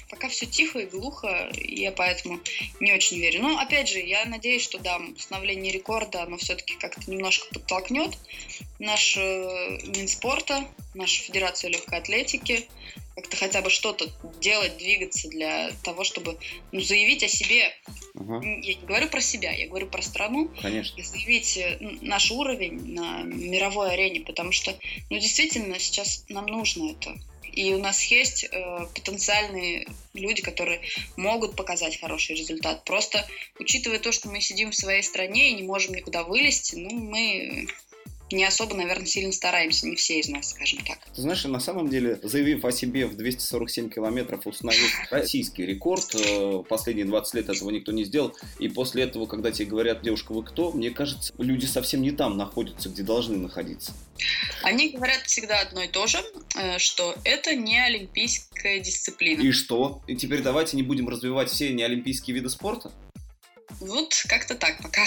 пока 0.08 0.28
все 0.28 0.46
тихо 0.46 0.78
и 0.78 0.86
глухо, 0.86 1.50
я 1.54 1.92
поэтому 1.92 2.40
не 2.80 2.92
очень 2.92 3.18
верю. 3.18 3.42
Но, 3.42 3.58
опять 3.58 3.88
же, 3.88 3.98
я 3.98 4.24
надеюсь, 4.24 4.62
что, 4.62 4.78
да, 4.78 4.96
установление 4.96 5.72
рекорда, 5.72 6.22
оно 6.22 6.38
все-таки 6.38 6.74
как-то 6.76 7.10
немножко 7.10 7.48
подтолкнет 7.52 8.16
наш 8.78 9.16
э, 9.18 9.78
Минспорта, 9.84 10.66
нашу 10.94 11.22
Федерацию 11.22 11.70
легкой 11.72 11.98
атлетики, 11.98 12.68
как-то 13.14 13.36
хотя 13.36 13.62
бы 13.62 13.70
что-то 13.70 14.10
делать, 14.40 14.78
двигаться 14.78 15.28
для 15.28 15.70
того, 15.82 16.04
чтобы 16.04 16.38
ну, 16.72 16.80
заявить 16.80 17.22
о 17.22 17.28
себе. 17.28 17.74
Угу. 18.14 18.42
Я 18.42 18.74
не 18.74 18.86
говорю 18.86 19.08
про 19.08 19.20
себя, 19.20 19.52
я 19.52 19.68
говорю 19.68 19.88
про 19.88 20.02
страну. 20.02 20.50
Конечно. 20.60 21.02
Заявить 21.02 21.56
э, 21.56 21.78
наш 22.00 22.30
уровень 22.30 22.94
на 22.94 23.22
мировой 23.22 23.92
арене, 23.92 24.20
потому 24.20 24.52
что, 24.52 24.76
ну, 25.10 25.18
действительно, 25.18 25.78
сейчас 25.78 26.24
нам 26.28 26.46
нужно 26.46 26.90
это. 26.92 27.18
И 27.52 27.74
у 27.74 27.78
нас 27.78 28.02
есть 28.04 28.44
э, 28.44 28.86
потенциальные 28.94 29.86
люди, 30.14 30.40
которые 30.40 30.80
могут 31.16 31.54
показать 31.54 32.00
хороший 32.00 32.34
результат. 32.34 32.84
Просто 32.84 33.28
учитывая 33.58 33.98
то, 33.98 34.10
что 34.10 34.30
мы 34.30 34.40
сидим 34.40 34.70
в 34.70 34.76
своей 34.76 35.02
стране 35.02 35.50
и 35.50 35.54
не 35.54 35.62
можем 35.62 35.94
никуда 35.94 36.24
вылезти, 36.24 36.76
ну, 36.76 36.90
мы 36.90 37.68
не 38.32 38.44
особо, 38.44 38.74
наверное, 38.74 39.06
сильно 39.06 39.32
стараемся, 39.32 39.86
не 39.86 39.96
все 39.96 40.18
из 40.18 40.28
нас, 40.28 40.50
скажем 40.50 40.80
так. 40.84 40.98
Ты 41.14 41.22
знаешь, 41.22 41.44
на 41.44 41.60
самом 41.60 41.88
деле, 41.88 42.18
заявив 42.22 42.64
о 42.64 42.72
себе 42.72 43.06
в 43.06 43.16
247 43.16 43.90
километров, 43.90 44.46
установив 44.46 44.90
российский 45.10 45.64
рекорд, 45.66 46.14
э, 46.14 46.62
последние 46.68 47.06
20 47.06 47.34
лет 47.34 47.48
этого 47.48 47.70
никто 47.70 47.92
не 47.92 48.04
сделал, 48.04 48.34
и 48.58 48.68
после 48.68 49.04
этого, 49.04 49.26
когда 49.26 49.50
тебе 49.50 49.66
говорят, 49.66 50.02
девушка, 50.02 50.32
вы 50.32 50.44
кто, 50.44 50.72
мне 50.72 50.90
кажется, 50.90 51.32
люди 51.38 51.66
совсем 51.66 52.02
не 52.02 52.10
там 52.10 52.36
находятся, 52.36 52.88
где 52.88 53.02
должны 53.02 53.36
находиться. 53.36 53.92
Они 54.62 54.90
говорят 54.90 55.22
всегда 55.26 55.60
одно 55.60 55.82
и 55.82 55.88
то 55.88 56.06
же, 56.06 56.18
э, 56.56 56.78
что 56.78 57.14
это 57.24 57.54
не 57.54 57.78
олимпийская 57.78 58.80
дисциплина. 58.80 59.40
И 59.40 59.50
что? 59.52 60.02
И 60.06 60.16
теперь 60.16 60.42
давайте 60.42 60.76
не 60.76 60.82
будем 60.82 61.08
развивать 61.08 61.50
все 61.50 61.72
неолимпийские 61.72 62.34
виды 62.34 62.48
спорта? 62.48 62.92
Вот 63.80 64.14
как-то 64.28 64.54
так 64.54 64.80
пока. 64.82 65.04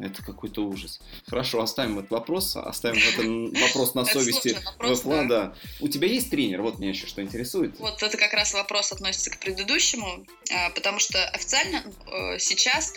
Это 0.00 0.22
какой-то 0.22 0.64
ужас. 0.64 1.00
Хорошо, 1.26 1.60
оставим 1.60 1.98
этот 1.98 2.12
вопрос, 2.12 2.54
оставим 2.54 2.98
этот 2.98 3.60
вопрос 3.60 3.94
на 3.94 4.04
совести 4.04 4.56
ВФЛА, 4.78 5.24
да. 5.24 5.54
У 5.80 5.88
тебя 5.88 6.06
есть 6.06 6.30
тренер? 6.30 6.62
Вот 6.62 6.78
меня 6.78 6.90
еще 6.90 7.08
что 7.08 7.20
интересует. 7.20 7.76
Вот 7.80 8.00
это 8.00 8.16
как 8.16 8.32
раз 8.32 8.54
вопрос 8.54 8.92
относится 8.92 9.30
к 9.30 9.40
предыдущему, 9.40 10.24
а, 10.52 10.70
потому 10.70 11.00
что 11.00 11.24
официально 11.30 11.82
э, 12.06 12.38
сейчас 12.38 12.94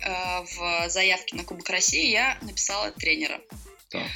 э, 0.00 0.08
в 0.56 0.88
заявке 0.88 1.36
на 1.36 1.44
Кубок 1.44 1.68
России 1.68 2.10
я 2.10 2.38
написала 2.40 2.90
тренера. 2.92 3.38
Так. 3.90 4.06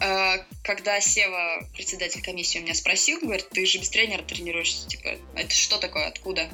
Э, 0.00 0.44
когда 0.62 0.98
Сева, 1.02 1.68
председатель 1.74 2.22
комиссии, 2.22 2.58
у 2.58 2.62
меня 2.62 2.74
спросил, 2.74 3.20
говорит, 3.20 3.50
ты 3.50 3.66
же 3.66 3.76
без 3.76 3.90
тренера 3.90 4.22
тренируешься, 4.22 4.88
типа, 4.88 5.18
это 5.34 5.54
что 5.54 5.76
такое, 5.76 6.06
откуда? 6.06 6.48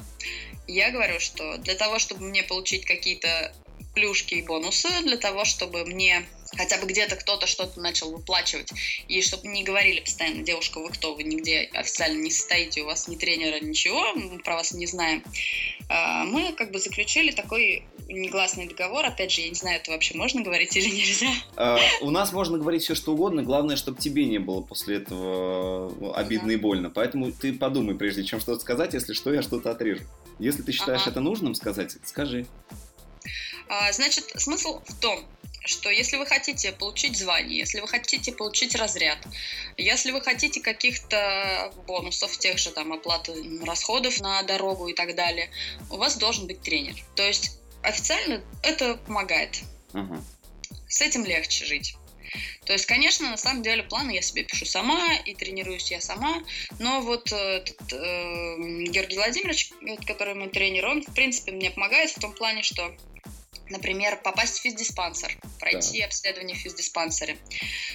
Я 0.67 0.91
говорю, 0.91 1.21
что 1.21 1.57
для 1.59 1.75
того, 1.75 1.97
чтобы 1.97 2.25
мне 2.25 2.43
получить 2.43 2.83
какие-то 2.85 3.53
плюшки 3.93 4.35
и 4.35 4.41
бонусы 4.41 4.89
для 5.03 5.17
того, 5.17 5.45
чтобы 5.45 5.85
мне 5.85 6.25
хотя 6.57 6.77
бы 6.79 6.87
где-то 6.87 7.15
кто-то 7.15 7.47
что-то 7.47 7.79
начал 7.79 8.11
выплачивать, 8.11 8.71
и 9.07 9.21
чтобы 9.21 9.47
не 9.47 9.63
говорили 9.63 9.99
постоянно, 9.99 10.43
девушка, 10.43 10.79
вы 10.79 10.89
кто, 10.89 11.15
вы 11.15 11.23
нигде 11.23 11.69
официально 11.73 12.21
не 12.21 12.31
состоите, 12.31 12.81
у 12.81 12.85
вас 12.85 13.07
ни 13.07 13.15
тренера, 13.15 13.59
ничего, 13.59 14.13
мы 14.13 14.39
про 14.39 14.55
вас 14.55 14.71
не 14.71 14.85
знаем. 14.85 15.23
А, 15.89 16.23
мы 16.25 16.53
как 16.53 16.71
бы 16.71 16.79
заключили 16.79 17.31
такой 17.31 17.85
негласный 18.07 18.67
договор, 18.67 19.05
опять 19.05 19.31
же, 19.31 19.41
я 19.41 19.49
не 19.49 19.55
знаю, 19.55 19.79
это 19.79 19.91
вообще 19.91 20.15
можно 20.15 20.41
говорить 20.41 20.75
или 20.75 20.89
нельзя. 20.89 21.31
А, 21.55 21.77
у 22.01 22.11
нас 22.11 22.31
можно 22.31 22.57
говорить 22.57 22.83
все, 22.83 22.95
что 22.95 23.13
угодно, 23.13 23.43
главное, 23.43 23.75
чтобы 23.75 23.99
тебе 23.99 24.25
не 24.25 24.39
было 24.39 24.61
после 24.61 24.97
этого 24.97 25.91
э, 25.99 26.11
обидно 26.15 26.51
и 26.51 26.57
больно, 26.57 26.89
поэтому 26.89 27.31
ты 27.31 27.53
подумай, 27.53 27.95
прежде 27.95 28.23
чем 28.23 28.39
что-то 28.39 28.61
сказать, 28.61 28.93
если 28.93 29.13
что, 29.13 29.33
я 29.33 29.41
что-то 29.41 29.71
отрежу. 29.71 30.03
Если 30.39 30.61
ты 30.63 30.71
считаешь 30.71 31.01
ага. 31.01 31.11
это 31.11 31.19
нужным 31.19 31.55
сказать, 31.55 31.95
скажи. 32.03 32.45
А, 33.69 33.91
значит, 33.91 34.31
смысл 34.35 34.81
в 34.85 34.99
том, 34.99 35.25
что 35.65 35.89
если 35.89 36.17
вы 36.17 36.25
хотите 36.25 36.71
получить 36.73 37.17
звание, 37.17 37.59
если 37.59 37.79
вы 37.79 37.87
хотите 37.87 38.33
получить 38.33 38.75
разряд, 38.75 39.19
если 39.77 40.11
вы 40.11 40.21
хотите 40.21 40.61
каких-то 40.61 41.73
бонусов, 41.87 42.37
тех 42.37 42.57
же 42.57 42.71
там 42.71 42.91
оплаты 42.91 43.33
расходов 43.63 44.19
на 44.19 44.43
дорогу 44.43 44.87
и 44.87 44.93
так 44.93 45.15
далее, 45.15 45.49
у 45.89 45.97
вас 45.97 46.17
должен 46.17 46.47
быть 46.47 46.61
тренер. 46.61 46.95
То 47.15 47.23
есть 47.23 47.59
официально 47.81 48.43
это 48.61 48.95
помогает. 48.95 49.61
Uh-huh. 49.93 50.21
С 50.87 51.01
этим 51.01 51.25
легче 51.25 51.65
жить. 51.65 51.95
То 52.65 52.73
есть, 52.73 52.85
конечно, 52.85 53.29
на 53.29 53.37
самом 53.37 53.61
деле 53.61 53.83
планы 53.83 54.11
я 54.11 54.21
себе 54.21 54.43
пишу 54.43 54.65
сама 54.65 55.15
и 55.25 55.35
тренируюсь 55.35 55.91
я 55.91 56.01
сама, 56.01 56.43
но 56.79 57.01
вот 57.01 57.31
э, 57.31 57.35
этот, 57.35 57.93
э, 57.93 58.55
Георгий 58.89 59.17
Владимирович, 59.17 59.71
который 60.07 60.33
мой 60.33 60.49
тренер, 60.49 60.87
он, 60.87 61.03
в 61.03 61.13
принципе, 61.13 61.51
мне 61.51 61.69
помогает 61.69 62.09
в 62.09 62.19
том 62.19 62.33
плане, 62.33 62.63
что 62.63 62.95
Например, 63.69 64.17
попасть 64.17 64.59
в 64.59 64.61
физдиспансер, 64.61 65.37
пройти 65.59 65.99
да. 65.99 66.05
обследование 66.07 66.55
в 66.55 66.59
физдиспансере. 66.59 67.37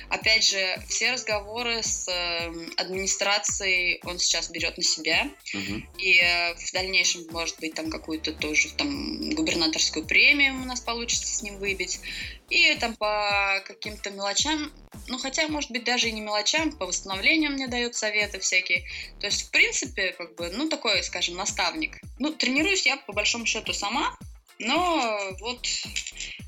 Опять 0.09 0.45
же, 0.45 0.83
все 0.89 1.13
разговоры 1.13 1.83
с 1.83 2.09
эм, 2.09 2.73
администрацией 2.77 4.01
он 4.05 4.19
сейчас 4.19 4.49
берет 4.51 4.79
на 4.79 4.83
себя. 4.83 5.31
Угу. 5.53 5.83
И 5.99 6.21
э, 6.21 6.55
в 6.55 6.73
дальнейшем, 6.73 7.27
может 7.31 7.61
быть, 7.61 7.75
там 7.75 7.91
какую-то 7.91 8.33
тоже 8.33 8.73
там 8.75 9.31
губернаторскую 9.31 10.07
премию 10.07 10.55
у 10.55 10.65
нас 10.65 10.81
получится 10.81 11.35
с 11.35 11.43
ним 11.43 11.59
выбить. 11.59 12.01
И 12.49 12.75
там 12.77 12.97
по 12.97 13.63
каким-то 13.67 14.11
мелочам, 14.11 14.73
ну 15.07 15.19
хотя, 15.19 15.49
может 15.49 15.71
быть, 15.71 15.85
даже 15.85 16.09
и 16.09 16.13
не 16.13 16.23
мелочам, 16.23 16.73
по 16.73 16.87
восстановлению 16.87 17.53
мне 17.53 17.69
дает 17.69 17.95
советы 17.95 18.39
всякие. 18.39 18.89
То 19.21 19.27
есть, 19.27 19.43
в 19.43 19.51
принципе, 19.51 20.13
как 20.13 20.35
бы, 20.35 20.49
ну 20.49 20.69
такой, 20.69 21.03
скажем, 21.03 21.37
наставник. 21.37 21.99
Ну, 22.19 22.33
тренируюсь 22.33 22.87
я 22.87 22.97
по 22.97 23.13
большому 23.13 23.45
счету 23.45 23.75
сама, 23.75 24.17
но 24.59 25.19
вот 25.41 25.67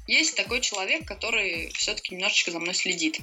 есть 0.07 0.37
такой 0.37 0.61
человек, 0.61 1.07
который 1.07 1.71
все-таки 1.75 2.15
немножечко 2.15 2.51
за 2.51 2.59
мной 2.59 2.75
следит. 2.75 3.21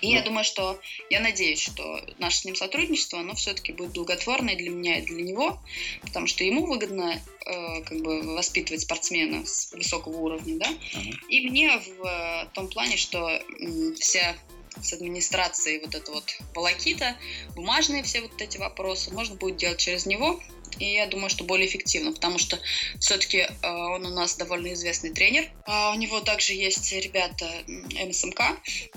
И 0.00 0.08
я 0.10 0.22
думаю, 0.22 0.44
что 0.44 0.78
я 1.10 1.20
надеюсь, 1.20 1.60
что 1.60 2.00
наше 2.18 2.38
с 2.38 2.44
ним 2.44 2.54
сотрудничество, 2.54 3.20
оно 3.20 3.34
все-таки 3.34 3.72
будет 3.72 3.92
благотворное 3.92 4.56
для 4.56 4.70
меня 4.70 4.98
и 4.98 5.06
для 5.06 5.22
него, 5.22 5.58
потому 6.02 6.26
что 6.26 6.44
ему 6.44 6.66
выгодно 6.66 7.20
э, 7.46 7.82
как 7.82 7.98
бы 8.02 8.34
воспитывать 8.34 8.82
спортсмена 8.82 9.46
с 9.46 9.72
высокого 9.72 10.16
уровня, 10.16 10.58
да, 10.58 10.70
uh-huh. 10.70 11.14
и 11.30 11.48
мне 11.48 11.78
в 11.78 12.04
э, 12.04 12.48
том 12.52 12.68
плане, 12.68 12.96
что 12.96 13.28
э, 13.28 13.94
вся 13.98 14.36
с 14.82 14.92
администрацией 14.92 15.80
вот 15.80 15.94
это 15.94 16.12
вот 16.12 16.36
волокита, 16.54 17.16
бумажные 17.54 18.02
все 18.02 18.20
вот 18.20 18.40
эти 18.40 18.58
вопросы 18.58 19.12
можно 19.12 19.34
будет 19.36 19.56
делать 19.56 19.78
через 19.78 20.04
него, 20.04 20.40
и 20.78 20.92
я 20.92 21.06
думаю, 21.06 21.30
что 21.30 21.44
более 21.44 21.66
эффективно, 21.66 22.12
потому 22.12 22.38
что 22.38 22.58
все-таки 23.00 23.38
э, 23.38 23.48
он 23.62 24.06
у 24.06 24.10
нас 24.10 24.36
довольно 24.36 24.72
известный 24.74 25.12
тренер. 25.12 25.50
А 25.64 25.92
у 25.92 25.94
него 25.94 26.20
также 26.20 26.52
есть 26.52 26.92
ребята 26.92 27.46
МСМК, 27.66 28.42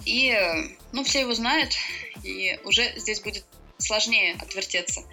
и 0.05 0.35
ну, 0.91 1.03
все 1.03 1.21
его 1.21 1.33
знают, 1.33 1.73
и 2.23 2.59
уже 2.63 2.93
здесь 2.97 3.21
будет 3.21 3.45
сложнее 3.79 4.35
отвертеться 4.39 5.03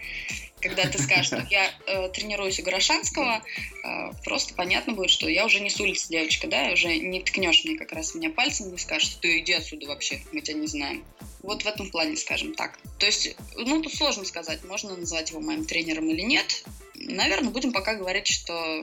когда 0.61 0.85
ты 0.87 0.99
скажешь, 1.01 1.27
что 1.27 1.47
я 1.51 1.71
э, 1.87 2.09
тренируюсь 2.09 2.59
у 2.61 2.63
Горошанского, 2.63 3.43
э, 3.85 4.13
просто 4.25 4.55
понятно 4.55 4.95
будет, 4.95 5.11
что 5.11 5.29
я 5.29 5.45
уже 5.45 5.61
не 5.61 5.71
с 5.71 5.79
улицы 5.79 6.09
девочка, 6.09 6.49
да, 6.49 6.71
уже 6.73 6.97
не 6.97 7.23
ткнешь 7.23 7.65
мне 7.65 7.77
как 7.77 7.93
раз 7.93 8.15
меня 8.15 8.31
пальцем, 8.31 8.71
не 8.71 8.79
скажешь, 8.79 9.11
что 9.11 9.21
ты 9.21 9.41
иди 9.41 9.53
отсюда 9.53 9.87
вообще, 9.87 10.21
мы 10.33 10.41
тебя 10.41 10.59
не 10.59 10.67
знаем. 10.67 11.05
Вот 11.43 11.63
в 11.63 11.67
этом 11.67 11.91
плане, 11.91 12.17
скажем 12.17 12.55
так. 12.55 12.79
То 12.99 13.07
есть, 13.07 13.37
ну, 13.55 13.83
тут 13.83 13.95
сложно 13.95 14.25
сказать, 14.25 14.65
можно 14.65 14.97
назвать 14.97 15.31
его 15.31 15.41
моим 15.41 15.65
тренером 15.65 16.09
или 16.11 16.23
нет. 16.23 16.65
Наверное, 16.95 17.51
будем 17.51 17.73
пока 17.73 17.95
говорить, 17.95 18.27
что... 18.27 18.83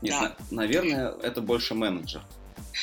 Нет, 0.00 0.12
да. 0.12 0.36
на, 0.50 0.62
наверное, 0.62 1.14
это 1.22 1.40
больше 1.40 1.74
менеджер. 1.74 2.22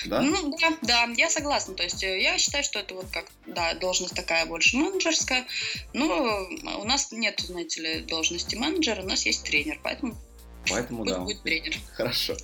Да? 0.05 0.21
Ну 0.21 0.57
да, 0.57 0.77
да, 0.81 1.03
я 1.15 1.29
согласна. 1.29 1.75
То 1.75 1.83
есть 1.83 2.03
э, 2.03 2.21
я 2.21 2.37
считаю, 2.37 2.63
что 2.63 2.79
это 2.79 2.95
вот 2.95 3.07
как, 3.11 3.25
да, 3.45 3.73
должность 3.75 4.15
такая 4.15 4.45
больше 4.45 4.77
менеджерская. 4.77 5.45
Но 5.93 6.47
у 6.79 6.83
нас 6.85 7.11
нет, 7.11 7.39
знаете 7.39 7.81
ли, 7.81 7.99
должности 8.01 8.55
менеджера, 8.55 9.01
у 9.01 9.07
нас 9.07 9.25
есть 9.25 9.43
тренер, 9.43 9.79
поэтому 9.83 10.17
Поэтому 10.67 11.05
да. 11.05 11.19
будет 11.19 11.41
тренер. 11.41 11.75
Хорошо. 11.93 12.35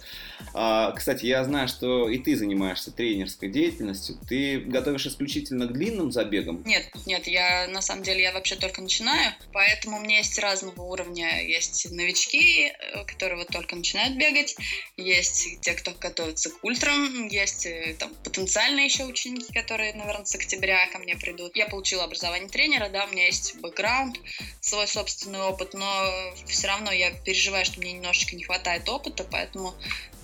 А, 0.53 0.91
кстати, 0.91 1.25
я 1.25 1.43
знаю, 1.43 1.67
что 1.67 2.09
и 2.09 2.17
ты 2.17 2.35
занимаешься 2.35 2.91
тренерской 2.91 3.49
деятельностью. 3.49 4.17
Ты 4.27 4.59
готовишь 4.59 5.05
исключительно 5.05 5.67
к 5.67 5.73
длинным 5.73 6.11
забегам? 6.11 6.63
Нет, 6.65 6.89
нет, 7.05 7.27
я 7.27 7.67
на 7.67 7.81
самом 7.81 8.03
деле 8.03 8.23
я 8.23 8.31
вообще 8.31 8.55
только 8.55 8.81
начинаю, 8.81 9.33
поэтому 9.51 9.97
у 9.97 9.99
меня 9.99 10.17
есть 10.17 10.37
разного 10.39 10.81
уровня. 10.81 11.43
Есть 11.45 11.91
новички, 11.91 12.67
э, 12.67 13.03
которые 13.05 13.39
вот 13.39 13.47
только 13.47 13.75
начинают 13.75 14.17
бегать, 14.17 14.55
есть 14.97 15.59
те, 15.61 15.73
кто 15.73 15.91
готовится 15.91 16.49
к 16.49 16.63
ультрам, 16.63 17.27
есть 17.27 17.65
э, 17.65 17.95
там 17.99 18.13
потенциальные 18.23 18.85
еще 18.85 19.05
ученики, 19.05 19.53
которые, 19.53 19.93
наверное, 19.93 20.25
с 20.25 20.35
октября 20.35 20.87
ко 20.87 20.99
мне 20.99 21.15
придут. 21.15 21.55
Я 21.55 21.67
получила 21.67 22.05
образование 22.05 22.49
тренера, 22.49 22.89
да, 22.89 23.05
у 23.05 23.11
меня 23.11 23.25
есть 23.25 23.57
бэкграунд, 23.59 24.19
свой 24.61 24.87
собственный 24.87 25.41
опыт, 25.41 25.73
но 25.73 26.33
все 26.47 26.67
равно 26.67 26.91
я 26.91 27.11
переживаю, 27.11 27.65
что 27.65 27.79
мне 27.79 27.93
немножечко 27.93 28.35
не 28.35 28.43
хватает 28.43 28.87
опыта, 28.87 29.25
поэтому 29.29 29.75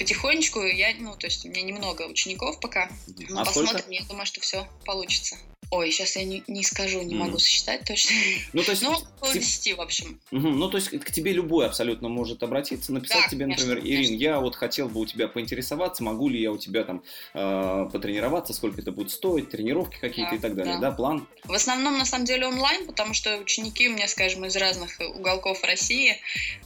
потихонечку 0.02 0.62
я, 0.62 0.94
ну, 0.98 1.16
то 1.16 1.28
есть 1.28 1.46
у 1.46 1.50
меня 1.50 1.62
немного 1.62 2.04
учеников 2.04 2.60
пока, 2.60 2.90
но 3.30 3.42
а 3.42 3.46
посмотрим, 3.46 3.80
сколько? 3.80 3.92
я 3.94 4.04
думаю, 4.06 4.26
что 4.26 4.42
все 4.42 4.68
получится. 4.84 5.38
Ой, 5.72 5.90
сейчас 5.90 6.18
я 6.18 6.26
не, 6.26 6.44
не 6.48 6.64
скажу, 6.64 7.02
не 7.02 7.16
mm. 7.16 7.18
могу 7.18 7.40
сосчитать 7.40 7.86
точно. 7.86 8.12
Ну, 8.52 8.62
то 8.62 8.72
есть... 8.72 8.84
Ну, 8.84 8.92
около 8.92 9.34
10, 9.34 9.78
в 9.78 9.82
общем. 9.82 10.20
Угу. 10.32 10.50
Ну, 10.50 10.70
то 10.70 10.78
есть 10.78 10.90
к 10.90 11.12
тебе 11.12 11.32
любой 11.32 11.66
абсолютно 11.66 12.10
может 12.10 12.44
обратиться, 12.44 12.92
написать 12.92 13.24
да, 13.24 13.30
тебе, 13.30 13.46
конечно, 13.46 13.68
например, 13.68 13.88
Ирин, 13.88 14.06
конечно. 14.08 14.22
я 14.22 14.40
вот 14.42 14.58
хотел 14.58 14.90
бы 14.90 15.00
у 15.00 15.06
тебя 15.06 15.30
поинтересоваться, 15.30 16.04
могу 16.04 16.28
ли 16.28 16.42
я 16.42 16.52
у 16.52 16.58
тебя 16.58 16.84
там 16.84 17.04
э, 17.34 17.90
потренироваться, 17.90 18.54
сколько 18.54 18.82
это 18.82 18.92
будет 18.92 19.12
стоить, 19.12 19.50
тренировки 19.50 19.98
какие-то 19.98 20.32
да, 20.32 20.36
и 20.36 20.40
так 20.40 20.56
далее, 20.56 20.74
да. 20.74 20.90
да, 20.90 20.92
план? 20.92 21.26
В 21.46 21.54
основном, 21.54 21.98
на 21.98 22.06
самом 22.06 22.26
деле, 22.26 22.48
онлайн, 22.48 22.86
потому 22.86 23.14
что 23.14 23.38
ученики 23.38 23.88
у 23.88 23.94
меня, 23.94 24.10
скажем, 24.10 24.44
из 24.46 24.58
разных 24.58 25.00
уголков 25.00 25.64
России, 25.64 26.18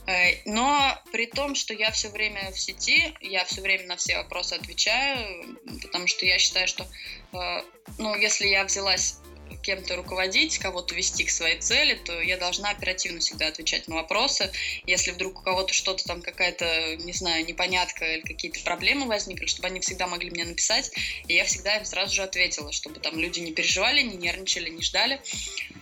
э, 0.07 0.41
но 0.45 0.99
при 1.11 1.27
том, 1.27 1.53
что 1.53 1.75
я 1.75 1.91
все 1.91 2.09
время 2.09 2.51
в 2.51 2.59
сети, 2.59 3.13
я 3.21 3.45
все 3.45 3.61
время 3.61 3.85
на 3.85 3.97
все 3.97 4.17
вопросы 4.17 4.53
отвечаю, 4.53 5.59
потому 5.83 6.07
что 6.07 6.25
я 6.25 6.39
считаю, 6.39 6.67
что 6.67 6.87
э, 7.33 7.61
ну, 7.97 8.15
если 8.15 8.47
я 8.47 8.65
взялась 8.95 9.19
кем-то 9.61 9.95
руководить, 9.95 10.59
кого-то 10.59 10.93
вести 10.93 11.23
к 11.23 11.31
своей 11.31 11.59
цели, 11.59 11.95
то 11.95 12.21
я 12.21 12.37
должна 12.37 12.69
оперативно 12.69 13.19
всегда 13.19 13.47
отвечать 13.47 13.87
на 13.87 13.95
вопросы. 13.95 14.51
Если 14.85 15.09
вдруг 15.09 15.39
у 15.39 15.41
кого-то 15.41 15.73
что-то 15.73 16.03
там 16.05 16.21
какая-то, 16.21 16.97
не 16.97 17.13
знаю, 17.13 17.45
непонятка 17.45 18.05
или 18.05 18.21
какие-то 18.21 18.59
проблемы 18.63 19.07
возникли, 19.07 19.47
чтобы 19.47 19.67
они 19.67 19.79
всегда 19.79 20.05
могли 20.05 20.29
мне 20.29 20.45
написать, 20.45 20.91
и 21.27 21.33
я 21.33 21.45
всегда 21.45 21.77
им 21.77 21.85
сразу 21.85 22.13
же 22.13 22.21
ответила, 22.21 22.71
чтобы 22.71 22.99
там 22.99 23.17
люди 23.17 23.39
не 23.39 23.53
переживали, 23.53 24.03
не 24.03 24.17
нервничали, 24.17 24.69
не 24.69 24.83
ждали. 24.83 25.19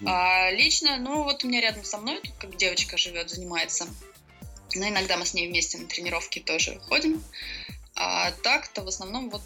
А, 0.06 0.50
лично, 0.52 0.98
ну 0.98 1.24
вот 1.24 1.44
у 1.44 1.48
меня 1.48 1.60
рядом 1.60 1.84
со 1.84 1.98
мной, 1.98 2.22
тут 2.22 2.34
как 2.40 2.56
девочка 2.56 2.98
живет, 2.98 3.30
занимается. 3.30 3.88
Но 4.76 4.88
иногда 4.88 5.18
мы 5.18 5.26
с 5.26 5.34
ней 5.34 5.48
вместе 5.48 5.78
на 5.78 5.88
тренировки 5.88 6.40
тоже 6.40 6.80
ходим. 6.88 7.22
А 7.96 8.32
так-то 8.32 8.84
в 8.84 8.88
основном 8.88 9.30
вот 9.30 9.44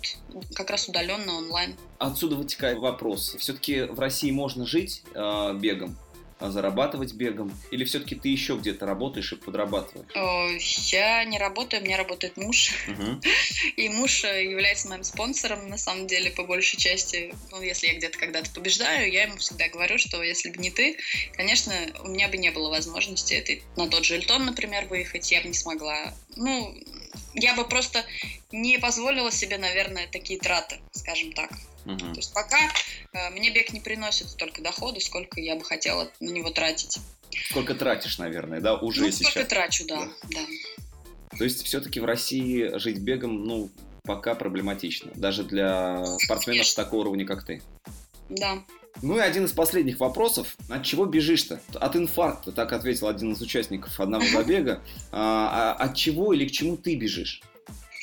как 0.55 0.69
раз 0.69 0.87
удаленно 0.87 1.37
онлайн. 1.37 1.75
Отсюда 1.99 2.35
вытекает 2.35 2.77
вопрос. 2.79 3.35
Все-таки 3.39 3.81
в 3.81 3.99
России 3.99 4.31
можно 4.31 4.65
жить 4.65 5.03
э, 5.13 5.53
бегом? 5.55 5.97
А 6.39 6.51
зарабатывать 6.51 7.13
бегом? 7.13 7.51
Или 7.71 7.83
все-таки 7.83 8.13
ты 8.13 8.29
еще 8.29 8.57
где-то 8.57 8.85
работаешь 8.85 9.33
и 9.33 9.35
подрабатываешь? 9.35 10.11
Я 10.91 11.23
не 11.25 11.39
работаю, 11.39 11.81
у 11.81 11.85
меня 11.85 11.97
работает 11.97 12.37
муж. 12.37 12.75
Угу. 12.87 13.21
И 13.75 13.89
муж 13.89 14.23
э, 14.23 14.45
является 14.45 14.87
моим 14.87 15.03
спонсором, 15.03 15.67
на 15.67 15.79
самом 15.79 16.05
деле, 16.05 16.29
по 16.29 16.43
большей 16.43 16.77
части. 16.77 17.33
Ну, 17.51 17.61
если 17.61 17.87
я 17.87 17.95
где-то 17.95 18.19
когда-то 18.19 18.51
побеждаю, 18.51 19.11
я 19.11 19.23
ему 19.23 19.37
всегда 19.37 19.67
говорю, 19.67 19.97
что 19.97 20.21
если 20.21 20.51
бы 20.51 20.57
не 20.57 20.69
ты, 20.69 20.97
конечно, 21.35 21.73
у 22.03 22.09
меня 22.09 22.27
бы 22.27 22.37
не 22.37 22.51
было 22.51 22.69
возможности 22.69 23.33
это, 23.33 23.53
на 23.75 23.89
тот 23.89 24.05
же 24.05 24.15
Эльтон, 24.15 24.45
например, 24.45 24.85
выехать, 24.85 25.31
я 25.31 25.41
бы 25.41 25.47
не 25.47 25.55
смогла. 25.55 26.13
Ну, 26.35 26.77
я 27.37 27.55
бы 27.55 27.65
просто 27.65 28.03
не 28.51 28.77
позволила 28.79 29.31
себе, 29.31 29.57
наверное, 29.57 30.07
такие 30.07 30.39
траты, 30.39 30.79
скажем 30.91 31.31
так. 31.33 31.51
Угу. 31.85 31.97
То 31.97 32.15
есть 32.15 32.33
пока 32.33 32.57
э, 33.13 33.29
мне 33.31 33.51
бег 33.51 33.71
не 33.71 33.79
приносит 33.79 34.29
столько 34.29 34.61
дохода, 34.61 34.99
сколько 34.99 35.39
я 35.39 35.55
бы 35.55 35.63
хотела 35.63 36.11
на 36.19 36.29
него 36.29 36.49
тратить. 36.49 36.97
Сколько 37.49 37.75
тратишь, 37.75 38.17
наверное, 38.17 38.59
да, 38.59 38.75
уже 38.75 39.01
ну, 39.03 39.11
сейчас? 39.11 39.31
Сколько 39.31 39.49
трачу, 39.49 39.85
да, 39.85 40.09
да. 40.29 40.39
То 41.37 41.43
есть 41.43 41.63
все-таки 41.63 41.99
в 41.99 42.05
России 42.05 42.77
жить 42.77 42.97
бегом, 42.97 43.45
ну, 43.45 43.69
пока 44.03 44.33
проблематично, 44.33 45.11
даже 45.15 45.43
для 45.43 46.03
спортсменов 46.23 46.45
Конечно. 46.45 46.83
такого 46.83 47.01
уровня, 47.01 47.25
как 47.25 47.45
ты. 47.45 47.61
Да. 48.29 48.63
Ну 49.01 49.17
и 49.17 49.21
один 49.21 49.45
из 49.45 49.51
последних 49.51 49.99
вопросов. 49.99 50.55
От 50.69 50.83
чего 50.83 51.05
бежишь-то? 51.05 51.61
От 51.75 51.95
инфаркта, 51.95 52.51
так 52.51 52.73
ответил 52.73 53.07
один 53.07 53.33
из 53.33 53.41
участников 53.41 53.99
одного 53.99 54.25
забега. 54.31 54.81
А, 55.11 55.75
а 55.79 55.83
от 55.83 55.95
чего 55.95 56.33
или 56.33 56.47
к 56.47 56.51
чему 56.51 56.77
ты 56.77 56.95
бежишь? 56.95 57.41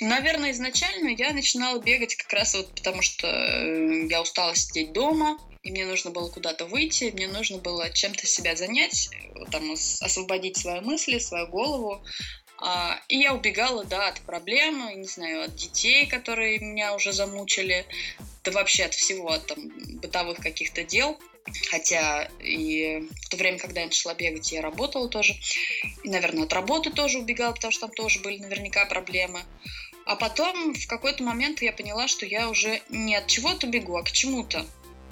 Наверное, 0.01 0.51
изначально 0.51 1.11
я 1.11 1.33
начинала 1.33 1.79
бегать 1.79 2.17
как 2.17 2.33
раз 2.33 2.55
вот 2.55 2.69
потому, 2.75 3.01
что 3.01 3.29
э, 3.29 4.07
я 4.09 4.23
устала 4.23 4.55
сидеть 4.55 4.93
дома, 4.93 5.39
и 5.63 5.71
мне 5.71 5.87
нужно 5.87 6.11
было 6.11 6.29
куда-то 6.29 6.67
выйти, 6.67 7.11
мне 7.15 7.29
нужно 7.29 7.59
было 7.59 7.89
чем-то 7.91 8.27
себя 8.27 8.57
занять, 8.57 9.11
там, 9.51 9.73
освободить 9.73 10.57
свои 10.57 10.81
мысли, 10.81 11.19
свою 11.19 11.47
голову. 11.47 12.03
А, 12.61 13.01
и 13.09 13.19
я 13.19 13.35
убегала, 13.35 13.85
да, 13.85 14.09
от 14.09 14.21
проблем, 14.21 14.89
не 15.01 15.07
знаю, 15.07 15.45
от 15.45 15.55
детей, 15.55 16.07
которые 16.07 16.59
меня 16.59 16.95
уже 16.95 17.13
замучили, 17.13 17.87
да 18.45 18.51
вообще 18.53 18.85
от 18.85 18.95
всего, 18.95 19.31
от 19.31 19.47
там, 19.47 19.71
бытовых 20.01 20.39
каких-то 20.39 20.85
дел. 20.85 21.19
Хотя 21.71 22.29
и 22.41 23.07
в 23.23 23.29
то 23.29 23.37
время, 23.37 23.59
когда 23.59 23.81
я 23.81 23.87
начала 23.87 24.15
бегать, 24.15 24.51
я 24.53 24.63
работала 24.63 25.09
тоже. 25.09 25.35
И, 26.03 26.09
наверное, 26.09 26.45
от 26.45 26.53
работы 26.53 26.91
тоже 26.91 27.19
убегала, 27.19 27.53
потому 27.53 27.71
что 27.71 27.87
там 27.87 27.95
тоже 27.95 28.21
были 28.21 28.39
наверняка 28.39 28.87
проблемы. 28.87 29.43
А 30.07 30.17
потом 30.17 30.75
в 30.75 30.87
какой-то 30.87 31.23
момент 31.23 31.63
я 31.63 31.73
поняла, 31.73 32.09
что 32.09 32.27
я 32.27 32.49
уже 32.49 32.81
не 32.91 33.17
от 33.17 33.27
чего-то 33.27 33.67
бегу, 33.67 33.97
а 33.97 34.03
к 34.03 34.13
чему-то. 34.13 34.67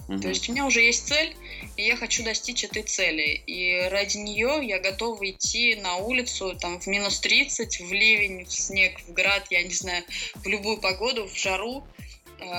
Угу. 0.08 0.20
То 0.20 0.28
есть 0.28 0.48
у 0.48 0.52
меня 0.52 0.66
уже 0.66 0.82
есть 0.82 1.06
цель, 1.06 1.34
и 1.76 1.84
я 1.84 1.96
хочу 1.96 2.22
достичь 2.22 2.64
этой 2.64 2.82
цели. 2.82 3.42
И 3.46 3.88
ради 3.90 4.18
нее 4.18 4.60
я 4.62 4.78
готова 4.78 5.30
идти 5.30 5.76
на 5.76 5.96
улицу 5.96 6.56
там 6.60 6.80
в 6.80 6.86
минус 6.86 7.20
30, 7.20 7.80
в 7.80 7.92
ливень, 7.92 8.44
в 8.44 8.52
снег, 8.52 9.00
в 9.06 9.12
град, 9.12 9.46
я 9.50 9.62
не 9.62 9.74
знаю, 9.74 10.04
в 10.34 10.46
любую 10.46 10.78
погоду, 10.78 11.26
в 11.26 11.36
жару, 11.36 11.86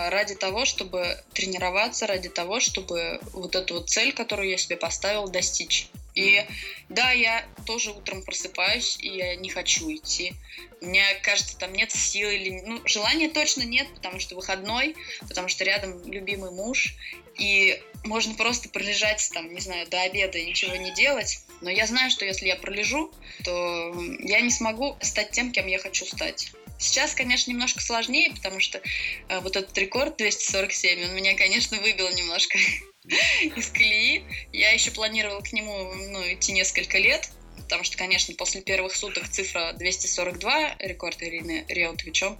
ради 0.09 0.35
того, 0.35 0.65
чтобы 0.65 1.17
тренироваться, 1.33 2.07
ради 2.07 2.29
того, 2.29 2.59
чтобы 2.59 3.19
вот 3.33 3.55
эту 3.55 3.75
вот 3.75 3.89
цель, 3.89 4.13
которую 4.13 4.49
я 4.49 4.57
себе 4.57 4.77
поставил, 4.77 5.27
достичь. 5.27 5.87
И 6.15 6.45
да, 6.89 7.11
я 7.11 7.43
тоже 7.65 7.91
утром 7.91 8.23
просыпаюсь, 8.23 8.97
и 8.99 9.07
я 9.07 9.35
не 9.35 9.49
хочу 9.49 9.91
идти. 9.93 10.33
Мне 10.79 11.03
кажется, 11.23 11.57
там 11.57 11.73
нет 11.73 11.91
сил 11.91 12.29
или... 12.29 12.61
Ну, 12.61 12.81
желания 12.85 13.29
точно 13.29 13.63
нет, 13.63 13.87
потому 13.95 14.19
что 14.19 14.35
выходной, 14.35 14.95
потому 15.27 15.47
что 15.47 15.63
рядом 15.63 16.05
любимый 16.11 16.51
муж, 16.51 16.95
и 17.37 17.81
можно 18.03 18.35
просто 18.35 18.69
пролежать 18.69 19.27
там, 19.33 19.51
не 19.53 19.61
знаю, 19.61 19.87
до 19.87 20.01
обеда 20.01 20.37
и 20.37 20.45
ничего 20.45 20.75
не 20.75 20.93
делать. 20.93 21.39
Но 21.61 21.69
я 21.69 21.87
знаю, 21.87 22.11
что 22.11 22.25
если 22.25 22.47
я 22.47 22.57
пролежу, 22.57 23.11
то 23.43 23.95
я 24.19 24.41
не 24.41 24.51
смогу 24.51 24.97
стать 25.01 25.31
тем, 25.31 25.51
кем 25.51 25.65
я 25.67 25.79
хочу 25.79 26.05
стать. 26.05 26.51
Сейчас, 26.83 27.15
конечно, 27.15 27.49
немножко 27.49 27.79
сложнее, 27.79 28.31
потому 28.31 28.59
что 28.59 28.81
э, 29.29 29.39
вот 29.39 29.55
этот 29.55 29.75
рекорд 29.77 30.17
247, 30.17 31.05
он 31.05 31.15
меня, 31.15 31.33
конечно, 31.33 31.79
выбил 31.79 32.09
немножко 32.09 32.57
из 33.55 33.69
колеи. 33.69 34.25
Я 34.51 34.71
еще 34.71 34.91
планировала 34.91 35.39
к 35.39 35.53
нему 35.53 35.93
ну, 35.93 36.33
идти 36.33 36.51
несколько 36.51 36.97
лет, 36.97 37.31
потому 37.55 37.85
что, 37.85 37.97
конечно, 37.97 38.35
после 38.35 38.61
первых 38.61 38.97
суток 38.97 39.29
цифра 39.29 39.71
242, 39.79 40.75
рекорд 40.79 41.23
Ирины 41.23 41.65
Реутовичем, 41.69 42.37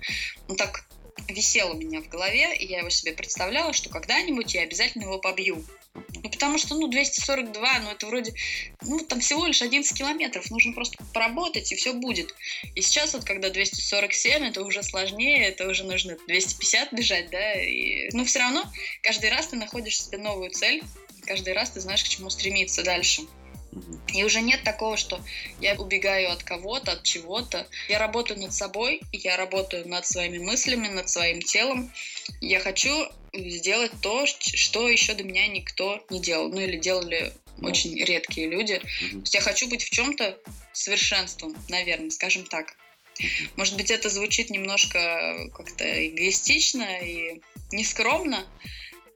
ну 0.50 0.58
так 0.58 0.86
висел 1.30 1.72
у 1.72 1.76
меня 1.76 2.02
в 2.02 2.10
голове, 2.10 2.54
и 2.54 2.66
я 2.66 2.80
его 2.80 2.90
себе 2.90 3.14
представляла, 3.14 3.72
что 3.72 3.90
когда-нибудь 3.90 4.54
я 4.54 4.64
обязательно 4.64 5.04
его 5.04 5.20
побью. 5.20 5.64
Ну, 5.96 6.30
потому 6.30 6.58
что, 6.58 6.76
ну, 6.76 6.88
242, 6.88 7.80
ну, 7.80 7.92
это 7.92 8.08
вроде, 8.08 8.34
ну, 8.82 9.00
там 9.00 9.20
всего 9.20 9.46
лишь 9.46 9.62
11 9.62 9.96
километров, 9.96 10.50
нужно 10.50 10.74
просто 10.74 10.98
поработать, 11.14 11.72
и 11.72 11.76
все 11.76 11.94
будет. 11.94 12.34
И 12.76 12.82
сейчас 12.82 13.14
вот, 13.14 13.26
когда 13.26 13.50
247, 13.50 14.44
это 14.44 14.64
уже 14.64 14.82
сложнее, 14.84 15.46
это 15.46 15.68
уже 15.68 15.84
нужно 15.84 16.18
250 16.28 16.94
бежать, 16.94 17.30
да, 17.30 17.54
и, 17.62 18.10
ну, 18.14 18.26
все 18.26 18.40
равно 18.40 18.64
каждый 19.02 19.30
раз 19.30 19.48
ты 19.48 19.56
находишь 19.56 20.02
себе 20.02 20.18
новую 20.18 20.50
цель, 20.50 20.82
каждый 21.26 21.54
раз 21.54 21.72
ты 21.72 21.82
знаешь, 21.82 22.04
к 22.04 22.08
чему 22.08 22.30
стремиться 22.30 22.84
дальше. 22.84 23.24
И 24.14 24.24
уже 24.24 24.42
нет 24.42 24.64
такого, 24.64 24.98
что 24.98 25.20
я 25.60 25.74
убегаю 25.76 26.32
от 26.32 26.44
кого-то, 26.44 26.92
от 26.92 27.04
чего-то. 27.04 27.68
Я 27.90 27.98
работаю 27.98 28.40
над 28.40 28.54
собой, 28.54 29.02
я 29.12 29.36
работаю 29.36 29.88
над 29.88 30.06
своими 30.06 30.38
мыслями, 30.38 30.88
над 30.90 31.10
своим 31.10 31.42
телом. 31.42 31.92
Я 32.40 32.60
хочу 32.60 33.10
сделать 33.34 33.92
то, 34.02 34.26
что 34.26 34.90
еще 34.90 35.14
до 35.14 35.24
меня 35.24 35.48
никто 35.48 36.04
не 36.10 36.20
делал. 36.20 36.50
Ну 36.50 36.60
или 36.60 36.78
делали 36.78 37.34
ну. 37.58 37.70
очень 37.70 37.96
редкие 38.04 38.50
люди. 38.50 38.80
То 38.80 39.18
есть 39.18 39.34
я 39.34 39.42
хочу 39.42 39.68
быть 39.68 39.84
в 39.84 39.90
чем-то 39.90 40.38
совершенством, 40.72 41.56
наверное, 41.70 42.10
скажем 42.10 42.46
так. 42.46 42.76
Может 43.56 43.78
быть, 43.78 43.92
это 43.92 44.10
звучит 44.10 44.50
немножко 44.50 45.50
как-то 45.54 46.08
эгоистично 46.08 47.00
и 47.00 47.42
нескромно, 47.72 48.46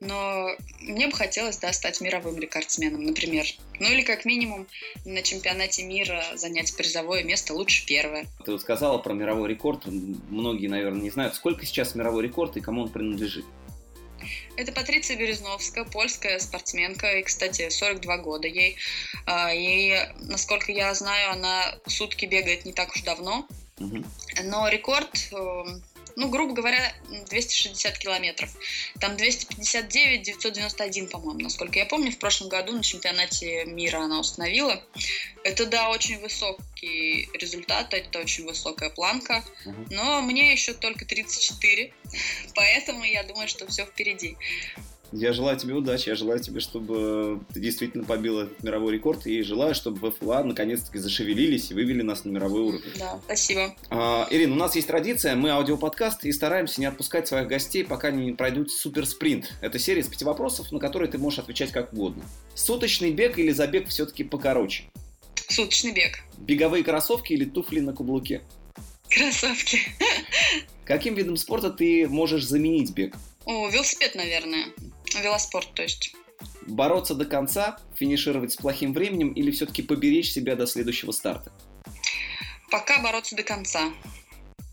но 0.00 0.50
мне 0.80 1.08
бы 1.08 1.12
хотелось, 1.12 1.58
да, 1.58 1.72
стать 1.72 2.00
мировым 2.00 2.38
рекордсменом, 2.38 3.02
например. 3.02 3.46
Ну 3.80 3.88
или 3.88 4.02
как 4.02 4.24
минимум 4.24 4.68
на 5.04 5.22
чемпионате 5.22 5.84
мира 5.84 6.22
занять 6.36 6.76
призовое 6.76 7.24
место, 7.24 7.54
лучше 7.54 7.84
первое. 7.84 8.26
Ты 8.44 8.52
вот 8.52 8.60
сказала 8.60 8.98
про 8.98 9.12
мировой 9.12 9.48
рекорд, 9.48 9.86
многие, 9.86 10.68
наверное, 10.68 11.02
не 11.02 11.10
знают, 11.10 11.34
сколько 11.34 11.66
сейчас 11.66 11.96
мировой 11.96 12.22
рекорд 12.22 12.56
и 12.56 12.60
кому 12.60 12.82
он 12.82 12.90
принадлежит. 12.90 13.44
Это 14.58 14.72
Патриция 14.72 15.16
Березновская, 15.16 15.84
польская 15.84 16.40
спортсменка, 16.40 17.06
и, 17.12 17.22
кстати, 17.22 17.68
42 17.70 18.16
года 18.18 18.48
ей. 18.48 18.76
А, 19.24 19.54
и, 19.54 19.94
насколько 20.22 20.72
я 20.72 20.92
знаю, 20.94 21.30
она 21.30 21.76
сутки 21.86 22.26
бегает 22.26 22.64
не 22.64 22.72
так 22.72 22.90
уж 22.90 23.02
давно. 23.02 23.46
Но 23.78 24.68
рекорд 24.68 25.28
эм, 25.30 25.80
ну, 26.18 26.28
грубо 26.28 26.52
говоря, 26.52 26.92
260 27.30 27.96
километров. 27.96 28.50
Там 29.00 29.16
259, 29.16 30.22
991, 30.22 31.08
по-моему, 31.08 31.38
насколько 31.38 31.78
я 31.78 31.86
помню, 31.86 32.10
в 32.10 32.18
прошлом 32.18 32.48
году 32.48 32.72
на 32.72 32.82
чемпионате 32.82 33.64
мира 33.66 33.98
она 33.98 34.18
установила. 34.18 34.82
Это, 35.44 35.64
да, 35.66 35.90
очень 35.90 36.18
высокий 36.18 37.28
результат, 37.34 37.94
это 37.94 38.18
очень 38.18 38.44
высокая 38.46 38.90
планка, 38.90 39.44
но 39.90 40.20
мне 40.20 40.50
еще 40.50 40.74
только 40.74 41.04
34, 41.04 41.94
поэтому 42.56 43.04
я 43.04 43.22
думаю, 43.22 43.46
что 43.46 43.68
все 43.68 43.86
впереди. 43.86 44.36
Я 45.12 45.32
желаю 45.32 45.58
тебе 45.58 45.74
удачи, 45.74 46.08
я 46.08 46.14
желаю 46.14 46.40
тебе, 46.40 46.60
чтобы 46.60 47.40
ты 47.52 47.60
действительно 47.60 48.04
побил 48.04 48.40
этот 48.40 48.62
мировой 48.62 48.92
рекорд, 48.92 49.26
и 49.26 49.42
желаю, 49.42 49.74
чтобы 49.74 50.10
ФЛА 50.10 50.44
наконец-таки 50.44 50.98
зашевелились 50.98 51.70
и 51.70 51.74
вывели 51.74 52.02
нас 52.02 52.24
на 52.24 52.30
мировой 52.30 52.60
уровень. 52.62 52.92
Да, 52.98 53.18
спасибо. 53.24 53.74
А, 53.90 54.26
Ирина, 54.30 54.54
у 54.54 54.58
нас 54.58 54.76
есть 54.76 54.88
традиция, 54.88 55.34
мы 55.34 55.50
аудиоподкаст 55.50 56.24
и 56.24 56.32
стараемся 56.32 56.80
не 56.80 56.86
отпускать 56.86 57.26
своих 57.26 57.48
гостей, 57.48 57.84
пока 57.84 58.10
не 58.10 58.32
пройдут 58.32 58.70
суперспринт. 58.70 59.52
Это 59.62 59.78
серия 59.78 60.02
из 60.02 60.08
пяти 60.08 60.24
вопросов, 60.24 60.72
на 60.72 60.78
которые 60.78 61.10
ты 61.10 61.16
можешь 61.16 61.38
отвечать 61.38 61.72
как 61.72 61.92
угодно. 61.92 62.22
Суточный 62.54 63.10
бег 63.10 63.38
или 63.38 63.50
забег 63.50 63.88
все-таки 63.88 64.24
покороче? 64.24 64.84
Суточный 65.48 65.92
бег. 65.92 66.18
Беговые 66.36 66.84
кроссовки 66.84 67.32
или 67.32 67.46
туфли 67.46 67.80
на 67.80 67.94
каблуке? 67.94 68.42
Кроссовки. 69.08 69.78
Каким 70.84 71.14
видом 71.14 71.36
спорта 71.36 71.70
ты 71.70 72.06
можешь 72.08 72.46
заменить 72.46 72.92
бег? 72.92 73.16
О, 73.46 73.68
велосипед, 73.68 74.14
наверное. 74.14 74.66
Велоспорт, 75.14 75.72
то 75.74 75.82
есть. 75.82 76.14
Бороться 76.66 77.14
до 77.14 77.24
конца, 77.24 77.78
финишировать 77.94 78.52
с 78.52 78.56
плохим 78.56 78.92
временем 78.92 79.32
или 79.32 79.50
все-таки 79.50 79.82
поберечь 79.82 80.30
себя 80.30 80.54
до 80.54 80.66
следующего 80.66 81.12
старта? 81.12 81.52
Пока 82.70 82.98
бороться 83.00 83.34
до 83.34 83.42
конца. 83.42 83.90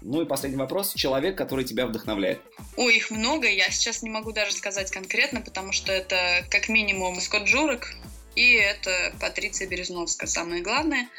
Ну 0.02 0.22
и 0.22 0.26
последний 0.26 0.58
вопрос. 0.58 0.94
Человек, 0.94 1.38
который 1.38 1.66
тебя 1.66 1.88
вдохновляет. 1.88 2.42
Ой, 2.78 2.98
их 2.98 3.10
много. 3.10 3.48
Я 3.50 3.72
сейчас 3.72 4.04
не 4.04 4.10
могу 4.10 4.34
даже 4.34 4.52
сказать 4.52 4.92
конкретно, 4.92 5.42
потому 5.42 5.72
что 5.72 5.92
это 5.92 6.46
как 6.50 6.70
минимум 6.70 7.20
Скотт 7.22 7.46
Джурек 7.46 7.96
и 8.36 8.54
это 8.54 9.16
Патриция 9.20 9.68
Березновская, 9.68 10.28
самое 10.28 10.62
главное. 10.62 11.10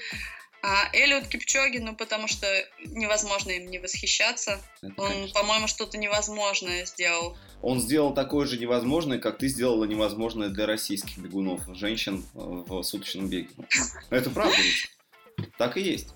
А 0.68 0.88
Эллиот 0.92 1.28
Кипчоги, 1.28 1.78
ну, 1.78 1.94
потому 1.94 2.26
что 2.26 2.44
невозможно 2.86 3.52
им 3.52 3.70
не 3.70 3.78
восхищаться. 3.78 4.60
Это, 4.82 5.00
Он, 5.00 5.12
конечно. 5.12 5.40
по-моему, 5.40 5.68
что-то 5.68 5.96
невозможное 5.96 6.84
сделал. 6.86 7.36
Он 7.62 7.80
сделал 7.80 8.12
такое 8.12 8.46
же 8.48 8.58
невозможное, 8.58 9.18
как 9.18 9.38
ты 9.38 9.46
сделала 9.46 9.84
невозможное 9.84 10.48
для 10.48 10.66
российских 10.66 11.18
бегунов, 11.18 11.60
женщин 11.76 12.26
э, 12.34 12.38
в 12.40 12.82
суточном 12.82 13.28
беге. 13.28 13.50
Это 14.10 14.28
правда 14.30 14.56
ведь? 14.56 15.46
Так 15.56 15.76
и 15.76 15.82
есть. 15.82 16.08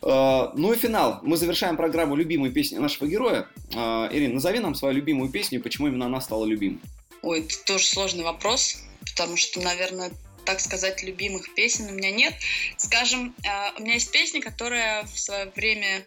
Э, 0.00 0.48
ну 0.54 0.72
и 0.72 0.78
финал. 0.78 1.20
Мы 1.22 1.36
завершаем 1.36 1.76
программу 1.76 2.16
«Любимые 2.16 2.50
песни 2.50 2.78
нашего 2.78 3.06
героя». 3.06 3.46
Э, 3.74 4.08
Ирина, 4.10 4.34
назови 4.34 4.60
нам 4.60 4.74
свою 4.74 4.94
любимую 4.94 5.30
песню 5.30 5.58
и 5.58 5.62
почему 5.62 5.88
именно 5.88 6.06
она 6.06 6.22
стала 6.22 6.46
любимой. 6.46 6.80
Ой, 7.20 7.40
это 7.40 7.62
тоже 7.66 7.84
сложный 7.84 8.24
вопрос, 8.24 8.78
потому 9.04 9.36
что, 9.36 9.60
наверное, 9.60 10.12
так 10.44 10.60
сказать, 10.60 11.02
любимых 11.02 11.54
песен 11.54 11.86
у 11.86 11.92
меня 11.92 12.10
нет. 12.10 12.34
Скажем, 12.76 13.34
э, 13.44 13.78
у 13.78 13.82
меня 13.82 13.94
есть 13.94 14.10
песня, 14.10 14.40
которая 14.40 15.04
в 15.04 15.18
свое 15.18 15.46
время, 15.54 16.04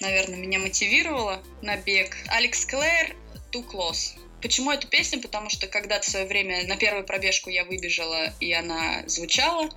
наверное, 0.00 0.36
меня 0.36 0.58
мотивировала 0.58 1.42
на 1.62 1.76
бег. 1.76 2.16
Алекс 2.28 2.64
Клэр 2.66 3.16
«Too 3.52 3.64
Close». 3.66 4.18
Почему 4.42 4.70
эту 4.70 4.86
песню? 4.88 5.22
Потому 5.22 5.48
что 5.48 5.68
когда-то 5.68 6.06
в 6.06 6.10
свое 6.10 6.26
время 6.26 6.66
на 6.66 6.76
первую 6.76 7.04
пробежку 7.06 7.48
я 7.48 7.64
выбежала, 7.64 8.34
и 8.40 8.52
она 8.52 9.02
звучала. 9.06 9.70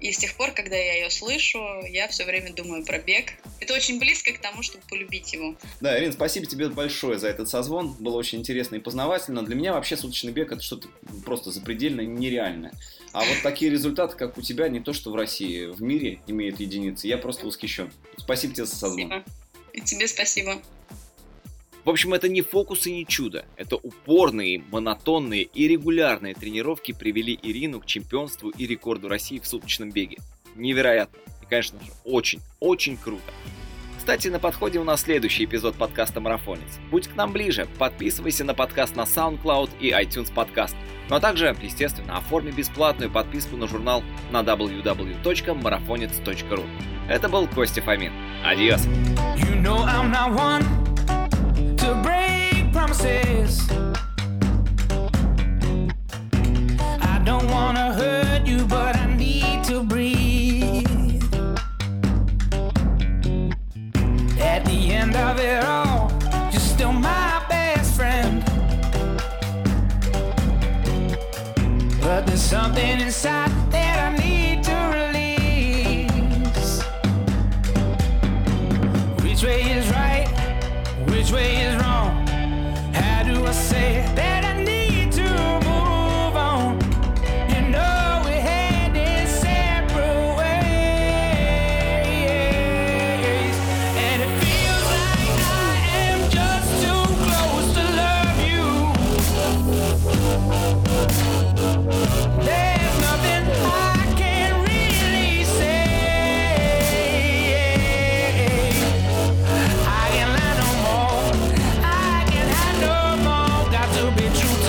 И 0.00 0.12
с 0.12 0.18
тех 0.18 0.34
пор, 0.34 0.52
когда 0.52 0.76
я 0.76 0.94
ее 0.94 1.10
слышу, 1.10 1.58
я 1.88 2.06
все 2.08 2.24
время 2.24 2.52
думаю 2.52 2.84
про 2.84 2.98
бег. 2.98 3.32
Это 3.60 3.74
очень 3.74 3.98
близко 3.98 4.32
к 4.32 4.38
тому, 4.38 4.62
чтобы 4.62 4.84
полюбить 4.88 5.32
его. 5.32 5.56
Да, 5.80 5.98
Ирина, 5.98 6.12
спасибо 6.12 6.46
тебе 6.46 6.68
большое 6.68 7.18
за 7.18 7.28
этот 7.28 7.48
созвон. 7.48 7.94
Было 7.94 8.16
очень 8.16 8.38
интересно 8.38 8.76
и 8.76 8.80
познавательно. 8.80 9.44
Для 9.44 9.56
меня 9.56 9.72
вообще 9.72 9.96
суточный 9.96 10.32
бег 10.32 10.52
это 10.52 10.62
что-то 10.62 10.88
просто 11.24 11.50
запредельно 11.50 12.02
нереальное. 12.02 12.72
А 13.12 13.20
вот 13.20 13.38
такие 13.42 13.70
результаты, 13.70 14.16
как 14.16 14.36
у 14.38 14.42
тебя, 14.42 14.68
не 14.68 14.80
то 14.80 14.92
что 14.92 15.10
в 15.10 15.16
России, 15.16 15.66
в 15.66 15.82
мире 15.82 16.20
имеют 16.26 16.60
единицы. 16.60 17.06
Я 17.06 17.18
просто 17.18 17.46
восхищен. 17.46 17.90
Спасибо 18.16 18.54
тебе 18.54 18.66
за 18.66 18.76
созвон. 18.76 19.06
Спасибо. 19.06 19.24
И 19.72 19.80
тебе 19.80 20.08
спасибо. 20.08 20.62
В 21.84 21.90
общем, 21.90 22.12
это 22.12 22.28
не 22.28 22.42
фокус 22.42 22.86
и 22.86 22.92
не 22.92 23.06
чудо. 23.06 23.46
Это 23.56 23.76
упорные, 23.76 24.62
монотонные 24.70 25.44
и 25.44 25.68
регулярные 25.68 26.34
тренировки 26.34 26.92
привели 26.92 27.38
Ирину 27.42 27.80
к 27.80 27.86
чемпионству 27.86 28.50
и 28.50 28.66
рекорду 28.66 29.08
России 29.08 29.38
в 29.38 29.46
суточном 29.46 29.90
беге. 29.90 30.18
Невероятно. 30.54 31.16
И, 31.42 31.46
конечно 31.46 31.80
же, 31.80 31.90
очень, 32.04 32.40
очень 32.60 32.98
круто. 32.98 33.32
Кстати, 34.08 34.28
на 34.28 34.38
подходе 34.38 34.78
у 34.78 34.84
нас 34.84 35.02
следующий 35.02 35.44
эпизод 35.44 35.74
подкаста 35.74 36.18
«Марафонец». 36.18 36.78
Будь 36.90 37.08
к 37.08 37.14
нам 37.14 37.30
ближе, 37.30 37.68
подписывайся 37.76 38.42
на 38.42 38.54
подкаст 38.54 38.96
на 38.96 39.02
SoundCloud 39.02 39.72
и 39.80 39.90
iTunes 39.90 40.32
Podcast. 40.32 40.74
Ну 41.10 41.16
а 41.16 41.20
также, 41.20 41.54
естественно, 41.60 42.16
оформи 42.16 42.50
бесплатную 42.50 43.10
подписку 43.10 43.58
на 43.58 43.68
журнал 43.68 44.02
на 44.30 44.40
www.marafonец.ru. 44.40 46.66
Это 47.06 47.28
был 47.28 47.46
Костя 47.48 47.82
Фомин. 47.82 48.14
Адьос! 48.42 48.86
You 49.36 49.60
know 49.60 49.84
to 51.76 51.94
break 52.02 52.72
promises. 52.72 53.60
the 57.26 58.17
something 72.48 73.00
inside 73.02 73.47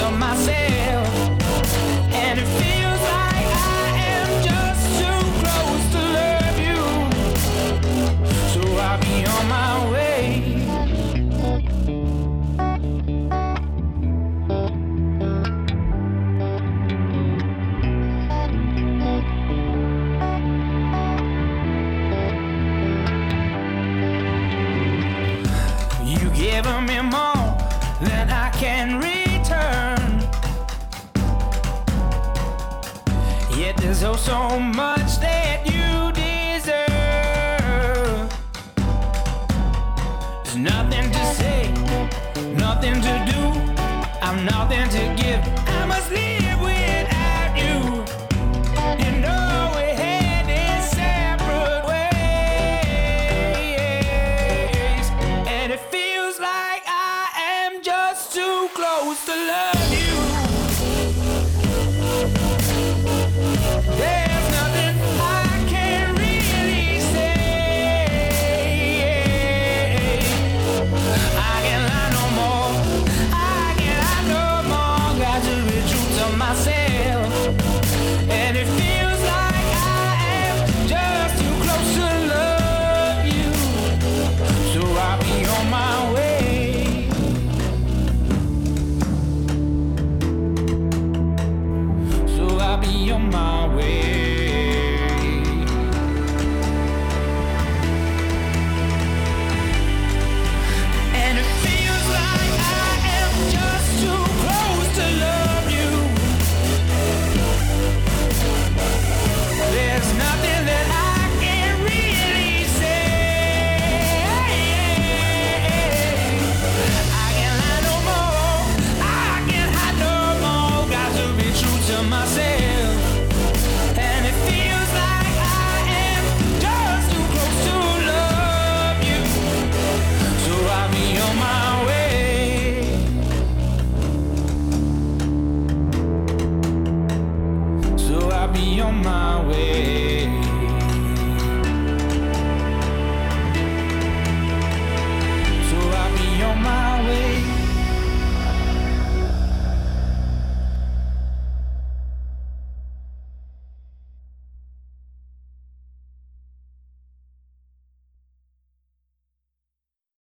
on 0.01 0.17
my 0.17 0.35
face 0.35 0.78